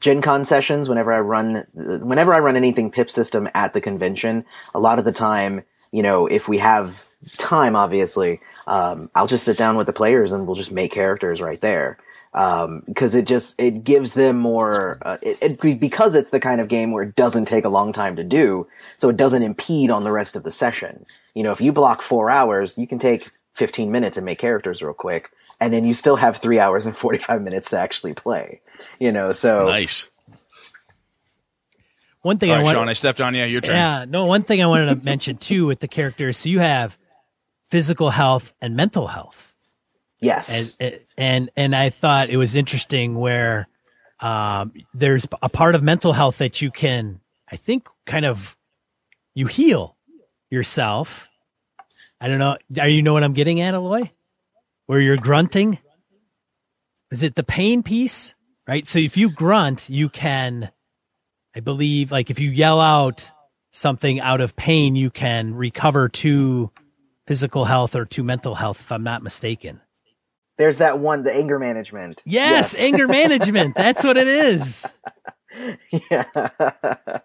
Gen 0.00 0.22
Con 0.22 0.44
sessions 0.44 0.88
whenever 0.88 1.12
I 1.12 1.20
run 1.20 1.64
whenever 1.74 2.32
I 2.34 2.38
run 2.38 2.56
anything 2.56 2.90
pip 2.90 3.10
system 3.10 3.48
at 3.54 3.72
the 3.72 3.80
convention. 3.80 4.44
A 4.74 4.80
lot 4.80 4.98
of 4.98 5.04
the 5.04 5.12
time, 5.12 5.62
you 5.90 6.02
know, 6.02 6.26
if 6.26 6.48
we 6.48 6.58
have 6.58 7.06
time, 7.36 7.74
obviously, 7.74 8.40
um, 8.66 9.10
I'll 9.14 9.26
just 9.26 9.44
sit 9.44 9.58
down 9.58 9.76
with 9.76 9.86
the 9.86 9.92
players 9.92 10.32
and 10.32 10.46
we'll 10.46 10.56
just 10.56 10.70
make 10.70 10.92
characters 10.92 11.40
right 11.40 11.60
there. 11.60 11.98
because 12.86 13.14
it 13.16 13.26
just 13.26 13.56
it 13.58 13.82
gives 13.82 14.12
them 14.14 14.38
more 14.38 14.98
uh, 15.02 15.18
it, 15.22 15.38
it, 15.40 15.80
because 15.80 16.14
it's 16.14 16.30
the 16.30 16.38
kind 16.40 16.60
of 16.60 16.68
game 16.68 16.92
where 16.92 17.02
it 17.02 17.16
doesn't 17.16 17.46
take 17.46 17.64
a 17.64 17.68
long 17.68 17.92
time 17.92 18.14
to 18.16 18.22
do 18.22 18.66
so 18.96 19.08
it 19.08 19.16
doesn't 19.16 19.42
impede 19.42 19.90
on 19.90 20.04
the 20.04 20.12
rest 20.12 20.36
of 20.36 20.42
the 20.44 20.50
session 20.50 21.04
you 21.34 21.42
know 21.42 21.52
if 21.52 21.60
you 21.60 21.72
block 21.72 22.02
four 22.02 22.30
hours 22.30 22.76
you 22.78 22.86
can 22.86 22.98
take 22.98 23.30
15 23.54 23.90
minutes 23.90 24.16
and 24.16 24.24
make 24.24 24.38
characters 24.38 24.82
real 24.82 24.94
quick 24.94 25.32
and 25.60 25.72
then 25.72 25.84
you 25.84 25.94
still 25.94 26.16
have 26.16 26.36
three 26.38 26.58
hours 26.58 26.86
and 26.86 26.96
45 26.96 27.42
minutes 27.42 27.70
to 27.70 27.78
actually 27.78 28.14
play 28.14 28.60
you 28.98 29.12
know 29.12 29.32
so 29.32 29.66
nice 29.66 30.08
one 32.22 32.38
thing 32.38 32.50
All 32.50 32.56
I 32.56 32.58
right, 32.58 32.64
want, 32.64 32.76
Sean, 32.76 32.88
I 32.88 32.92
stepped 32.94 33.20
on 33.20 33.34
you. 33.34 33.44
Your 33.44 33.60
turn. 33.60 33.76
yeah, 33.76 34.04
no. 34.06 34.26
One 34.26 34.42
thing 34.42 34.60
I 34.60 34.66
wanted 34.66 34.86
to 34.86 34.96
mention 35.04 35.36
too 35.38 35.66
with 35.66 35.78
the 35.78 35.86
characters. 35.88 36.36
So 36.36 36.48
you 36.48 36.58
have 36.58 36.98
physical 37.70 38.10
health 38.10 38.52
and 38.60 38.74
mental 38.74 39.06
health, 39.06 39.54
yes 40.20 40.76
and 40.80 41.00
and 41.16 41.50
and 41.56 41.76
I 41.76 41.90
thought 41.90 42.28
it 42.28 42.36
was 42.36 42.56
interesting 42.56 43.14
where 43.14 43.68
um, 44.20 44.72
there's 44.92 45.26
a 45.40 45.48
part 45.48 45.76
of 45.76 45.82
mental 45.82 46.12
health 46.12 46.38
that 46.38 46.60
you 46.60 46.70
can, 46.72 47.20
I 47.50 47.56
think, 47.56 47.88
kind 48.04 48.26
of 48.26 48.56
you 49.34 49.46
heal 49.46 49.96
yourself. 50.50 51.28
I 52.20 52.26
don't 52.26 52.40
know. 52.40 52.58
Are 52.80 52.88
you 52.88 53.00
know 53.00 53.12
what 53.12 53.22
I'm 53.22 53.32
getting 53.32 53.60
at, 53.60 53.74
Eloy? 53.74 54.10
Where 54.88 55.00
you're 55.00 55.18
grunting? 55.18 55.78
Is 57.10 57.22
it 57.22 57.34
the 57.34 57.42
pain 57.42 57.82
piece? 57.82 58.34
Right. 58.66 58.88
So 58.88 58.98
if 58.98 59.18
you 59.18 59.30
grunt, 59.30 59.90
you 59.90 60.08
can, 60.08 60.70
I 61.54 61.60
believe, 61.60 62.10
like 62.10 62.30
if 62.30 62.40
you 62.40 62.48
yell 62.48 62.80
out 62.80 63.30
something 63.70 64.18
out 64.18 64.40
of 64.40 64.56
pain, 64.56 64.96
you 64.96 65.10
can 65.10 65.54
recover 65.54 66.08
to 66.08 66.70
physical 67.26 67.66
health 67.66 67.94
or 67.94 68.06
to 68.06 68.24
mental 68.24 68.54
health, 68.54 68.80
if 68.80 68.90
I'm 68.90 69.02
not 69.02 69.22
mistaken. 69.22 69.82
there's 70.56 70.78
that 70.78 70.98
one 71.00 71.22
the 71.22 71.34
anger 71.34 71.58
management 71.58 72.22
Yes, 72.24 72.74
anger 72.78 73.06
management. 73.06 73.74
That's 73.74 74.02
what 74.04 74.16
it 74.16 74.26
is. 74.26 74.90
yeah. 76.10 77.20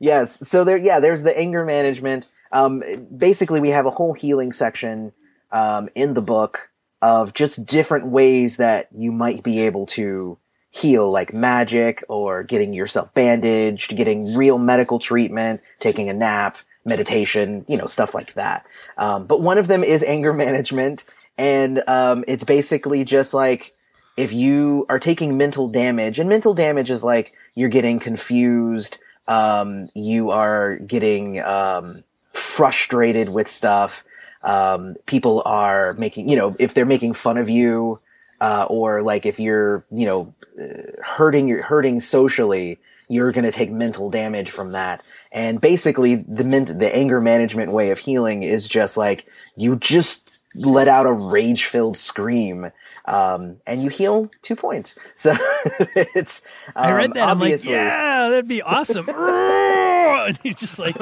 yes. 0.00 0.48
So 0.48 0.64
there, 0.64 0.78
yeah, 0.78 1.00
there's 1.00 1.22
the 1.22 1.38
anger 1.38 1.66
management. 1.66 2.28
Um, 2.50 2.82
basically, 3.14 3.60
we 3.60 3.68
have 3.68 3.84
a 3.84 3.90
whole 3.90 4.14
healing 4.14 4.52
section 4.52 5.12
um, 5.52 5.90
in 5.94 6.14
the 6.14 6.22
book 6.22 6.70
of 7.02 7.34
just 7.34 7.66
different 7.66 8.06
ways 8.06 8.56
that 8.56 8.88
you 8.96 9.12
might 9.12 9.42
be 9.42 9.60
able 9.60 9.86
to 9.86 10.38
heal, 10.70 11.10
like 11.10 11.32
magic 11.32 12.02
or 12.08 12.42
getting 12.42 12.72
yourself 12.72 13.12
bandaged, 13.14 13.96
getting 13.96 14.34
real 14.34 14.58
medical 14.58 14.98
treatment, 14.98 15.60
taking 15.78 16.08
a 16.08 16.12
nap, 16.12 16.56
meditation, 16.84 17.64
you 17.68 17.76
know, 17.76 17.86
stuff 17.86 18.14
like 18.14 18.34
that. 18.34 18.66
Um, 18.98 19.26
but 19.26 19.40
one 19.40 19.58
of 19.58 19.68
them 19.68 19.84
is 19.84 20.02
anger 20.02 20.32
management, 20.44 21.04
and 21.38 21.82
um, 21.88 22.24
it's 22.26 22.44
basically 22.44 23.04
just 23.04 23.34
like 23.34 23.72
if 24.16 24.32
you 24.32 24.86
are 24.88 24.98
taking 24.98 25.36
mental 25.36 25.68
damage, 25.68 26.18
and 26.18 26.28
mental 26.28 26.54
damage 26.54 26.90
is 26.90 27.02
like 27.02 27.32
you're 27.54 27.68
getting 27.68 27.98
confused, 27.98 28.98
um, 29.26 29.88
you 29.94 30.30
are 30.30 30.76
getting 30.76 31.40
um, 31.40 32.04
frustrated 32.32 33.28
with 33.28 33.48
stuff. 33.48 34.04
Um, 34.44 34.94
people 35.06 35.42
are 35.46 35.94
making, 35.94 36.28
you 36.28 36.36
know, 36.36 36.54
if 36.58 36.74
they're 36.74 36.84
making 36.86 37.14
fun 37.14 37.38
of 37.38 37.48
you, 37.50 37.98
uh, 38.40 38.66
or 38.68 39.02
like 39.02 39.24
if 39.26 39.40
you're, 39.40 39.84
you 39.90 40.04
know, 40.06 40.34
uh, 40.60 41.02
hurting, 41.02 41.48
you're 41.48 41.62
hurting 41.62 41.98
socially, 42.00 42.78
you're 43.08 43.32
going 43.32 43.44
to 43.44 43.52
take 43.52 43.70
mental 43.72 44.10
damage 44.10 44.50
from 44.50 44.72
that. 44.72 45.02
And 45.32 45.60
basically, 45.60 46.16
the 46.16 46.44
ment- 46.44 46.78
the 46.78 46.94
anger 46.94 47.20
management 47.20 47.72
way 47.72 47.90
of 47.90 47.98
healing 47.98 48.42
is 48.42 48.68
just 48.68 48.96
like 48.96 49.26
you 49.56 49.76
just 49.76 50.30
let 50.54 50.86
out 50.86 51.06
a 51.06 51.12
rage 51.12 51.64
filled 51.64 51.96
scream, 51.96 52.70
um, 53.06 53.56
and 53.66 53.82
you 53.82 53.88
heal 53.90 54.30
two 54.42 54.54
points. 54.56 54.94
So 55.16 55.34
it's. 55.96 56.42
Um, 56.76 56.84
I 56.84 56.92
read 56.92 57.14
that. 57.14 57.28
I'm 57.28 57.38
like, 57.40 57.46
obviously- 57.54 57.72
yeah, 57.72 58.28
that'd 58.28 58.46
be 58.48 58.62
awesome. 58.62 59.08
and 59.08 60.38
he's 60.42 60.60
just 60.60 60.78
like, 60.78 60.96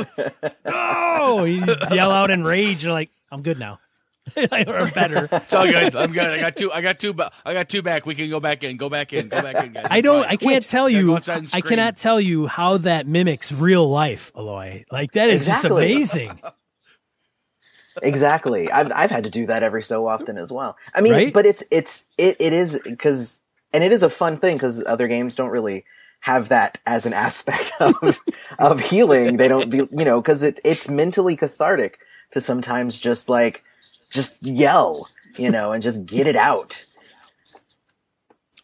oh, 0.64 1.44
he 1.44 1.58
yell 1.94 2.10
out 2.10 2.30
in 2.30 2.44
rage. 2.44 2.84
You're 2.84 2.92
like, 2.92 3.10
I'm 3.32 3.42
good 3.42 3.58
now. 3.58 3.80
or 4.36 4.88
better. 4.94 5.28
It's 5.32 5.52
all 5.52 5.66
good. 5.66 5.96
I'm 5.96 6.12
good. 6.12 6.26
I 6.26 6.38
got 6.38 6.54
two. 6.54 6.70
I 6.70 6.80
got 6.80 7.00
two. 7.00 7.12
I 7.44 7.52
got 7.54 7.68
two 7.68 7.82
back. 7.82 8.06
We 8.06 8.14
can 8.14 8.30
go 8.30 8.38
back 8.38 8.62
in. 8.62 8.76
Go 8.76 8.88
back 8.88 9.12
in. 9.12 9.26
Go 9.26 9.42
back 9.42 9.64
in, 9.64 9.72
guys. 9.72 9.86
I 9.90 10.00
don't. 10.00 10.24
I 10.28 10.36
can't 10.36 10.64
tell 10.64 10.88
you. 10.88 11.06
go 11.06 11.16
outside 11.16 11.38
and 11.38 11.50
I 11.52 11.60
cannot 11.60 11.96
tell 11.96 12.20
you 12.20 12.46
how 12.46 12.76
that 12.78 13.08
mimics 13.08 13.50
real 13.50 13.88
life, 13.88 14.30
Eloy. 14.36 14.84
Like 14.92 15.12
that 15.12 15.28
is 15.28 15.48
Exactly. 15.48 15.94
just 15.94 16.14
amazing. 16.14 16.40
exactly 18.02 18.70
i've 18.72 18.90
i've 18.94 19.10
had 19.10 19.24
to 19.24 19.28
do 19.28 19.44
that 19.44 19.62
every 19.62 19.82
so 19.82 20.06
often 20.06 20.38
as 20.38 20.50
well 20.50 20.78
i 20.94 21.02
mean 21.02 21.12
Right? 21.12 21.32
but 21.32 21.44
it's 21.44 21.62
it's 21.70 22.04
it, 22.16 22.36
it 22.40 22.54
is 22.54 22.80
because 22.84 23.38
and 23.74 23.84
it 23.84 23.92
is 23.92 24.02
a 24.02 24.08
fun 24.08 24.38
thing 24.38 24.56
because 24.56 24.82
other 24.86 25.08
games 25.08 25.36
don't 25.36 25.50
really 25.50 25.84
have 26.20 26.48
that 26.48 26.78
as 26.86 27.04
an 27.04 27.12
aspect 27.26 27.70
of 27.80 28.18
of 28.58 28.80
healing 28.80 29.36
they 29.36 29.46
don't 29.46 29.68
be 29.68 29.76
you 29.78 30.04
know 30.06 30.22
because 30.22 30.42
it 30.42 30.58
it's 30.64 30.88
mentally 30.88 31.36
cathartic 31.36 31.98
to 32.32 32.40
sometimes 32.40 32.98
just 33.00 33.28
like 33.28 33.62
just 34.10 34.36
yell 34.42 35.08
you 35.36 35.50
know 35.50 35.72
and 35.72 35.82
just 35.82 36.04
get 36.06 36.26
it 36.26 36.36
out 36.36 36.84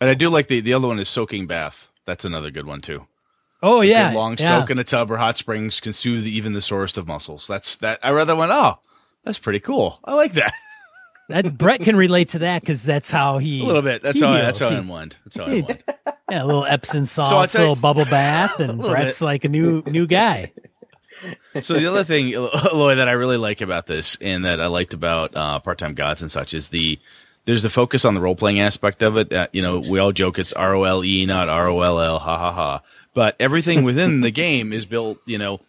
And 0.01 0.09
I 0.11 0.15
do 0.15 0.29
like 0.29 0.49
the 0.49 0.61
the 0.61 0.75
other 0.75 0.89
one 0.89 0.99
is 0.99 1.09
soaking 1.09 1.47
bath. 1.47 1.87
That's 2.05 2.25
another 2.25 2.51
good 2.51 2.67
one 2.67 2.81
too. 2.81 3.07
Oh 3.63 3.81
yeah, 3.81 4.11
Good 4.11 4.17
long 4.17 4.37
yeah. 4.39 4.61
soak 4.61 4.71
in 4.71 4.79
a 4.79 4.85
tub 4.85 5.11
or 5.11 5.17
hot 5.17 5.37
springs 5.39 5.81
can 5.81 5.93
soothe 5.93 6.27
even 6.27 6.53
the 6.53 6.61
sorest 6.61 6.97
of 6.99 7.07
muscles. 7.09 7.47
That's 7.49 7.77
that. 7.79 7.99
I 8.03 8.11
read 8.11 8.27
that 8.27 8.37
one. 8.37 8.51
Oh, 8.53 8.79
that's 9.25 9.39
pretty 9.39 9.61
cool. 9.61 9.99
I 10.05 10.15
like 10.15 10.35
that 10.35 10.53
That 11.31 11.59
Brett 11.59 11.81
can 11.83 11.97
relate 11.97 12.31
to 12.31 12.39
that 12.41 12.63
because 12.63 12.83
that's 12.85 13.11
how 13.11 13.39
he 13.39 13.61
a 13.63 13.67
little 13.67 13.83
bit. 13.83 14.03
That's 14.03 14.19
he 14.21 14.25
how. 14.25 14.33
I, 14.33 14.41
that's 14.43 14.59
heals. 14.59 14.71
how 14.71 14.75
He- 14.77 14.79
I 14.79 14.81
unwind. 14.83 15.17
That's 15.25 15.37
how 15.37 15.45
I 15.45 15.51
he- 15.51 15.59
unwind. 15.61 15.85
Yeah, 16.31 16.45
a 16.45 16.47
little 16.47 16.65
Epsom 16.65 17.05
salt, 17.07 17.29
salts, 17.31 17.53
tell 17.53 17.61
a 17.61 17.63
little 17.63 17.77
bubble 17.77 18.05
bath, 18.05 18.61
and 18.61 18.79
little 18.79 18.93
Brett's 18.95 19.21
like 19.21 19.45
a 19.45 19.49
new 19.49 19.83
new 19.87 20.07
guy. 20.07 20.53
So 21.61 21.75
the 21.75 21.87
other 21.87 22.05
thing, 22.05 22.29
Eloy, 22.29 22.95
that 22.97 23.09
I 23.09 23.13
really 23.13 23.37
like 23.37 23.61
about 23.61 23.87
this, 23.87 24.17
and 24.21 24.45
that 24.45 24.61
I 24.61 24.67
liked 24.67 24.95
about 24.95 25.37
uh, 25.37 25.59
Part 25.59 25.79
Time 25.79 25.95
Gods 25.95 26.23
and 26.23 26.31
such, 26.31 26.55
is 26.55 26.69
the 26.69 26.99
there's 27.45 27.63
the 27.63 27.71
focus 27.71 28.05
on 28.05 28.15
the 28.15 28.21
role 28.21 28.37
playing 28.37 28.61
aspect 28.61 29.03
of 29.03 29.17
it. 29.17 29.33
Uh, 29.33 29.49
you 29.53 29.63
know, 29.63 29.81
we 29.81 29.99
all 29.99 30.13
joke 30.13 30.39
it's 30.39 30.53
R 30.53 30.75
O 30.75 30.85
L 30.85 31.05
E, 31.05 31.27
not 31.27 31.49
R 31.49 31.69
O 31.69 31.81
L 31.81 32.01
L, 32.01 32.19
ha 32.19 32.39
ha 32.39 32.53
ha. 32.53 32.83
But 33.15 33.37
everything 33.41 33.85
within 33.85 34.21
the 34.21 34.31
game 34.31 34.73
is 34.73 34.87
built. 34.87 35.19
You 35.27 35.39
know, 35.39 35.61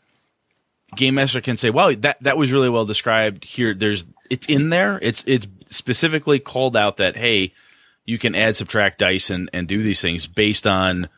game 0.95 1.15
master 1.15 1.41
can 1.41 1.57
say, 1.57 1.69
"Wow, 1.69 1.93
that 1.93 2.21
that 2.21 2.37
was 2.37 2.51
really 2.51 2.69
well 2.69 2.85
described." 2.85 3.43
Here, 3.43 3.73
there's 3.73 4.05
it's 4.29 4.47
in 4.47 4.69
there. 4.69 4.99
It's 5.01 5.23
it's 5.25 5.47
specifically 5.69 6.39
called 6.39 6.75
out 6.75 6.97
that 6.97 7.15
hey, 7.15 7.53
you 8.05 8.17
can 8.17 8.35
add, 8.35 8.55
subtract 8.55 8.99
dice, 8.99 9.29
and 9.29 9.49
and 9.53 9.67
do 9.67 9.81
these 9.81 10.01
things 10.01 10.27
based 10.27 10.67
on 10.67 11.09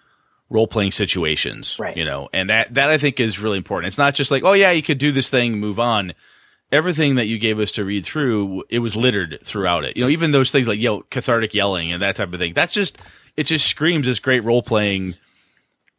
role 0.52 0.68
playing 0.68 0.92
situations. 0.92 1.78
Right. 1.80 1.98
You 1.98 2.06
know, 2.06 2.30
and 2.32 2.50
that 2.50 2.76
that 2.76 2.90
I 2.92 3.00
think 3.00 3.20
is 3.20 3.40
really 3.40 3.58
important. 3.58 3.88
It's 3.88 3.98
not 3.98 4.14
just 4.14 4.30
like, 4.30 4.44
oh 4.44 4.54
yeah, 4.54 4.70
you 4.70 4.84
could 4.84 5.00
do 5.00 5.12
this 5.12 5.30
thing, 5.30 5.58
move 5.58 5.80
on. 5.80 6.14
Everything 6.72 7.16
that 7.16 7.28
you 7.28 7.38
gave 7.38 7.60
us 7.60 7.72
to 7.72 7.84
read 7.84 8.06
through, 8.06 8.64
it 8.70 8.80
was 8.80 8.96
littered 8.96 9.40
throughout 9.44 9.84
it. 9.84 9.98
You 9.98 10.04
know, 10.04 10.10
even 10.10 10.32
those 10.32 10.52
things 10.52 10.68
like 10.68 10.80
yell, 10.80 11.02
cathartic 11.04 11.54
yelling 11.54 11.92
and 11.92 12.02
that 12.02 12.16
type 12.16 12.32
of 12.32 12.40
thing. 12.40 12.54
That's 12.54 12.74
just 12.74 12.98
it. 13.36 13.44
Just 13.46 13.66
screams 13.66 14.06
this 14.06 14.20
great 14.20 14.44
role 14.44 14.62
playing. 14.62 15.16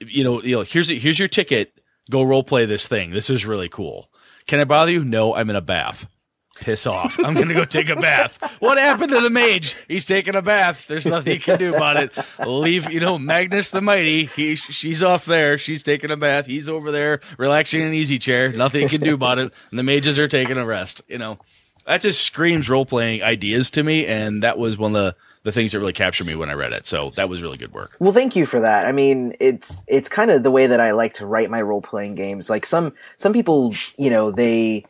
You 0.01 0.25
know, 0.25 0.43
you 0.43 0.57
know. 0.57 0.63
Here's 0.63 0.89
here's 0.89 1.19
your 1.19 1.29
ticket. 1.29 1.73
Go 2.11 2.23
role 2.23 2.45
play 2.45 2.67
this 2.67 2.87
thing. 2.87 3.11
This 3.11 3.31
is 3.31 3.45
really 3.47 3.69
cool. 3.69 4.09
Can 4.47 4.61
I 4.61 4.65
bother 4.65 4.93
you? 4.93 5.05
No, 5.05 5.35
I'm 5.35 5.51
in 5.51 5.57
a 5.57 5.61
bath. 5.61 6.07
Piss 6.61 6.87
off. 6.87 7.19
I'm 7.19 7.35
going 7.35 7.49
to 7.49 7.55
go 7.55 7.65
take 7.65 7.89
a 7.89 7.97
bath. 7.97 8.39
What 8.61 8.79
happened 8.79 9.11
to 9.13 9.21
the 9.21 9.31
mage? 9.31 9.77
He's 9.89 10.05
taking 10.05 10.37
a 10.37 10.43
bath. 10.43 10.85
There's 10.87 11.07
nothing 11.07 11.33
you 11.33 11.41
can 11.41 11.59
do 11.59 11.75
about 11.75 11.97
it. 11.97 12.13
Leave, 12.47 12.93
you 12.93 13.01
know, 13.01 13.19
Magnus 13.19 13.71
the 13.71 13.81
Mighty. 13.81 14.27
He, 14.27 14.55
she's 14.55 15.03
off 15.03 15.25
there. 15.25 15.59
She's 15.59 15.83
taking 15.83 16.11
a 16.11 16.17
bath. 16.17 16.47
He's 16.47 16.69
over 16.69 16.93
there 16.93 17.21
relaxing 17.39 17.81
in 17.81 17.89
an 17.89 17.95
easy 17.95 18.19
chair. 18.19 18.53
Nothing 18.53 18.83
you 18.83 18.89
can 18.89 19.01
do 19.01 19.15
about 19.15 19.39
it. 19.39 19.53
And 19.71 19.79
the 19.79 19.83
mages 19.83 20.19
are 20.19 20.29
taking 20.29 20.57
a 20.57 20.65
rest. 20.65 21.03
You 21.09 21.19
know, 21.19 21.39
that 21.87 22.01
just 22.01 22.23
screams 22.23 22.69
role 22.69 22.87
playing 22.87 23.23
ideas 23.23 23.71
to 23.73 23.83
me. 23.83 24.07
And 24.07 24.43
that 24.43 24.59
was 24.59 24.79
one 24.79 24.95
of 24.95 25.03
the, 25.03 25.17
the 25.45 25.53
things 25.53 25.73
that 25.73 25.81
really 25.81 25.93
captured 25.93 26.27
me 26.27 26.37
when 26.37 26.51
I 26.51 26.55
read 26.55 26.73
it. 26.73 26.87
So 26.87 27.13
that 27.17 27.29
was 27.29 27.43
really 27.43 27.59
good 27.59 27.73
work. 27.73 27.97
Well, 27.99 28.13
thank 28.13 28.37
you 28.37 28.47
for 28.47 28.61
that. 28.61 28.87
I 28.87 28.93
mean, 28.93 29.35
it's 29.41 29.83
it's 29.89 30.09
kind 30.09 30.31
of 30.31 30.45
the 30.45 30.53
way 30.53 30.69
that 30.69 30.79
I 30.79 30.93
like 30.93 31.15
to 31.15 31.27
write 31.27 31.51
my 31.51 31.61
role 31.61 31.83
playing 31.83 32.15
games. 32.15 32.49
Like 32.49 32.67
some 32.67 32.93
some 33.17 33.33
people, 33.33 33.75
you 33.97 34.11
know, 34.11 34.31
they 34.31 34.85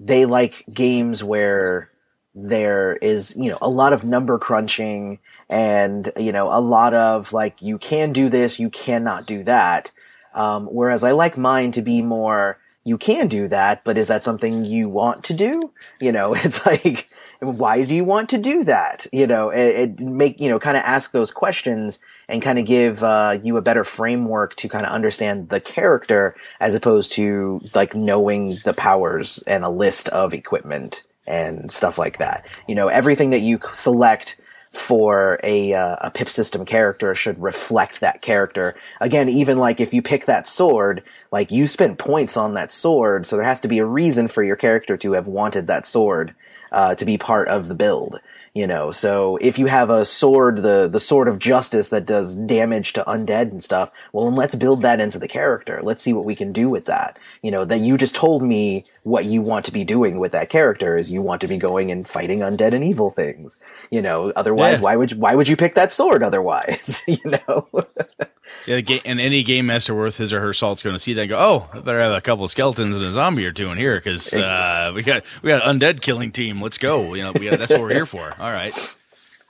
they 0.00 0.26
like 0.26 0.64
games 0.72 1.22
where 1.22 1.90
there 2.34 2.96
is, 2.96 3.34
you 3.36 3.50
know, 3.50 3.58
a 3.62 3.68
lot 3.68 3.92
of 3.92 4.04
number 4.04 4.38
crunching 4.38 5.18
and, 5.48 6.12
you 6.16 6.32
know, 6.32 6.48
a 6.48 6.60
lot 6.60 6.92
of 6.92 7.32
like 7.32 7.62
you 7.62 7.78
can 7.78 8.12
do 8.12 8.28
this, 8.28 8.58
you 8.58 8.68
cannot 8.68 9.26
do 9.26 9.42
that. 9.44 9.90
Um, 10.34 10.66
whereas 10.66 11.02
I 11.02 11.12
like 11.12 11.38
mine 11.38 11.72
to 11.72 11.82
be 11.82 12.02
more 12.02 12.58
you 12.86 12.96
can 12.96 13.26
do 13.26 13.48
that, 13.48 13.82
but 13.82 13.98
is 13.98 14.06
that 14.06 14.22
something 14.22 14.64
you 14.64 14.88
want 14.88 15.24
to 15.24 15.34
do? 15.34 15.72
You 16.00 16.12
know, 16.12 16.34
it's 16.36 16.64
like 16.64 17.10
why 17.40 17.84
do 17.84 17.94
you 17.94 18.04
want 18.04 18.30
to 18.30 18.38
do 18.38 18.64
that? 18.64 19.06
You 19.12 19.26
know, 19.26 19.50
it, 19.50 19.76
it 19.76 20.00
make 20.00 20.40
you 20.40 20.48
know 20.48 20.58
kind 20.58 20.76
of 20.76 20.82
ask 20.84 21.12
those 21.12 21.30
questions 21.30 21.98
and 22.28 22.42
kind 22.42 22.58
of 22.58 22.66
give 22.66 23.02
uh, 23.04 23.38
you 23.42 23.56
a 23.56 23.62
better 23.62 23.84
framework 23.84 24.56
to 24.56 24.68
kind 24.68 24.86
of 24.86 24.92
understand 24.92 25.48
the 25.48 25.60
character 25.60 26.34
as 26.60 26.74
opposed 26.74 27.12
to 27.12 27.60
like 27.74 27.94
knowing 27.94 28.56
the 28.64 28.74
powers 28.74 29.42
and 29.46 29.64
a 29.64 29.68
list 29.68 30.08
of 30.08 30.34
equipment 30.34 31.04
and 31.26 31.70
stuff 31.70 31.98
like 31.98 32.18
that. 32.18 32.46
You 32.66 32.74
know, 32.74 32.88
everything 32.88 33.30
that 33.30 33.40
you 33.40 33.60
select 33.72 34.38
for 34.72 35.40
a 35.42 35.72
uh, 35.72 35.96
a 36.02 36.10
pip 36.10 36.28
system 36.28 36.64
character 36.64 37.14
should 37.14 37.40
reflect 37.40 38.00
that 38.00 38.22
character. 38.22 38.76
Again, 39.00 39.28
even 39.28 39.58
like 39.58 39.80
if 39.80 39.94
you 39.94 40.02
pick 40.02 40.26
that 40.26 40.46
sword, 40.46 41.02
like 41.32 41.50
you 41.50 41.66
spent 41.66 41.98
points 41.98 42.36
on 42.36 42.54
that 42.54 42.72
sword, 42.72 43.26
so 43.26 43.36
there 43.36 43.44
has 43.44 43.60
to 43.62 43.68
be 43.68 43.78
a 43.78 43.86
reason 43.86 44.28
for 44.28 44.42
your 44.42 44.56
character 44.56 44.96
to 44.98 45.12
have 45.12 45.26
wanted 45.26 45.66
that 45.66 45.86
sword 45.86 46.34
uh, 46.72 46.94
to 46.94 47.04
be 47.04 47.18
part 47.18 47.48
of 47.48 47.68
the 47.68 47.74
build 47.74 48.20
you 48.54 48.66
know? 48.66 48.90
So 48.90 49.36
if 49.42 49.58
you 49.58 49.66
have 49.66 49.90
a 49.90 50.06
sword 50.06 50.62
the 50.62 50.88
the 50.88 50.98
sword 51.00 51.28
of 51.28 51.38
justice 51.38 51.88
that 51.88 52.06
does 52.06 52.34
damage 52.34 52.94
to 52.94 53.04
undead 53.04 53.50
and 53.50 53.62
stuff 53.62 53.90
well 54.14 54.24
then 54.24 54.34
let's 54.34 54.54
build 54.54 54.80
that 54.82 54.98
into 54.98 55.18
the 55.18 55.28
character. 55.28 55.80
Let's 55.82 56.02
see 56.02 56.14
what 56.14 56.24
we 56.24 56.34
can 56.34 56.52
do 56.52 56.70
with 56.70 56.86
that. 56.86 57.18
You 57.42 57.50
know 57.50 57.66
that 57.66 57.80
you 57.80 57.98
just 57.98 58.14
told 58.14 58.42
me 58.42 58.86
what 59.02 59.26
you 59.26 59.42
want 59.42 59.66
to 59.66 59.72
be 59.72 59.84
doing 59.84 60.18
with 60.18 60.32
that 60.32 60.48
character 60.48 60.96
is 60.96 61.10
you 61.10 61.20
want 61.20 61.42
to 61.42 61.48
be 61.48 61.58
going 61.58 61.90
and 61.90 62.08
fighting 62.08 62.38
undead 62.40 62.72
and 62.74 62.82
evil 62.82 63.10
things 63.10 63.58
you 63.90 64.00
know? 64.00 64.32
Otherwise 64.34 64.78
Yeah. 64.78 64.84
why 64.84 64.96
would 64.96 65.10
you, 65.12 65.18
why 65.18 65.34
would 65.34 65.48
you 65.48 65.56
pick 65.56 65.74
that 65.74 65.92
sword 65.92 66.22
otherwise 66.22 67.02
you 67.06 67.18
know 67.24 67.68
Yeah, 68.66 68.80
and 69.04 69.20
any 69.20 69.42
game 69.42 69.66
master 69.66 69.94
worth 69.94 70.16
his 70.16 70.32
or 70.32 70.40
her 70.40 70.52
salt's 70.52 70.82
going 70.82 70.96
to 70.96 71.00
see 71.00 71.12
that 71.14 71.22
and 71.22 71.30
go, 71.30 71.38
oh, 71.38 71.68
I 71.72 71.80
better 71.80 72.00
have 72.00 72.12
a 72.12 72.20
couple 72.20 72.44
of 72.44 72.50
skeletons 72.50 72.94
and 72.94 73.04
a 73.04 73.12
zombie 73.12 73.46
or 73.46 73.52
two 73.52 73.70
in 73.70 73.78
here 73.78 73.96
because 73.96 74.32
uh, 74.34 74.92
we 74.94 75.02
got 75.02 75.24
we 75.42 75.48
got 75.48 75.66
an 75.66 75.78
undead 75.78 76.00
killing 76.00 76.32
team. 76.32 76.60
Let's 76.60 76.78
go. 76.78 77.14
You 77.14 77.22
know, 77.24 77.32
we 77.32 77.48
got, 77.48 77.58
that's 77.58 77.72
what 77.72 77.80
we're 77.80 77.94
here 77.94 78.06
for. 78.06 78.34
All 78.40 78.50
right. 78.50 78.74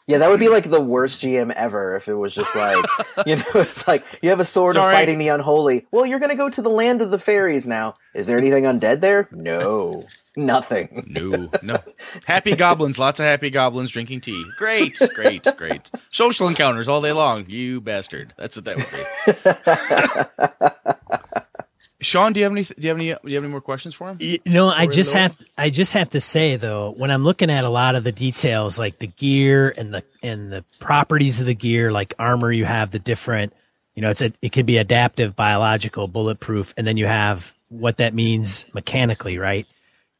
Yeah, 0.08 0.18
that 0.18 0.30
would 0.30 0.38
be 0.38 0.48
like 0.48 0.70
the 0.70 0.80
worst 0.80 1.20
GM 1.22 1.52
ever 1.54 1.96
if 1.96 2.06
it 2.06 2.14
was 2.14 2.32
just 2.32 2.54
like, 2.54 2.84
you 3.26 3.36
know, 3.36 3.44
it's 3.56 3.88
like 3.88 4.04
you 4.22 4.30
have 4.30 4.38
a 4.38 4.44
sword 4.44 4.74
Sorry. 4.74 4.92
of 4.92 4.96
fighting 4.96 5.18
the 5.18 5.28
unholy. 5.28 5.84
Well, 5.90 6.06
you're 6.06 6.20
going 6.20 6.30
to 6.30 6.36
go 6.36 6.48
to 6.48 6.62
the 6.62 6.70
land 6.70 7.02
of 7.02 7.10
the 7.10 7.18
fairies 7.18 7.66
now. 7.66 7.96
Is 8.14 8.26
there 8.26 8.38
anything 8.38 8.64
undead 8.64 9.00
there? 9.00 9.28
No, 9.32 10.06
nothing. 10.36 11.04
No, 11.08 11.50
no. 11.60 11.82
Happy 12.24 12.54
goblins, 12.54 13.00
lots 13.00 13.18
of 13.18 13.26
happy 13.26 13.50
goblins 13.50 13.90
drinking 13.90 14.20
tea. 14.20 14.44
Great, 14.56 14.96
great, 15.14 15.44
great. 15.56 15.90
Social 16.12 16.46
encounters 16.46 16.86
all 16.86 17.02
day 17.02 17.12
long. 17.12 17.44
You 17.50 17.80
bastard. 17.80 18.32
That's 18.36 18.54
what 18.56 18.64
that 18.64 18.76
would 18.76 18.86
be. 21.42 21.50
Sean, 22.00 22.32
do 22.32 22.40
you 22.40 22.44
have 22.44 22.52
any? 22.52 22.64
Do 22.64 22.74
you 22.78 22.88
have 22.88 22.96
any? 22.98 23.06
Do 23.06 23.18
you 23.24 23.34
have 23.36 23.44
any 23.44 23.50
more 23.50 23.62
questions 23.62 23.94
for 23.94 24.08
him? 24.08 24.18
You 24.20 24.38
know, 24.44 24.68
I 24.68 24.86
just 24.86 25.12
have 25.14 25.34
I 25.56 25.70
just 25.70 25.94
have 25.94 26.10
to 26.10 26.20
say 26.20 26.56
though, 26.56 26.90
when 26.90 27.10
I'm 27.10 27.24
looking 27.24 27.50
at 27.50 27.64
a 27.64 27.70
lot 27.70 27.94
of 27.94 28.04
the 28.04 28.12
details, 28.12 28.78
like 28.78 28.98
the 28.98 29.06
gear 29.06 29.72
and 29.76 29.94
the 29.94 30.02
and 30.22 30.52
the 30.52 30.62
properties 30.78 31.40
of 31.40 31.46
the 31.46 31.54
gear, 31.54 31.92
like 31.92 32.12
armor, 32.18 32.52
you 32.52 32.66
have 32.66 32.90
the 32.90 32.98
different, 32.98 33.54
you 33.94 34.02
know, 34.02 34.10
it's 34.10 34.20
a 34.20 34.30
it 34.42 34.52
could 34.52 34.66
be 34.66 34.76
adaptive, 34.76 35.34
biological, 35.34 36.06
bulletproof, 36.06 36.74
and 36.76 36.86
then 36.86 36.98
you 36.98 37.06
have 37.06 37.54
what 37.68 37.96
that 37.96 38.12
means 38.12 38.66
mechanically, 38.74 39.38
right? 39.38 39.66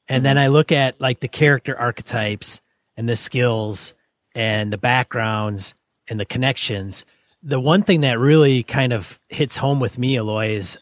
And 0.09 0.25
then 0.25 0.37
mm-hmm. 0.37 0.45
I 0.45 0.49
look 0.49 0.73
at 0.73 0.99
like 0.99 1.21
the 1.21 1.29
character 1.29 1.79
archetypes 1.79 2.63
and 2.97 3.07
the 3.07 3.17
skills 3.17 3.95
and 4.35 4.73
the 4.73 4.79
backgrounds 4.79 5.75
and 6.09 6.19
the 6.19 6.25
connections. 6.25 7.05
The 7.43 7.61
one 7.61 7.83
thing 7.83 8.01
that 8.01 8.19
really 8.19 8.63
kind 8.63 8.93
of 8.93 9.21
hits 9.29 9.57
home 9.57 9.79
with 9.79 9.99
me, 9.99 10.17
Eloy, 10.17 10.49
is 10.49 10.79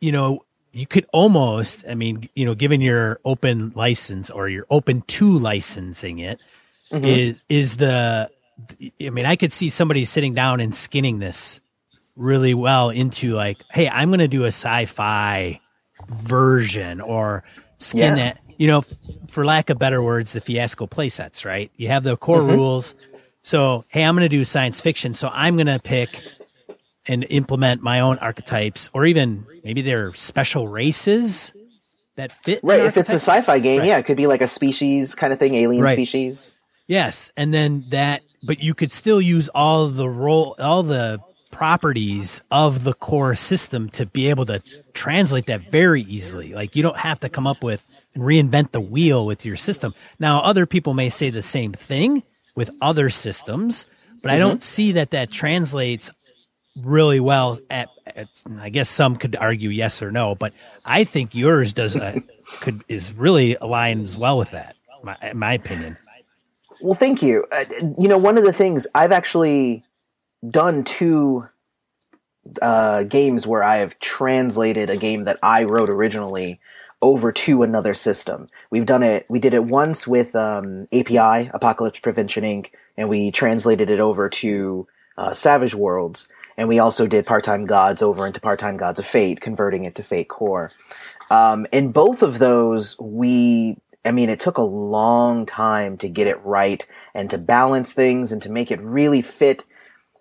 you 0.00 0.12
know, 0.12 0.44
you 0.72 0.86
could 0.86 1.06
almost, 1.12 1.84
I 1.88 1.94
mean, 1.94 2.28
you 2.34 2.44
know, 2.44 2.54
given 2.54 2.80
your 2.80 3.20
open 3.24 3.72
license 3.74 4.30
or 4.30 4.48
you're 4.48 4.66
open 4.70 5.02
to 5.02 5.38
licensing 5.38 6.18
it, 6.18 6.40
mm-hmm. 6.92 7.04
is 7.04 7.42
is 7.48 7.76
the 7.76 8.30
I 9.00 9.10
mean, 9.10 9.26
I 9.26 9.36
could 9.36 9.52
see 9.52 9.68
somebody 9.68 10.04
sitting 10.04 10.34
down 10.34 10.60
and 10.60 10.74
skinning 10.74 11.18
this 11.18 11.60
really 12.16 12.54
well 12.54 12.90
into 12.90 13.34
like, 13.34 13.58
hey, 13.70 13.88
I'm 13.88 14.10
going 14.10 14.20
to 14.20 14.28
do 14.28 14.44
a 14.44 14.48
sci-fi 14.48 15.60
version 16.08 17.00
or 17.00 17.42
skin 17.78 18.18
Yeah. 18.18 18.30
it, 18.30 18.40
you 18.58 18.66
know, 18.66 18.78
f- 18.78 18.92
for 19.28 19.44
lack 19.44 19.70
of 19.70 19.78
better 19.78 20.02
words, 20.02 20.32
the 20.32 20.40
fiasco 20.40 20.86
playsets, 20.86 21.44
right? 21.44 21.70
You 21.76 21.88
have 21.88 22.02
the 22.02 22.16
core 22.16 22.40
mm-hmm. 22.40 22.56
rules. 22.56 22.94
So, 23.42 23.84
hey, 23.88 24.04
I'm 24.04 24.14
going 24.14 24.28
to 24.28 24.28
do 24.28 24.44
science 24.44 24.80
fiction. 24.80 25.14
So 25.14 25.30
I'm 25.32 25.56
going 25.56 25.66
to 25.66 25.78
pick 25.78 26.22
and 27.10 27.26
implement 27.28 27.82
my 27.82 27.98
own 27.98 28.18
archetypes 28.18 28.88
or 28.94 29.04
even 29.04 29.44
maybe 29.64 29.82
they're 29.82 30.14
special 30.14 30.68
races 30.68 31.52
that 32.14 32.30
fit. 32.30 32.60
Right. 32.62 32.80
If 32.80 32.96
it's 32.96 33.10
a 33.10 33.14
sci-fi 33.14 33.58
game, 33.58 33.80
Right. 33.80 33.88
yeah, 33.88 33.98
it 33.98 34.06
could 34.06 34.16
be 34.16 34.28
like 34.28 34.40
a 34.40 34.48
species 34.48 35.16
kind 35.16 35.32
of 35.32 35.38
thing, 35.38 35.56
alien 35.56 35.82
Right. 35.82 35.94
species. 35.94 36.54
Yes, 36.86 37.30
and 37.36 37.52
then 37.52 37.84
that, 37.90 38.22
but 38.42 38.60
you 38.60 38.74
could 38.74 38.92
still 38.92 39.20
use 39.20 39.48
all 39.48 39.88
the 39.88 40.08
role, 40.08 40.54
all 40.58 40.82
the 40.84 41.20
properties 41.50 42.42
of 42.52 42.84
the 42.84 42.94
core 42.94 43.34
system 43.34 43.88
to 43.90 44.06
be 44.06 44.30
able 44.30 44.46
to 44.46 44.62
translate 44.92 45.46
that 45.46 45.70
very 45.70 46.02
easily. 46.02 46.54
Like 46.54 46.76
you 46.76 46.82
don't 46.82 46.96
have 46.96 47.18
to 47.20 47.28
come 47.28 47.46
up 47.46 47.64
with 47.64 47.84
and 48.14 48.22
reinvent 48.22 48.70
the 48.70 48.80
wheel 48.80 49.26
with 49.26 49.44
your 49.44 49.56
system. 49.56 49.94
Now, 50.20 50.42
other 50.42 50.64
people 50.64 50.94
may 50.94 51.08
say 51.08 51.30
the 51.30 51.42
same 51.42 51.72
thing 51.72 52.22
with 52.54 52.70
other 52.80 53.10
systems, 53.10 53.86
but 54.22 54.30
I 54.30 54.34
mm-hmm. 54.34 54.48
don't 54.48 54.62
see 54.62 54.92
that 54.92 55.10
that 55.10 55.32
translates 55.32 56.10
really 56.76 57.20
well 57.20 57.58
at, 57.68 57.88
at 58.06 58.28
I 58.58 58.70
guess 58.70 58.88
some 58.88 59.16
could 59.16 59.36
argue 59.36 59.70
yes 59.70 60.02
or 60.02 60.10
no, 60.10 60.34
but 60.34 60.52
I 60.84 61.04
think 61.04 61.34
yours 61.34 61.72
does 61.72 61.96
a, 61.96 62.22
could 62.60 62.82
is 62.88 63.12
really 63.14 63.56
aligns 63.56 64.16
well 64.16 64.38
with 64.38 64.52
that. 64.52 64.76
My, 65.02 65.16
in 65.22 65.38
my 65.38 65.54
opinion. 65.54 65.96
Well, 66.82 66.94
thank 66.94 67.22
you. 67.22 67.46
Uh, 67.50 67.64
you 67.98 68.08
know, 68.08 68.18
one 68.18 68.38
of 68.38 68.44
the 68.44 68.52
things 68.52 68.86
I've 68.94 69.12
actually 69.12 69.84
done 70.48 70.84
two 70.84 71.48
uh, 72.62 73.04
games 73.04 73.46
where 73.46 73.62
I 73.62 73.76
have 73.76 73.98
translated 73.98 74.90
a 74.90 74.96
game 74.96 75.24
that 75.24 75.38
I 75.42 75.64
wrote 75.64 75.90
originally 75.90 76.60
over 77.02 77.32
to 77.32 77.62
another 77.62 77.94
system. 77.94 78.48
We've 78.70 78.86
done 78.86 79.02
it. 79.02 79.26
We 79.28 79.38
did 79.38 79.54
it 79.54 79.64
once 79.64 80.06
with 80.06 80.34
um, 80.36 80.86
API 80.92 81.50
Apocalypse 81.52 82.00
Prevention 82.00 82.44
Inc. 82.44 82.70
and 82.96 83.08
we 83.08 83.30
translated 83.30 83.90
it 83.90 84.00
over 84.00 84.28
to 84.28 84.86
uh, 85.16 85.32
Savage 85.32 85.74
Worlds. 85.74 86.28
And 86.60 86.68
we 86.68 86.78
also 86.78 87.06
did 87.06 87.24
Part 87.24 87.42
Time 87.42 87.64
Gods 87.64 88.02
over 88.02 88.26
into 88.26 88.38
Part 88.38 88.60
Time 88.60 88.76
Gods 88.76 88.98
of 88.98 89.06
Fate, 89.06 89.40
converting 89.40 89.86
it 89.86 89.94
to 89.94 90.02
Fate 90.02 90.28
Core. 90.28 90.70
Um, 91.30 91.66
in 91.72 91.90
both 91.90 92.22
of 92.22 92.38
those, 92.38 92.98
we, 93.00 93.78
I 94.04 94.12
mean, 94.12 94.28
it 94.28 94.40
took 94.40 94.58
a 94.58 94.62
long 94.62 95.46
time 95.46 95.96
to 95.96 96.08
get 96.10 96.26
it 96.26 96.38
right 96.44 96.86
and 97.14 97.30
to 97.30 97.38
balance 97.38 97.94
things 97.94 98.30
and 98.30 98.42
to 98.42 98.50
make 98.50 98.70
it 98.70 98.78
really 98.82 99.22
fit, 99.22 99.64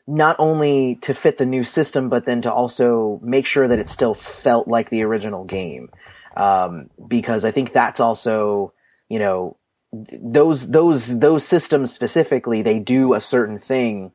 not 0.08 0.38
only 0.40 0.96
to 1.02 1.14
fit 1.14 1.40
the 1.40 1.46
new 1.46 1.66
system, 1.66 2.08
but 2.08 2.26
then 2.26 2.42
to 2.44 2.54
also 2.54 3.20
make 3.22 3.46
sure 3.46 3.68
that 3.68 3.80
it 3.80 3.90
still 3.90 4.14
felt 4.14 4.66
like 4.66 4.90
the 4.90 5.04
original 5.04 5.44
game. 5.44 5.90
Um, 6.38 6.90
because 7.06 7.44
I 7.44 7.52
think 7.52 7.74
that's 7.74 8.00
also, 8.00 8.72
you 9.10 9.20
know, 9.20 9.58
those, 9.92 10.70
those, 10.70 11.20
those 11.20 11.44
systems 11.44 11.94
specifically, 11.94 12.62
they 12.62 12.80
do 12.80 13.14
a 13.14 13.20
certain 13.20 13.60
thing, 13.60 14.14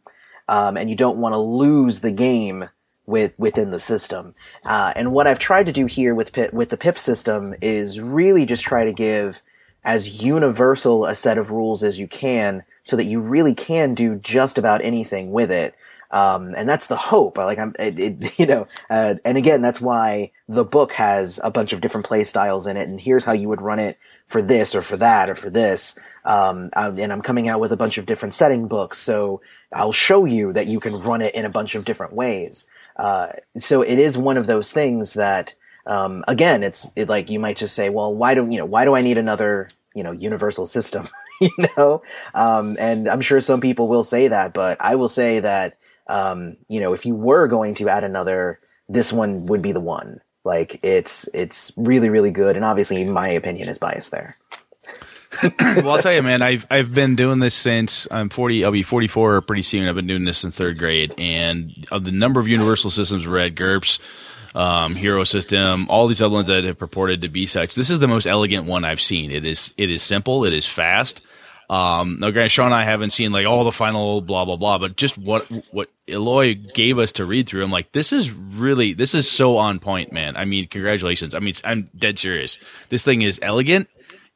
um, 0.48 0.76
and 0.76 0.90
you 0.90 0.96
don't 0.96 1.18
want 1.18 1.32
to 1.32 1.38
lose 1.38 2.00
the 2.00 2.10
game 2.10 2.68
with 3.06 3.32
within 3.38 3.70
the 3.70 3.78
system. 3.78 4.34
Uh, 4.64 4.92
and 4.96 5.12
what 5.12 5.26
I've 5.26 5.38
tried 5.38 5.66
to 5.66 5.72
do 5.72 5.86
here 5.86 6.14
with 6.14 6.32
Pip, 6.32 6.52
with 6.52 6.70
the 6.70 6.76
PIP 6.76 6.98
system 6.98 7.54
is 7.60 8.00
really 8.00 8.46
just 8.46 8.62
try 8.62 8.84
to 8.84 8.92
give 8.92 9.42
as 9.84 10.22
universal 10.22 11.04
a 11.04 11.14
set 11.14 11.36
of 11.36 11.50
rules 11.50 11.84
as 11.84 11.98
you 11.98 12.08
can, 12.08 12.62
so 12.84 12.96
that 12.96 13.04
you 13.04 13.20
really 13.20 13.54
can 13.54 13.94
do 13.94 14.16
just 14.16 14.58
about 14.58 14.82
anything 14.84 15.32
with 15.32 15.50
it. 15.50 15.74
Um, 16.10 16.54
and 16.56 16.68
that's 16.68 16.86
the 16.86 16.96
hope. 16.96 17.38
Like 17.38 17.58
I'm, 17.58 17.74
it, 17.78 17.98
it, 17.98 18.38
you 18.38 18.46
know, 18.46 18.66
uh, 18.88 19.16
and 19.24 19.36
again, 19.36 19.62
that's 19.62 19.80
why 19.80 20.30
the 20.48 20.64
book 20.64 20.92
has 20.92 21.40
a 21.42 21.50
bunch 21.50 21.72
of 21.72 21.80
different 21.80 22.06
play 22.06 22.24
styles 22.24 22.66
in 22.66 22.76
it. 22.76 22.88
And 22.88 23.00
here's 23.00 23.24
how 23.24 23.32
you 23.32 23.48
would 23.48 23.60
run 23.60 23.80
it 23.80 23.98
for 24.26 24.40
this 24.40 24.74
or 24.74 24.82
for 24.82 24.96
that 24.98 25.28
or 25.28 25.34
for 25.34 25.50
this. 25.50 25.96
Um, 26.24 26.70
and 26.74 27.12
I'm 27.12 27.22
coming 27.22 27.48
out 27.48 27.60
with 27.60 27.72
a 27.72 27.76
bunch 27.76 27.98
of 27.98 28.06
different 28.06 28.34
setting 28.34 28.66
books, 28.66 28.98
so 28.98 29.42
I'll 29.72 29.92
show 29.92 30.24
you 30.24 30.52
that 30.54 30.66
you 30.66 30.80
can 30.80 31.00
run 31.00 31.20
it 31.20 31.34
in 31.34 31.44
a 31.44 31.50
bunch 31.50 31.74
of 31.74 31.84
different 31.84 32.14
ways. 32.14 32.66
Uh, 32.96 33.28
so 33.58 33.82
it 33.82 33.98
is 33.98 34.16
one 34.16 34.36
of 34.36 34.46
those 34.46 34.72
things 34.72 35.14
that, 35.14 35.54
um, 35.86 36.24
again, 36.28 36.62
it's 36.62 36.90
it, 36.96 37.08
like 37.08 37.28
you 37.28 37.40
might 37.40 37.56
just 37.56 37.74
say, 37.74 37.90
well, 37.90 38.14
why 38.14 38.34
do 38.34 38.48
you 38.48 38.58
know 38.58 38.64
why 38.64 38.84
do 38.84 38.94
I 38.94 39.02
need 39.02 39.18
another 39.18 39.68
you 39.94 40.02
know 40.02 40.12
universal 40.12 40.66
system? 40.66 41.08
you 41.40 41.50
know, 41.76 42.02
um, 42.34 42.76
and 42.78 43.08
I'm 43.08 43.20
sure 43.20 43.40
some 43.40 43.60
people 43.60 43.88
will 43.88 44.04
say 44.04 44.28
that, 44.28 44.54
but 44.54 44.80
I 44.80 44.94
will 44.94 45.08
say 45.08 45.40
that 45.40 45.76
um, 46.06 46.56
you 46.68 46.80
know 46.80 46.92
if 46.94 47.04
you 47.04 47.14
were 47.14 47.48
going 47.48 47.74
to 47.76 47.88
add 47.88 48.04
another, 48.04 48.60
this 48.88 49.12
one 49.12 49.46
would 49.46 49.60
be 49.60 49.72
the 49.72 49.80
one. 49.80 50.20
Like 50.44 50.78
it's 50.82 51.28
it's 51.34 51.72
really 51.76 52.08
really 52.08 52.30
good, 52.30 52.56
and 52.56 52.64
obviously 52.64 53.04
my 53.04 53.28
opinion 53.28 53.68
is 53.68 53.78
biased 53.78 54.10
there. 54.10 54.38
Well, 55.60 55.90
I'll 55.90 56.02
tell 56.02 56.12
you, 56.12 56.22
man. 56.22 56.42
I've 56.42 56.66
I've 56.70 56.94
been 56.94 57.16
doing 57.16 57.38
this 57.38 57.54
since 57.54 58.06
I'm 58.10 58.28
40. 58.28 58.64
I'll 58.64 58.72
be 58.72 58.82
44 58.82 59.40
pretty 59.42 59.62
soon. 59.62 59.88
I've 59.88 59.94
been 59.94 60.06
doing 60.06 60.24
this 60.24 60.44
in 60.44 60.52
third 60.52 60.78
grade, 60.78 61.14
and 61.18 61.72
of 61.90 62.04
the 62.04 62.12
number 62.12 62.40
of 62.40 62.48
universal 62.48 62.90
systems 62.90 63.26
read, 63.26 63.56
GURPS, 63.56 63.98
um, 64.54 64.94
Hero 64.94 65.24
System, 65.24 65.88
all 65.88 66.06
these 66.06 66.22
other 66.22 66.34
ones 66.34 66.48
that 66.48 66.64
have 66.64 66.78
purported 66.78 67.22
to 67.22 67.28
be 67.28 67.46
such. 67.46 67.74
This 67.74 67.90
is 67.90 67.98
the 67.98 68.08
most 68.08 68.26
elegant 68.26 68.66
one 68.66 68.84
I've 68.84 69.00
seen. 69.00 69.30
It 69.30 69.44
is 69.44 69.74
it 69.76 69.90
is 69.90 70.02
simple. 70.02 70.44
It 70.44 70.52
is 70.52 70.66
fast. 70.66 71.22
Um, 71.70 72.18
now, 72.20 72.30
granted, 72.30 72.50
Sean 72.50 72.66
and 72.66 72.74
I 72.74 72.84
haven't 72.84 73.10
seen 73.10 73.32
like 73.32 73.46
all 73.46 73.64
the 73.64 73.72
final 73.72 74.20
blah 74.20 74.44
blah 74.44 74.56
blah, 74.56 74.78
but 74.78 74.96
just 74.96 75.16
what 75.16 75.44
what 75.70 75.90
Eloy 76.06 76.54
gave 76.54 76.98
us 76.98 77.12
to 77.12 77.24
read 77.24 77.48
through, 77.48 77.64
I'm 77.64 77.70
like, 77.70 77.92
this 77.92 78.12
is 78.12 78.30
really 78.30 78.92
this 78.92 79.14
is 79.14 79.30
so 79.30 79.56
on 79.56 79.80
point, 79.80 80.12
man. 80.12 80.36
I 80.36 80.44
mean, 80.44 80.68
congratulations. 80.68 81.34
I 81.34 81.38
mean, 81.38 81.54
I'm 81.64 81.88
dead 81.96 82.18
serious. 82.18 82.58
This 82.90 83.04
thing 83.04 83.22
is 83.22 83.38
elegant 83.42 83.88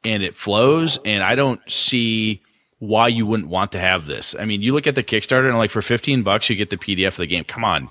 and 0.03 0.23
it 0.23 0.35
flows, 0.35 0.99
and 1.05 1.23
I 1.23 1.35
don't 1.35 1.61
see 1.69 2.41
why 2.79 3.09
you 3.09 3.25
wouldn't 3.25 3.49
want 3.49 3.73
to 3.73 3.79
have 3.79 4.05
this. 4.05 4.35
I 4.39 4.45
mean, 4.45 4.61
you 4.61 4.73
look 4.73 4.87
at 4.87 4.95
the 4.95 5.03
Kickstarter 5.03 5.49
and 5.49 5.57
like 5.57 5.71
for 5.71 5.81
15 5.81 6.23
bucks, 6.23 6.49
you 6.49 6.55
get 6.55 6.69
the 6.69 6.77
PDF 6.77 7.09
of 7.09 7.17
the 7.17 7.27
game. 7.27 7.43
Come 7.43 7.65
on. 7.65 7.89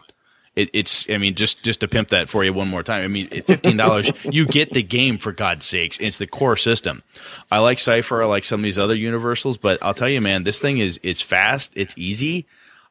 It, 0.57 0.71
it's, 0.73 1.09
I 1.09 1.19
mean, 1.19 1.35
just, 1.35 1.63
just 1.63 1.81
to 1.81 1.89
pimp 1.89 2.09
that 2.09 2.29
for 2.29 2.43
you 2.43 2.53
one 2.53 2.69
more 2.69 2.83
time. 2.83 3.05
I 3.05 3.09
mean, 3.09 3.29
$15, 3.29 4.17
you 4.33 4.47
get 4.47 4.73
the 4.73 4.83
game 4.83 5.19
for 5.19 5.31
God's 5.31 5.67
sakes. 5.67 5.99
It's 6.01 6.19
the 6.19 6.27
core 6.27 6.57
system. 6.57 7.03
I 7.51 7.59
like 7.59 7.79
Cypher. 7.79 8.23
I 8.23 8.27
like 8.27 8.45
some 8.45 8.61
of 8.61 8.65
these 8.65 8.79
other 8.79 8.97
universals, 8.97 9.57
but 9.57 9.81
I'll 9.83 9.95
tell 9.95 10.09
you, 10.09 10.21
man, 10.21 10.43
this 10.43 10.59
thing 10.59 10.79
is, 10.79 10.99
it's 11.03 11.21
fast. 11.21 11.71
It's 11.77 11.95
easy. 11.97 12.47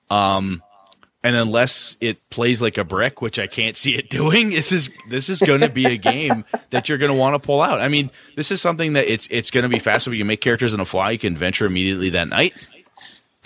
Um, 0.10 0.64
and 1.24 1.36
unless 1.36 1.98
it 2.00 2.18
plays 2.30 2.62
like 2.62 2.78
a 2.78 2.84
brick, 2.84 3.22
which 3.22 3.40
I 3.40 3.48
can't 3.48 3.76
see 3.76 3.96
it 3.96 4.10
doing, 4.10 4.50
this 4.52 4.72
is 4.72 4.90
this 5.10 5.30
is 5.30 5.40
going 5.40 5.62
to 5.62 5.70
be 5.70 5.86
a 5.86 5.98
game 5.98 6.46
that 6.70 6.88
you're 6.88 6.98
going 6.98 7.12
to 7.12 7.18
want 7.18 7.36
to 7.36 7.40
pull 7.40 7.62
out. 7.62 7.82
I 7.82 7.88
mean, 7.88 8.12
this 8.36 8.52
is 8.52 8.62
something 8.62 8.94
that 8.94 9.12
it's 9.12 9.28
it's 9.32 9.52
going 9.52 9.64
to 9.64 9.70
be 9.70 9.80
fast. 9.80 10.08
If 10.08 10.14
you 10.14 10.26
make 10.26 10.42
characters 10.42 10.74
in 10.74 10.80
a 10.80 10.86
fly, 10.86 11.12
you 11.12 11.20
can 11.20 11.36
venture 11.36 11.66
immediately 11.66 12.12
that 12.12 12.28
night, 12.28 12.54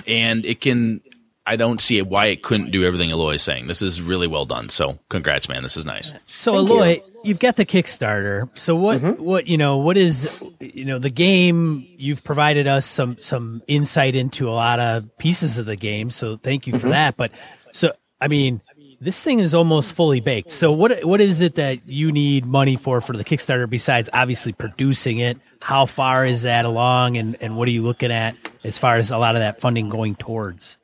and 0.05 0.45
it 0.45 0.61
can. 0.61 1.01
I 1.43 1.55
don't 1.55 1.81
see 1.81 1.99
why 2.03 2.27
it 2.27 2.43
couldn't 2.43 2.69
do 2.69 2.85
everything 2.85 3.09
Eloy 3.09 3.33
is 3.33 3.41
saying. 3.41 3.65
This 3.65 3.81
is 3.81 3.99
really 3.99 4.27
well 4.27 4.45
done. 4.45 4.69
So, 4.69 4.99
congrats, 5.09 5.49
man. 5.49 5.63
This 5.63 5.75
is 5.75 5.85
nice. 5.85 6.13
So, 6.27 6.53
Thank 6.53 6.69
Eloy, 6.69 6.89
you. 6.89 7.01
you've 7.23 7.39
got 7.39 7.55
the 7.55 7.65
Kickstarter. 7.65 8.47
So, 8.53 8.75
what 8.75 9.01
mm-hmm. 9.01 9.23
what 9.23 9.47
you 9.47 9.57
know? 9.57 9.79
What 9.79 9.97
is 9.97 10.29
you 10.59 10.85
know 10.85 10.99
the 10.99 11.09
game? 11.09 11.87
You've 11.97 12.23
provided 12.23 12.67
us 12.67 12.85
some 12.85 13.19
some 13.19 13.63
insight 13.65 14.15
into 14.15 14.47
a 14.49 14.51
lot 14.51 14.79
of 14.79 15.17
pieces 15.17 15.57
of 15.57 15.65
the 15.65 15.75
game. 15.75 16.11
So, 16.11 16.35
thank 16.35 16.67
you 16.67 16.73
for 16.73 16.79
mm-hmm. 16.79 16.89
that. 16.89 17.17
But 17.17 17.31
so, 17.71 17.93
I 18.19 18.27
mean, 18.27 18.61
this 19.01 19.23
thing 19.23 19.39
is 19.39 19.55
almost 19.55 19.95
fully 19.95 20.19
baked. 20.19 20.51
So, 20.51 20.71
what 20.71 21.03
what 21.03 21.19
is 21.19 21.41
it 21.41 21.55
that 21.55 21.87
you 21.87 22.11
need 22.11 22.45
money 22.45 22.75
for 22.75 23.01
for 23.01 23.17
the 23.17 23.23
Kickstarter 23.23 23.67
besides 23.67 24.09
obviously 24.13 24.53
producing 24.53 25.17
it? 25.17 25.39
How 25.61 25.87
far 25.87 26.25
is 26.25 26.43
that 26.43 26.65
along, 26.65 27.17
and 27.17 27.35
and 27.41 27.57
what 27.57 27.67
are 27.67 27.71
you 27.71 27.81
looking 27.81 28.11
at 28.11 28.35
as 28.63 28.77
far 28.77 28.95
as 28.95 29.09
a 29.09 29.17
lot 29.17 29.35
of 29.35 29.39
that 29.39 29.59
funding 29.59 29.89
going 29.89 30.15
towards? 30.15 30.77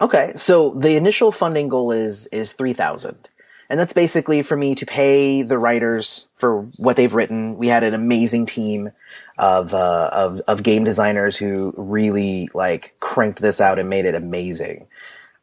Okay, 0.00 0.32
so 0.36 0.70
the 0.70 0.96
initial 0.96 1.32
funding 1.32 1.68
goal 1.68 1.90
is 1.90 2.26
is 2.28 2.52
three 2.52 2.72
thousand, 2.72 3.28
and 3.68 3.80
that's 3.80 3.92
basically 3.92 4.42
for 4.44 4.56
me 4.56 4.76
to 4.76 4.86
pay 4.86 5.42
the 5.42 5.58
writers 5.58 6.26
for 6.36 6.62
what 6.76 6.94
they've 6.94 7.14
written. 7.14 7.58
We 7.58 7.66
had 7.66 7.82
an 7.82 7.94
amazing 7.94 8.46
team 8.46 8.92
of 9.38 9.74
uh, 9.74 10.10
of 10.12 10.40
of 10.46 10.62
game 10.62 10.84
designers 10.84 11.34
who 11.36 11.74
really 11.76 12.48
like 12.54 12.94
cranked 13.00 13.40
this 13.40 13.60
out 13.60 13.80
and 13.80 13.88
made 13.90 14.04
it 14.04 14.14
amazing. 14.14 14.86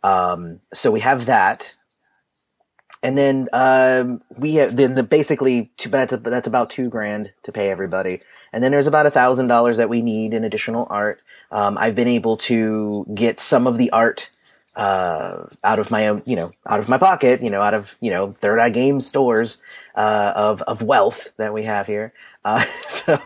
Um, 0.04 0.60
so 0.74 0.92
we 0.92 1.00
have 1.00 1.26
that. 1.28 1.76
And 3.02 3.18
then 3.18 3.50
um, 3.52 4.22
we 4.38 4.56
have 4.56 4.76
then 4.76 4.96
the 4.96 5.04
basically 5.04 5.72
two, 5.78 5.90
that's 5.90 6.14
a, 6.14 6.18
that's 6.18 6.48
about 6.48 6.70
two 6.70 6.90
grand 6.90 7.34
to 7.44 7.52
pay 7.52 7.70
everybody, 7.70 8.22
and 8.54 8.64
then 8.64 8.72
there's 8.72 8.88
about 8.88 9.06
a 9.06 9.12
thousand 9.12 9.48
dollars 9.48 9.76
that 9.76 9.90
we 9.90 10.02
need 10.02 10.34
in 10.34 10.46
additional 10.46 10.88
art. 10.90 11.22
Um, 11.52 11.78
I've 11.78 11.96
been 11.96 12.08
able 12.08 12.38
to 12.38 13.06
get 13.14 13.42
some 13.42 13.68
of 13.68 13.78
the 13.78 13.92
art 13.92 14.30
uh, 14.76 15.48
out 15.64 15.80
of 15.80 15.92
my 15.92 16.08
own, 16.08 16.24
you 16.26 16.38
know, 16.38 16.52
out 16.66 16.80
of 16.80 16.88
my 16.88 16.98
pocket, 16.98 17.44
you 17.44 17.50
know, 17.50 17.62
out 17.62 17.74
of 17.74 17.96
you 18.00 18.10
know 18.10 18.32
Third 18.32 18.60
Eye 18.60 18.70
Games 18.70 19.06
stores 19.06 19.62
uh, 19.96 20.32
of 20.36 20.62
of 20.62 20.82
wealth 20.82 21.30
that 21.36 21.54
we 21.54 21.64
have 21.64 21.88
here. 21.88 22.14
Uh, 22.46 22.64
so, 22.88 23.20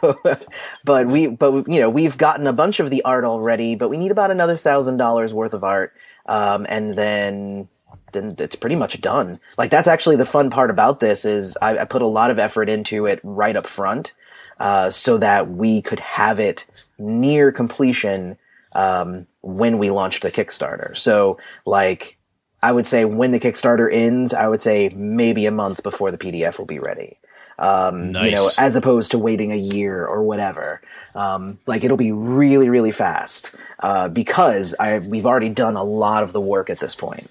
but 0.84 1.06
we, 1.06 1.28
but 1.28 1.68
you 1.68 1.80
know, 1.80 1.90
we've 1.90 2.18
gotten 2.18 2.48
a 2.48 2.54
bunch 2.54 2.80
of 2.80 2.90
the 2.90 3.04
art 3.04 3.26
already, 3.26 3.76
but 3.76 3.90
we 3.90 3.98
need 3.98 4.12
about 4.12 4.32
another 4.32 4.58
thousand 4.58 4.98
dollars 4.98 5.36
worth 5.36 5.54
of 5.54 5.64
art 5.64 5.94
um, 6.28 6.66
and 6.70 6.96
then 6.96 7.68
then 8.14 8.36
it's 8.40 8.56
pretty 8.56 8.76
much 8.76 9.02
done. 9.02 9.40
Like 9.58 9.70
that's 9.70 9.88
actually 9.88 10.16
the 10.16 10.26
fun 10.26 10.50
part 10.50 10.70
about 10.70 11.00
this 11.00 11.26
is 11.26 11.58
I, 11.62 11.80
I 11.80 11.86
put 11.86 12.02
a 12.02 12.08
lot 12.08 12.32
of 12.32 12.40
effort 12.40 12.70
into 12.70 13.06
it 13.06 13.20
right 13.24 13.56
up 13.56 13.68
front, 13.68 14.14
uh, 14.60 14.90
so 14.90 15.18
that 15.18 15.50
we 15.50 15.82
could 15.82 16.00
have 16.00 16.40
it 16.40 16.66
near 16.98 17.52
completion 17.52 18.38
um, 18.74 19.28
when 19.42 19.78
we 19.78 19.90
launched 19.90 20.24
the 20.24 20.32
Kickstarter. 20.32 20.96
So 20.96 21.38
like 21.66 22.18
I 22.62 22.72
would 22.72 22.88
say 22.88 23.06
when 23.06 23.32
the 23.32 23.40
Kickstarter 23.40 23.92
ends, 23.92 24.34
I 24.34 24.48
would 24.48 24.62
say 24.62 24.90
maybe 24.90 25.46
a 25.46 25.52
month 25.52 25.84
before 25.84 26.12
the 26.12 26.18
PDF 26.18 26.58
will 26.58 26.66
be 26.66 26.80
ready. 26.80 27.20
Um, 27.60 28.12
nice. 28.12 28.26
you 28.26 28.36
know, 28.36 28.49
as 28.58 28.76
opposed 28.76 29.12
to 29.12 29.20
waiting 29.20 29.51
a 29.51 29.58
year 29.58 30.05
or 30.05 30.24
whatever. 30.24 30.82
Um, 31.16 31.58
like 31.66 31.84
it'll 31.84 31.97
be 31.97 32.12
really, 32.12 32.70
really 32.70 32.91
fast 32.91 33.51
uh, 33.80 34.08
because 34.08 34.76
I 34.80 34.99
we've 34.99 35.26
already 35.26 35.49
done 35.49 35.76
a 35.76 35.84
lot 35.84 36.24
of 36.24 36.34
the 36.34 36.41
work 36.41 36.70
at 36.70 36.80
this 36.80 36.93
point. 36.93 37.30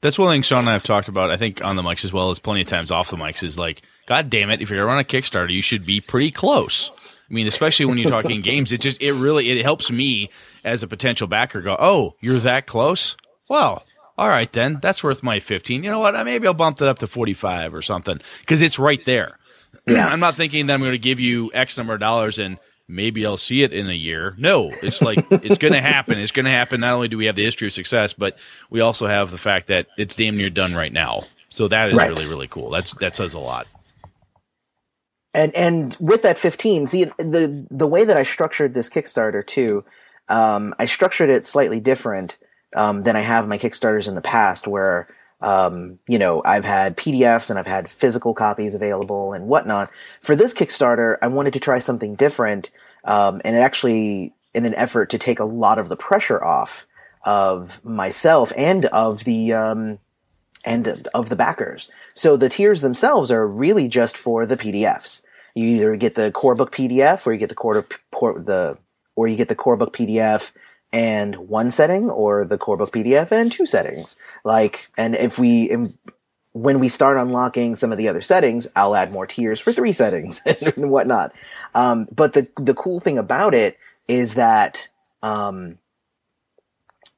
That's 0.00 0.18
one 0.18 0.32
thing 0.32 0.42
Sean 0.42 0.60
and 0.60 0.68
I 0.68 0.72
have 0.74 0.82
talked 0.82 1.08
about. 1.08 1.30
I 1.30 1.36
think 1.36 1.64
on 1.64 1.76
the 1.76 1.82
mics 1.82 2.04
as 2.04 2.12
well 2.12 2.30
as 2.30 2.38
plenty 2.38 2.60
of 2.60 2.68
times 2.68 2.90
off 2.90 3.10
the 3.10 3.16
mics 3.16 3.42
is 3.42 3.58
like, 3.58 3.82
God 4.06 4.30
damn 4.30 4.50
it! 4.50 4.62
If 4.62 4.70
you're 4.70 4.80
ever 4.80 4.90
on 4.90 4.98
a 4.98 5.04
Kickstarter, 5.04 5.50
you 5.50 5.62
should 5.62 5.84
be 5.84 6.00
pretty 6.00 6.30
close. 6.30 6.92
I 7.28 7.32
mean, 7.32 7.46
especially 7.46 7.86
when 7.86 7.98
you're 7.98 8.10
talking 8.10 8.40
games, 8.42 8.70
it 8.70 8.80
just 8.80 9.00
it 9.00 9.14
really 9.14 9.50
it 9.50 9.64
helps 9.64 9.90
me 9.90 10.30
as 10.62 10.82
a 10.82 10.88
potential 10.88 11.26
backer 11.26 11.62
go, 11.62 11.76
oh, 11.78 12.14
you're 12.20 12.38
that 12.40 12.66
close. 12.66 13.16
Well, 13.48 13.84
all 14.16 14.28
right 14.28 14.52
then, 14.52 14.78
that's 14.80 15.02
worth 15.02 15.22
my 15.22 15.40
15. 15.40 15.82
You 15.82 15.90
know 15.90 16.00
what? 16.00 16.14
Maybe 16.24 16.46
I'll 16.46 16.54
bump 16.54 16.80
it 16.80 16.88
up 16.88 17.00
to 17.00 17.06
45 17.06 17.74
or 17.74 17.82
something 17.82 18.20
because 18.40 18.62
it's 18.62 18.78
right 18.78 19.04
there. 19.04 19.38
Yeah. 19.86 20.06
I'm 20.06 20.20
not 20.20 20.34
thinking 20.34 20.68
that 20.68 20.74
I'm 20.74 20.80
going 20.80 20.92
to 20.92 20.98
give 20.98 21.20
you 21.20 21.50
X 21.52 21.76
number 21.76 21.92
of 21.92 22.00
dollars 22.00 22.38
and 22.38 22.58
maybe 22.88 23.26
I'll 23.26 23.36
see 23.36 23.62
it 23.62 23.74
in 23.74 23.90
a 23.90 23.94
year. 23.94 24.34
No, 24.38 24.70
it's 24.82 25.02
like 25.02 25.18
it's 25.30 25.58
going 25.58 25.74
to 25.74 25.80
happen. 25.80 26.18
It's 26.18 26.32
going 26.32 26.46
to 26.46 26.50
happen. 26.50 26.80
Not 26.80 26.94
only 26.94 27.08
do 27.08 27.18
we 27.18 27.26
have 27.26 27.36
the 27.36 27.44
history 27.44 27.68
of 27.68 27.74
success, 27.74 28.14
but 28.14 28.38
we 28.70 28.80
also 28.80 29.06
have 29.06 29.30
the 29.30 29.36
fact 29.36 29.66
that 29.66 29.88
it's 29.98 30.16
damn 30.16 30.38
near 30.38 30.48
done 30.48 30.74
right 30.74 30.92
now. 30.92 31.24
So 31.50 31.68
that 31.68 31.90
is 31.90 31.96
right. 31.96 32.08
really 32.08 32.26
really 32.26 32.48
cool. 32.48 32.70
That's 32.70 32.94
that 32.94 33.14
says 33.14 33.34
a 33.34 33.38
lot. 33.38 33.66
And 35.34 35.54
and 35.54 35.96
with 36.00 36.22
that 36.22 36.38
15, 36.38 36.86
see 36.86 37.04
the 37.04 37.66
the 37.70 37.86
way 37.86 38.04
that 38.04 38.16
I 38.16 38.22
structured 38.22 38.72
this 38.72 38.88
Kickstarter 38.88 39.46
too, 39.46 39.84
um, 40.28 40.74
I 40.78 40.86
structured 40.86 41.28
it 41.28 41.46
slightly 41.46 41.80
different 41.80 42.38
um, 42.74 43.02
than 43.02 43.16
I 43.16 43.20
have 43.20 43.48
my 43.48 43.58
Kickstarters 43.58 44.08
in 44.08 44.14
the 44.14 44.20
past, 44.20 44.66
where 44.66 45.08
um, 45.40 45.98
you 46.08 46.18
know, 46.18 46.42
I've 46.42 46.64
had 46.64 46.96
PDFs 46.96 47.50
and 47.50 47.58
I've 47.58 47.66
had 47.66 47.90
physical 47.90 48.32
copies 48.32 48.74
available 48.74 49.34
and 49.34 49.46
whatnot. 49.46 49.90
For 50.22 50.34
this 50.34 50.54
Kickstarter, 50.54 51.18
I 51.20 51.26
wanted 51.26 51.52
to 51.52 51.60
try 51.60 51.80
something 51.80 52.14
different, 52.14 52.70
um, 53.04 53.42
and 53.44 53.54
actually, 53.54 54.32
in 54.54 54.64
an 54.64 54.74
effort 54.74 55.10
to 55.10 55.18
take 55.18 55.40
a 55.40 55.44
lot 55.44 55.78
of 55.78 55.90
the 55.90 55.96
pressure 55.96 56.42
off 56.42 56.86
of 57.24 57.84
myself 57.84 58.52
and 58.56 58.86
of 58.86 59.24
the 59.24 59.52
um, 59.52 59.98
and 60.64 61.08
of 61.12 61.28
the 61.28 61.36
backers. 61.36 61.90
So 62.14 62.38
the 62.38 62.48
tiers 62.48 62.80
themselves 62.80 63.30
are 63.30 63.46
really 63.46 63.86
just 63.86 64.16
for 64.16 64.46
the 64.46 64.56
PDFs. 64.56 65.22
You 65.54 65.66
either 65.66 65.96
get 65.96 66.14
the 66.14 66.30
core 66.32 66.54
book 66.54 66.74
PDF, 66.74 67.26
or 67.26 67.32
you 67.32 67.38
get 67.38 67.50
the 67.50 67.54
core 67.54 67.84
the 68.12 68.78
or 69.14 69.28
you 69.28 69.36
get 69.36 69.48
the 69.48 69.54
core 69.54 69.76
book 69.76 69.94
PDF 69.94 70.52
and 70.94 71.34
one 71.48 71.72
setting 71.72 72.08
or 72.08 72.44
the 72.44 72.56
core 72.56 72.76
book 72.76 72.92
PDF 72.92 73.32
and 73.32 73.50
two 73.50 73.66
settings. 73.66 74.14
Like, 74.44 74.88
and 74.96 75.16
if 75.16 75.40
we, 75.40 75.76
when 76.52 76.78
we 76.78 76.88
start 76.88 77.18
unlocking 77.18 77.74
some 77.74 77.90
of 77.90 77.98
the 77.98 78.08
other 78.08 78.20
settings, 78.20 78.68
I'll 78.76 78.94
add 78.94 79.12
more 79.12 79.26
tiers 79.26 79.58
for 79.58 79.72
three 79.72 79.92
settings 80.02 80.40
and 80.46 80.90
whatnot. 80.92 81.34
Um, 81.74 82.06
but 82.14 82.34
the, 82.34 82.46
the 82.60 82.74
cool 82.74 83.00
thing 83.00 83.18
about 83.18 83.54
it 83.54 83.76
is 84.06 84.34
that, 84.34 84.88
um, 85.20 85.78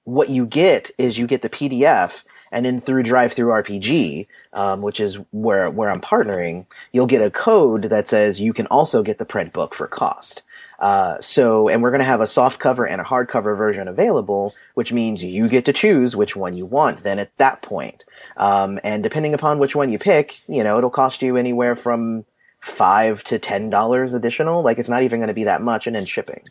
what 0.05 0.31
you 0.31 0.47
get 0.47 0.91
is 0.97 1.19
you 1.19 1.27
get 1.27 1.43
the 1.43 1.51
PDF 1.51 2.23
and 2.53 2.65
then 2.65 2.81
through 2.81 3.03
DriveThruRPG, 3.03 4.27
um, 4.53 4.81
which 4.81 5.01
is 5.01 5.19
where 5.33 5.69
where 5.69 5.91
I'm 5.91 6.01
partnering, 6.01 6.65
you'll 6.93 7.07
get 7.07 7.21
a 7.21 7.31
code 7.31 7.91
that 7.91 8.07
says 8.07 8.41
you 8.41 8.53
can 8.53 8.69
also 8.69 9.03
get 9.03 9.19
the 9.19 9.25
print 9.25 9.53
book 9.53 9.75
for 9.75 9.89
cost. 9.89 10.43
Uh, 10.79 11.21
so, 11.21 11.69
and 11.69 11.83
we're 11.83 11.91
going 11.91 12.01
to 12.01 12.05
have 12.05 12.21
a 12.21 12.27
soft 12.27 12.59
cover 12.59 12.87
and 12.87 13.01
a 13.01 13.05
hardcover 13.05 13.57
version 13.57 13.89
available, 13.89 14.55
which 14.75 14.93
means 14.93 15.23
you 15.23 15.49
get 15.49 15.65
to 15.65 15.73
choose 15.73 16.15
which 16.15 16.37
one 16.37 16.57
you 16.57 16.67
want 16.67 17.03
then 17.03 17.19
at 17.19 17.37
that 17.39 17.63
point. 17.63 18.05
Um, 18.37 18.79
and 18.85 19.03
depending 19.03 19.35
upon 19.35 19.59
which 19.59 19.75
one 19.75 19.91
you 19.91 19.99
pick, 19.99 20.41
you 20.49 20.63
know, 20.63 20.79
it'll 20.79 20.91
cost 20.91 21.23
you 21.23 21.37
anywhere 21.37 21.77
from 21.77 22.25
five 22.61 23.23
to 23.25 23.39
ten 23.39 23.71
dollars 23.71 24.13
additional. 24.13 24.63
Like 24.63 24.79
it's 24.79 24.89
not 24.89 25.03
even 25.03 25.21
going 25.21 25.29
to 25.29 25.35
be 25.35 25.45
that 25.45 25.63
much, 25.63 25.87
and 25.87 25.97
then 25.97 26.05
shipping. 26.05 26.43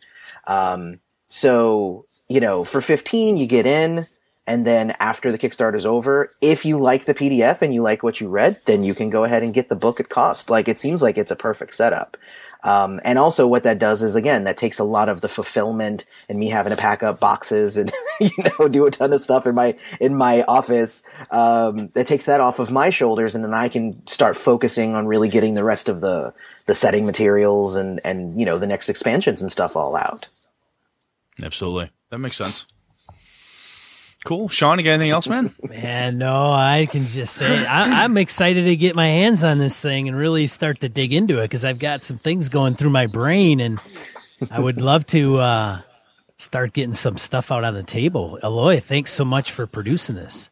Um, 0.47 0.99
so, 1.27 2.05
you 2.27 2.39
know, 2.39 2.63
for 2.63 2.81
fifteen, 2.81 3.37
you 3.37 3.45
get 3.45 3.65
in. 3.65 4.07
And 4.47 4.65
then 4.65 4.95
after 4.99 5.31
the 5.31 5.39
Kickstarter 5.39 5.75
is 5.75 5.87
over, 5.87 6.31
if 6.39 6.65
you 6.65 6.77
like 6.77 7.05
the 7.05 7.15
PDF 7.15 7.63
and 7.63 7.73
you 7.73 7.81
like 7.81 8.03
what 8.03 8.21
you 8.21 8.27
read, 8.27 8.61
then 8.65 8.83
you 8.83 8.93
can 8.93 9.09
go 9.09 9.23
ahead 9.23 9.41
and 9.41 9.55
get 9.55 9.69
the 9.69 9.75
book 9.75 9.99
at 9.99 10.09
cost. 10.09 10.51
Like 10.51 10.67
it 10.67 10.77
seems 10.77 11.01
like 11.01 11.17
it's 11.17 11.31
a 11.31 11.35
perfect 11.35 11.73
setup. 11.73 12.15
Um, 12.65 12.99
and 13.05 13.19
also 13.19 13.45
what 13.45 13.61
that 13.63 13.77
does 13.77 14.01
is 14.01 14.15
again, 14.15 14.43
that 14.43 14.57
takes 14.57 14.79
a 14.79 14.83
lot 14.83 15.07
of 15.07 15.21
the 15.21 15.29
fulfillment 15.29 16.03
and 16.27 16.39
me 16.39 16.49
having 16.49 16.71
to 16.71 16.75
pack 16.75 17.03
up 17.03 17.19
boxes 17.19 17.77
and, 17.77 17.93
you 18.19 18.31
know, 18.59 18.67
do 18.67 18.87
a 18.87 18.91
ton 18.91 19.13
of 19.13 19.21
stuff 19.21 19.45
in 19.45 19.53
my, 19.53 19.77
in 20.01 20.15
my 20.15 20.41
office. 20.43 21.03
Um, 21.29 21.89
that 21.89 22.07
takes 22.07 22.25
that 22.25 22.41
off 22.41 22.57
of 22.57 22.71
my 22.71 22.89
shoulders 22.89 23.35
and 23.35 23.43
then 23.43 23.53
I 23.53 23.69
can 23.69 24.05
start 24.07 24.35
focusing 24.35 24.95
on 24.95 25.05
really 25.05 25.29
getting 25.29 25.53
the 25.53 25.63
rest 25.63 25.87
of 25.87 26.01
the, 26.01 26.33
the 26.65 26.73
setting 26.73 27.05
materials 27.05 27.75
and, 27.75 28.01
and, 28.03 28.39
you 28.39 28.45
know, 28.45 28.57
the 28.57 28.67
next 28.67 28.89
expansions 28.89 29.43
and 29.43 29.51
stuff 29.51 29.75
all 29.75 29.95
out. 29.95 30.27
Absolutely. 31.43 31.91
That 32.09 32.17
makes 32.17 32.37
sense. 32.37 32.65
Cool. 34.25 34.49
Sean, 34.49 34.79
you 34.79 34.83
got 34.83 34.93
anything 34.93 35.11
else, 35.11 35.27
man? 35.27 35.53
Man, 35.69 36.17
no, 36.17 36.51
I 36.51 36.87
can 36.89 37.05
just 37.05 37.35
say 37.35 37.63
I, 37.63 38.05
am 38.05 38.17
excited 38.17 38.65
to 38.65 38.75
get 38.75 38.95
my 38.95 39.07
hands 39.07 39.43
on 39.43 39.59
this 39.59 39.79
thing 39.79 40.09
and 40.09 40.17
really 40.17 40.47
start 40.47 40.79
to 40.79 40.89
dig 40.89 41.13
into 41.13 41.37
it 41.37 41.43
because 41.43 41.63
I've 41.63 41.77
got 41.77 42.01
some 42.01 42.17
things 42.17 42.49
going 42.49 42.73
through 42.73 42.89
my 42.89 43.05
brain 43.05 43.59
and 43.59 43.79
I 44.49 44.59
would 44.59 44.81
love 44.81 45.05
to 45.07 45.37
uh, 45.37 45.81
start 46.37 46.73
getting 46.73 46.95
some 46.95 47.17
stuff 47.17 47.51
out 47.51 47.63
on 47.63 47.75
the 47.75 47.83
table. 47.83 48.39
Eloy, 48.43 48.79
thanks 48.79 49.11
so 49.11 49.25
much 49.25 49.51
for 49.51 49.67
producing 49.67 50.15
this. 50.15 50.49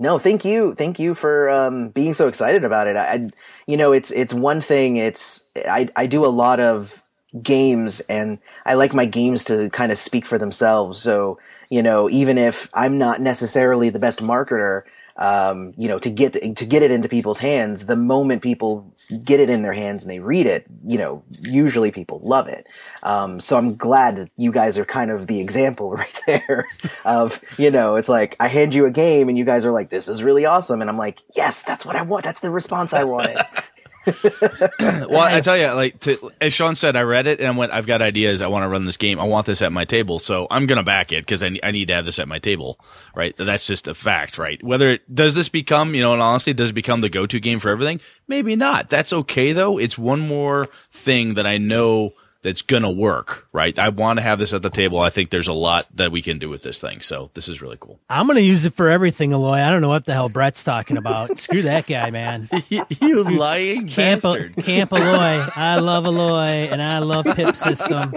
No, 0.00 0.18
thank 0.18 0.44
you, 0.44 0.74
thank 0.74 0.98
you 0.98 1.14
for 1.14 1.48
um, 1.48 1.90
being 1.90 2.14
so 2.14 2.26
excited 2.26 2.64
about 2.64 2.88
it. 2.88 2.96
I, 2.96 3.04
I, 3.06 3.28
you 3.68 3.76
know, 3.76 3.92
it's 3.92 4.10
it's 4.10 4.34
one 4.34 4.60
thing. 4.60 4.96
It's 4.96 5.44
I 5.56 5.88
I 5.94 6.08
do 6.08 6.26
a 6.26 6.26
lot 6.26 6.58
of 6.58 7.00
games, 7.40 8.00
and 8.00 8.38
I 8.66 8.74
like 8.74 8.94
my 8.94 9.06
games 9.06 9.44
to 9.44 9.70
kind 9.70 9.92
of 9.92 9.98
speak 9.98 10.26
for 10.26 10.38
themselves. 10.38 11.00
So 11.00 11.38
you 11.72 11.82
know, 11.82 12.10
even 12.10 12.36
if 12.36 12.68
I'm 12.74 12.98
not 12.98 13.22
necessarily 13.22 13.88
the 13.88 13.98
best 13.98 14.18
marketer, 14.18 14.82
um, 15.16 15.72
you 15.78 15.88
know, 15.88 15.98
to 16.00 16.10
get 16.10 16.34
to 16.34 16.66
get 16.66 16.82
it 16.82 16.90
into 16.90 17.08
people's 17.08 17.38
hands, 17.38 17.86
the 17.86 17.96
moment 17.96 18.42
people 18.42 18.94
get 19.24 19.40
it 19.40 19.48
in 19.48 19.62
their 19.62 19.72
hands 19.72 20.04
and 20.04 20.10
they 20.10 20.18
read 20.18 20.44
it, 20.44 20.66
you 20.86 20.98
know, 20.98 21.24
usually 21.40 21.90
people 21.90 22.20
love 22.22 22.46
it. 22.46 22.66
Um, 23.02 23.40
so 23.40 23.56
I'm 23.56 23.74
glad 23.74 24.16
that 24.16 24.30
you 24.36 24.52
guys 24.52 24.76
are 24.76 24.84
kind 24.84 25.10
of 25.10 25.26
the 25.26 25.40
example 25.40 25.90
right 25.96 26.20
there 26.26 26.66
of, 27.06 27.42
you 27.56 27.70
know, 27.70 27.96
it's 27.96 28.10
like 28.10 28.36
I 28.38 28.48
hand 28.48 28.74
you 28.74 28.84
a 28.84 28.90
game 28.90 29.30
and 29.30 29.38
you 29.38 29.46
guys 29.46 29.64
are 29.64 29.72
like, 29.72 29.88
this 29.88 30.08
is 30.08 30.22
really 30.22 30.44
awesome. 30.44 30.82
And 30.82 30.90
I'm 30.90 30.98
like, 30.98 31.20
yes, 31.34 31.62
that's 31.62 31.86
what 31.86 31.96
I 31.96 32.02
want. 32.02 32.22
That's 32.22 32.40
the 32.40 32.50
response 32.50 32.92
I 32.92 33.04
wanted. 33.04 33.38
well, 34.80 35.20
I 35.20 35.40
tell 35.40 35.56
you, 35.56 35.66
like 35.68 36.00
to, 36.00 36.30
as 36.40 36.52
Sean 36.52 36.74
said, 36.74 36.96
I 36.96 37.02
read 37.02 37.26
it 37.26 37.38
and 37.38 37.48
I 37.48 37.50
went, 37.52 37.72
I've 37.72 37.86
got 37.86 38.02
ideas. 38.02 38.42
I 38.42 38.48
want 38.48 38.64
to 38.64 38.68
run 38.68 38.84
this 38.84 38.96
game. 38.96 39.20
I 39.20 39.24
want 39.24 39.46
this 39.46 39.62
at 39.62 39.72
my 39.72 39.84
table, 39.84 40.18
so 40.18 40.46
I'm 40.50 40.66
gonna 40.66 40.82
back 40.82 41.12
it 41.12 41.24
because 41.24 41.42
I, 41.42 41.58
I 41.62 41.70
need 41.70 41.88
to 41.88 41.94
have 41.94 42.04
this 42.04 42.18
at 42.18 42.28
my 42.28 42.38
table, 42.38 42.80
right? 43.14 43.36
That's 43.36 43.66
just 43.66 43.86
a 43.86 43.94
fact, 43.94 44.38
right? 44.38 44.62
Whether 44.62 44.90
it 44.90 45.14
does 45.14 45.34
this 45.34 45.48
become, 45.48 45.94
you 45.94 46.02
know, 46.02 46.12
and 46.12 46.22
honestly, 46.22 46.52
does 46.52 46.70
it 46.70 46.74
become 46.74 47.00
the 47.00 47.08
go-to 47.08 47.38
game 47.38 47.60
for 47.60 47.68
everything? 47.70 48.00
Maybe 48.26 48.56
not. 48.56 48.88
That's 48.88 49.12
okay 49.12 49.52
though. 49.52 49.78
It's 49.78 49.96
one 49.96 50.20
more 50.20 50.68
thing 50.92 51.34
that 51.34 51.46
I 51.46 51.58
know 51.58 52.14
that's 52.42 52.62
gonna 52.62 52.90
work, 52.90 53.46
right? 53.52 53.78
I 53.78 53.88
want 53.88 54.18
to 54.18 54.22
have 54.22 54.38
this 54.38 54.52
at 54.52 54.62
the 54.62 54.70
table. 54.70 55.00
I 55.00 55.10
think 55.10 55.30
there's 55.30 55.48
a 55.48 55.52
lot 55.52 55.86
that 55.94 56.12
we 56.12 56.22
can 56.22 56.38
do 56.38 56.48
with 56.48 56.62
this 56.62 56.80
thing, 56.80 57.00
so 57.00 57.30
this 57.34 57.48
is 57.48 57.62
really 57.62 57.76
cool. 57.80 58.00
I'm 58.10 58.26
gonna 58.26 58.40
use 58.40 58.66
it 58.66 58.74
for 58.74 58.90
everything, 58.90 59.32
Eloy. 59.32 59.58
I 59.58 59.70
don't 59.70 59.80
know 59.80 59.88
what 59.88 60.06
the 60.06 60.12
hell 60.12 60.28
Brett's 60.28 60.64
talking 60.64 60.96
about. 60.96 61.38
Screw 61.42 61.62
that 61.62 61.86
guy, 61.86 62.10
man. 62.10 62.48
you, 62.68 62.84
you 63.00 63.24
lying 63.24 63.88
Camp, 63.88 64.22
bastard. 64.22 64.56
Camp 64.56 64.92
Eloy. 64.92 65.46
I 65.56 65.78
love 65.78 66.04
Eloy, 66.04 66.68
and 66.70 66.82
I 66.82 66.98
love 66.98 67.26
Pip 67.36 67.56
System. 67.56 68.14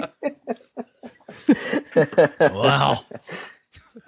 wow. 2.40 3.06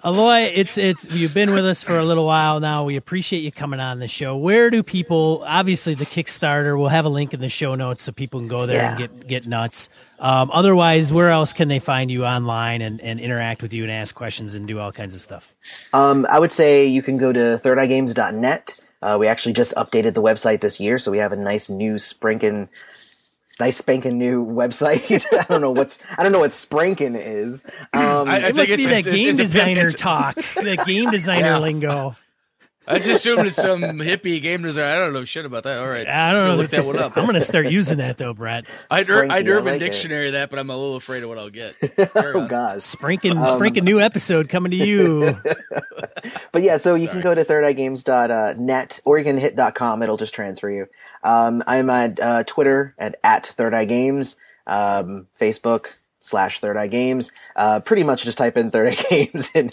Eloy, 0.04 0.52
it's 0.54 0.78
it's 0.78 1.10
you've 1.10 1.34
been 1.34 1.52
with 1.52 1.66
us 1.66 1.82
for 1.82 1.98
a 1.98 2.04
little 2.04 2.24
while 2.24 2.60
now. 2.60 2.84
We 2.84 2.94
appreciate 2.94 3.40
you 3.40 3.50
coming 3.50 3.80
on 3.80 3.98
the 3.98 4.06
show. 4.06 4.36
Where 4.36 4.70
do 4.70 4.84
people? 4.84 5.42
Obviously, 5.44 5.94
the 5.94 6.06
Kickstarter. 6.06 6.78
We'll 6.78 6.88
have 6.88 7.04
a 7.04 7.08
link 7.08 7.34
in 7.34 7.40
the 7.40 7.48
show 7.48 7.74
notes 7.74 8.04
so 8.04 8.12
people 8.12 8.38
can 8.38 8.48
go 8.48 8.66
there 8.66 8.80
and 8.80 8.96
get 8.98 9.26
get 9.26 9.46
nuts. 9.48 9.88
Um, 10.20 10.52
otherwise, 10.52 11.12
where 11.12 11.30
else 11.30 11.52
can 11.52 11.66
they 11.66 11.80
find 11.80 12.12
you 12.12 12.24
online 12.24 12.80
and, 12.80 13.00
and 13.00 13.18
interact 13.18 13.60
with 13.60 13.72
you 13.72 13.82
and 13.82 13.90
ask 13.90 14.14
questions 14.14 14.54
and 14.54 14.68
do 14.68 14.78
all 14.78 14.92
kinds 14.92 15.16
of 15.16 15.20
stuff? 15.20 15.52
Um, 15.92 16.26
I 16.30 16.38
would 16.38 16.52
say 16.52 16.86
you 16.86 17.02
can 17.02 17.18
go 17.18 17.32
to 17.32 17.60
thirdeyegames.net. 17.62 18.78
Uh, 19.02 19.16
we 19.18 19.26
actually 19.26 19.52
just 19.52 19.74
updated 19.74 20.14
the 20.14 20.22
website 20.22 20.60
this 20.60 20.78
year, 20.78 20.98
so 20.98 21.10
we 21.10 21.18
have 21.18 21.32
a 21.32 21.36
nice 21.36 21.68
new 21.68 21.98
sprinkin', 21.98 22.68
nice 23.60 23.76
spanking 23.76 24.18
new 24.18 24.44
website. 24.44 25.24
I 25.38 25.44
don't 25.44 25.60
know 25.60 25.70
what's, 25.70 25.98
I 26.16 26.22
don't 26.22 26.32
know 26.32 26.40
what 26.40 26.50
sprankin' 26.52 27.16
is. 27.16 27.64
Um, 27.92 28.28
I- 28.28 28.48
It 28.48 28.54
must 28.56 28.68
think 28.68 28.78
be 28.78 28.84
that 28.86 28.98
it's- 29.00 29.14
game 29.14 29.28
it's 29.30 29.38
designer 29.38 29.86
it's- 29.88 29.94
talk, 29.94 30.34
the 30.54 30.76
game 30.86 31.10
designer 31.10 31.46
Yeah. 31.46 31.58
lingo. 31.58 32.14
I 32.88 32.98
just 32.98 33.08
assumed 33.08 33.46
it's 33.46 33.56
some 33.56 33.80
hippie 33.82 34.40
game 34.40 34.62
designer. 34.62 34.86
I 34.94 34.98
don't 35.04 35.12
know 35.12 35.24
shit 35.24 35.44
about 35.44 35.64
that. 35.64 35.78
All 35.78 35.88
right, 35.88 36.06
I 36.08 36.32
don't 36.32 36.46
know. 36.48 36.54
Look 36.56 36.70
that 36.70 36.78
It's- 36.78 36.86
one 36.88 36.98
up. 36.98 37.16
I'm 37.16 37.24
going 37.24 37.34
to 37.34 37.40
start 37.42 37.70
using 37.70 37.98
that 37.98 38.16
though, 38.18 38.32
Brett. 38.34 38.64
I'd, 38.90 39.06
Sprinky, 39.06 39.30
I'd 39.30 39.46
I 39.48 39.50
Urban 39.52 39.64
like 39.74 39.76
it. 39.76 39.78
Dictionary 39.80 40.30
that, 40.32 40.50
but 40.50 40.58
I'm 40.58 40.70
a 40.70 40.76
little 40.76 40.96
afraid 40.96 41.22
of 41.22 41.28
what 41.28 41.38
I'll 41.38 41.50
get. 41.50 41.74
oh 42.16 42.46
gosh. 42.48 42.80
Sprinking, 42.82 43.36
Um, 43.36 43.44
sprinking 43.58 43.84
new 43.84 44.00
episode 44.00 44.48
coming 44.48 44.70
to 44.72 44.76
you. 44.76 45.36
But 46.50 46.62
yeah, 46.62 46.78
so 46.78 46.94
you 46.94 47.06
Sorry. 47.06 47.14
can 47.14 47.22
go 47.22 47.34
to 47.34 47.44
thirdeyegames.net 47.44 49.00
or 49.04 49.18
you 49.18 49.24
can 49.24 49.36
hit 49.36 49.56
.com. 49.74 50.02
It'll 50.02 50.16
just 50.16 50.34
transfer 50.34 50.70
you. 50.70 50.86
Um, 51.22 51.62
I'm 51.66 51.90
at 51.90 52.18
uh, 52.20 52.44
Twitter 52.44 52.94
at, 52.98 53.16
at 53.22 53.46
Third 53.48 53.74
Eye 53.74 53.84
Games, 53.84 54.36
um, 54.66 55.26
Facebook 55.38 55.88
slash 56.28 56.60
Third 56.60 56.76
Eye 56.76 56.86
Games. 56.86 57.32
Uh, 57.56 57.80
pretty 57.80 58.04
much 58.04 58.24
just 58.24 58.38
type 58.38 58.56
in 58.56 58.70
Third 58.70 58.88
Eye 58.88 59.02
Games 59.10 59.50
in, 59.54 59.70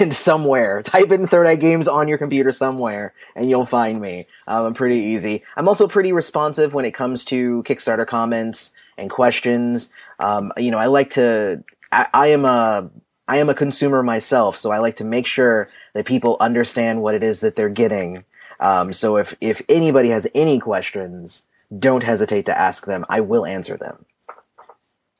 in 0.00 0.12
somewhere. 0.12 0.82
Type 0.82 1.10
in 1.10 1.26
Third 1.26 1.46
Eye 1.46 1.56
Games 1.56 1.88
on 1.88 2.08
your 2.08 2.18
computer 2.18 2.52
somewhere 2.52 3.14
and 3.36 3.48
you'll 3.48 3.66
find 3.66 4.00
me. 4.00 4.26
Um, 4.46 4.66
I'm 4.66 4.74
pretty 4.74 5.00
easy. 5.00 5.42
I'm 5.56 5.68
also 5.68 5.88
pretty 5.88 6.12
responsive 6.12 6.74
when 6.74 6.84
it 6.84 6.92
comes 6.92 7.24
to 7.26 7.62
Kickstarter 7.64 8.06
comments 8.06 8.72
and 8.98 9.10
questions. 9.10 9.90
Um, 10.18 10.52
you 10.56 10.70
know, 10.70 10.78
I 10.78 10.86
like 10.86 11.10
to, 11.10 11.62
I, 11.90 12.08
I 12.12 12.26
am 12.28 12.44
a, 12.44 12.90
I 13.28 13.38
am 13.38 13.48
a 13.48 13.54
consumer 13.54 14.02
myself, 14.02 14.56
so 14.56 14.72
I 14.72 14.78
like 14.78 14.96
to 14.96 15.04
make 15.04 15.26
sure 15.26 15.68
that 15.94 16.06
people 16.06 16.36
understand 16.40 17.02
what 17.02 17.14
it 17.14 17.22
is 17.22 17.40
that 17.40 17.56
they're 17.56 17.68
getting. 17.68 18.24
Um, 18.60 18.92
so 18.92 19.16
if 19.16 19.34
if 19.40 19.60
anybody 19.68 20.10
has 20.10 20.26
any 20.34 20.58
questions, 20.58 21.44
don't 21.78 22.02
hesitate 22.02 22.46
to 22.46 22.56
ask 22.56 22.86
them. 22.86 23.04
I 23.08 23.20
will 23.20 23.44
answer 23.44 23.76
them. 23.76 24.04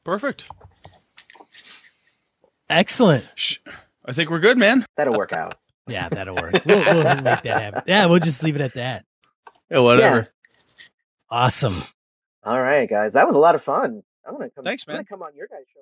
Perfect. 0.04 0.48
Excellent. 2.72 3.24
Shh. 3.34 3.58
I 4.04 4.12
think 4.12 4.30
we're 4.30 4.40
good, 4.40 4.58
man. 4.58 4.84
That'll 4.96 5.14
work 5.14 5.32
out. 5.32 5.56
Yeah, 5.86 6.08
that'll 6.08 6.34
work. 6.36 6.54
We'll, 6.64 6.78
we'll 6.84 7.04
make 7.04 7.42
that 7.42 7.44
happen. 7.44 7.82
Yeah, 7.86 8.06
we'll 8.06 8.18
just 8.18 8.42
leave 8.42 8.56
it 8.56 8.60
at 8.62 8.74
that. 8.74 9.04
Yeah, 9.70 9.80
whatever. 9.80 10.16
Yeah. 10.16 10.86
Awesome. 11.30 11.82
All 12.44 12.60
right, 12.60 12.88
guys, 12.88 13.12
that 13.12 13.26
was 13.26 13.36
a 13.36 13.38
lot 13.38 13.54
of 13.54 13.62
fun. 13.62 14.02
I'm 14.26 14.34
gonna 14.34 14.50
come. 14.50 14.64
Thanks, 14.64 14.84
I'm 14.86 14.92
gonna 14.92 14.98
man. 14.98 15.04
come 15.06 15.22
on 15.22 15.34
your 15.34 15.46
guys' 15.48 15.64
show. 15.72 15.80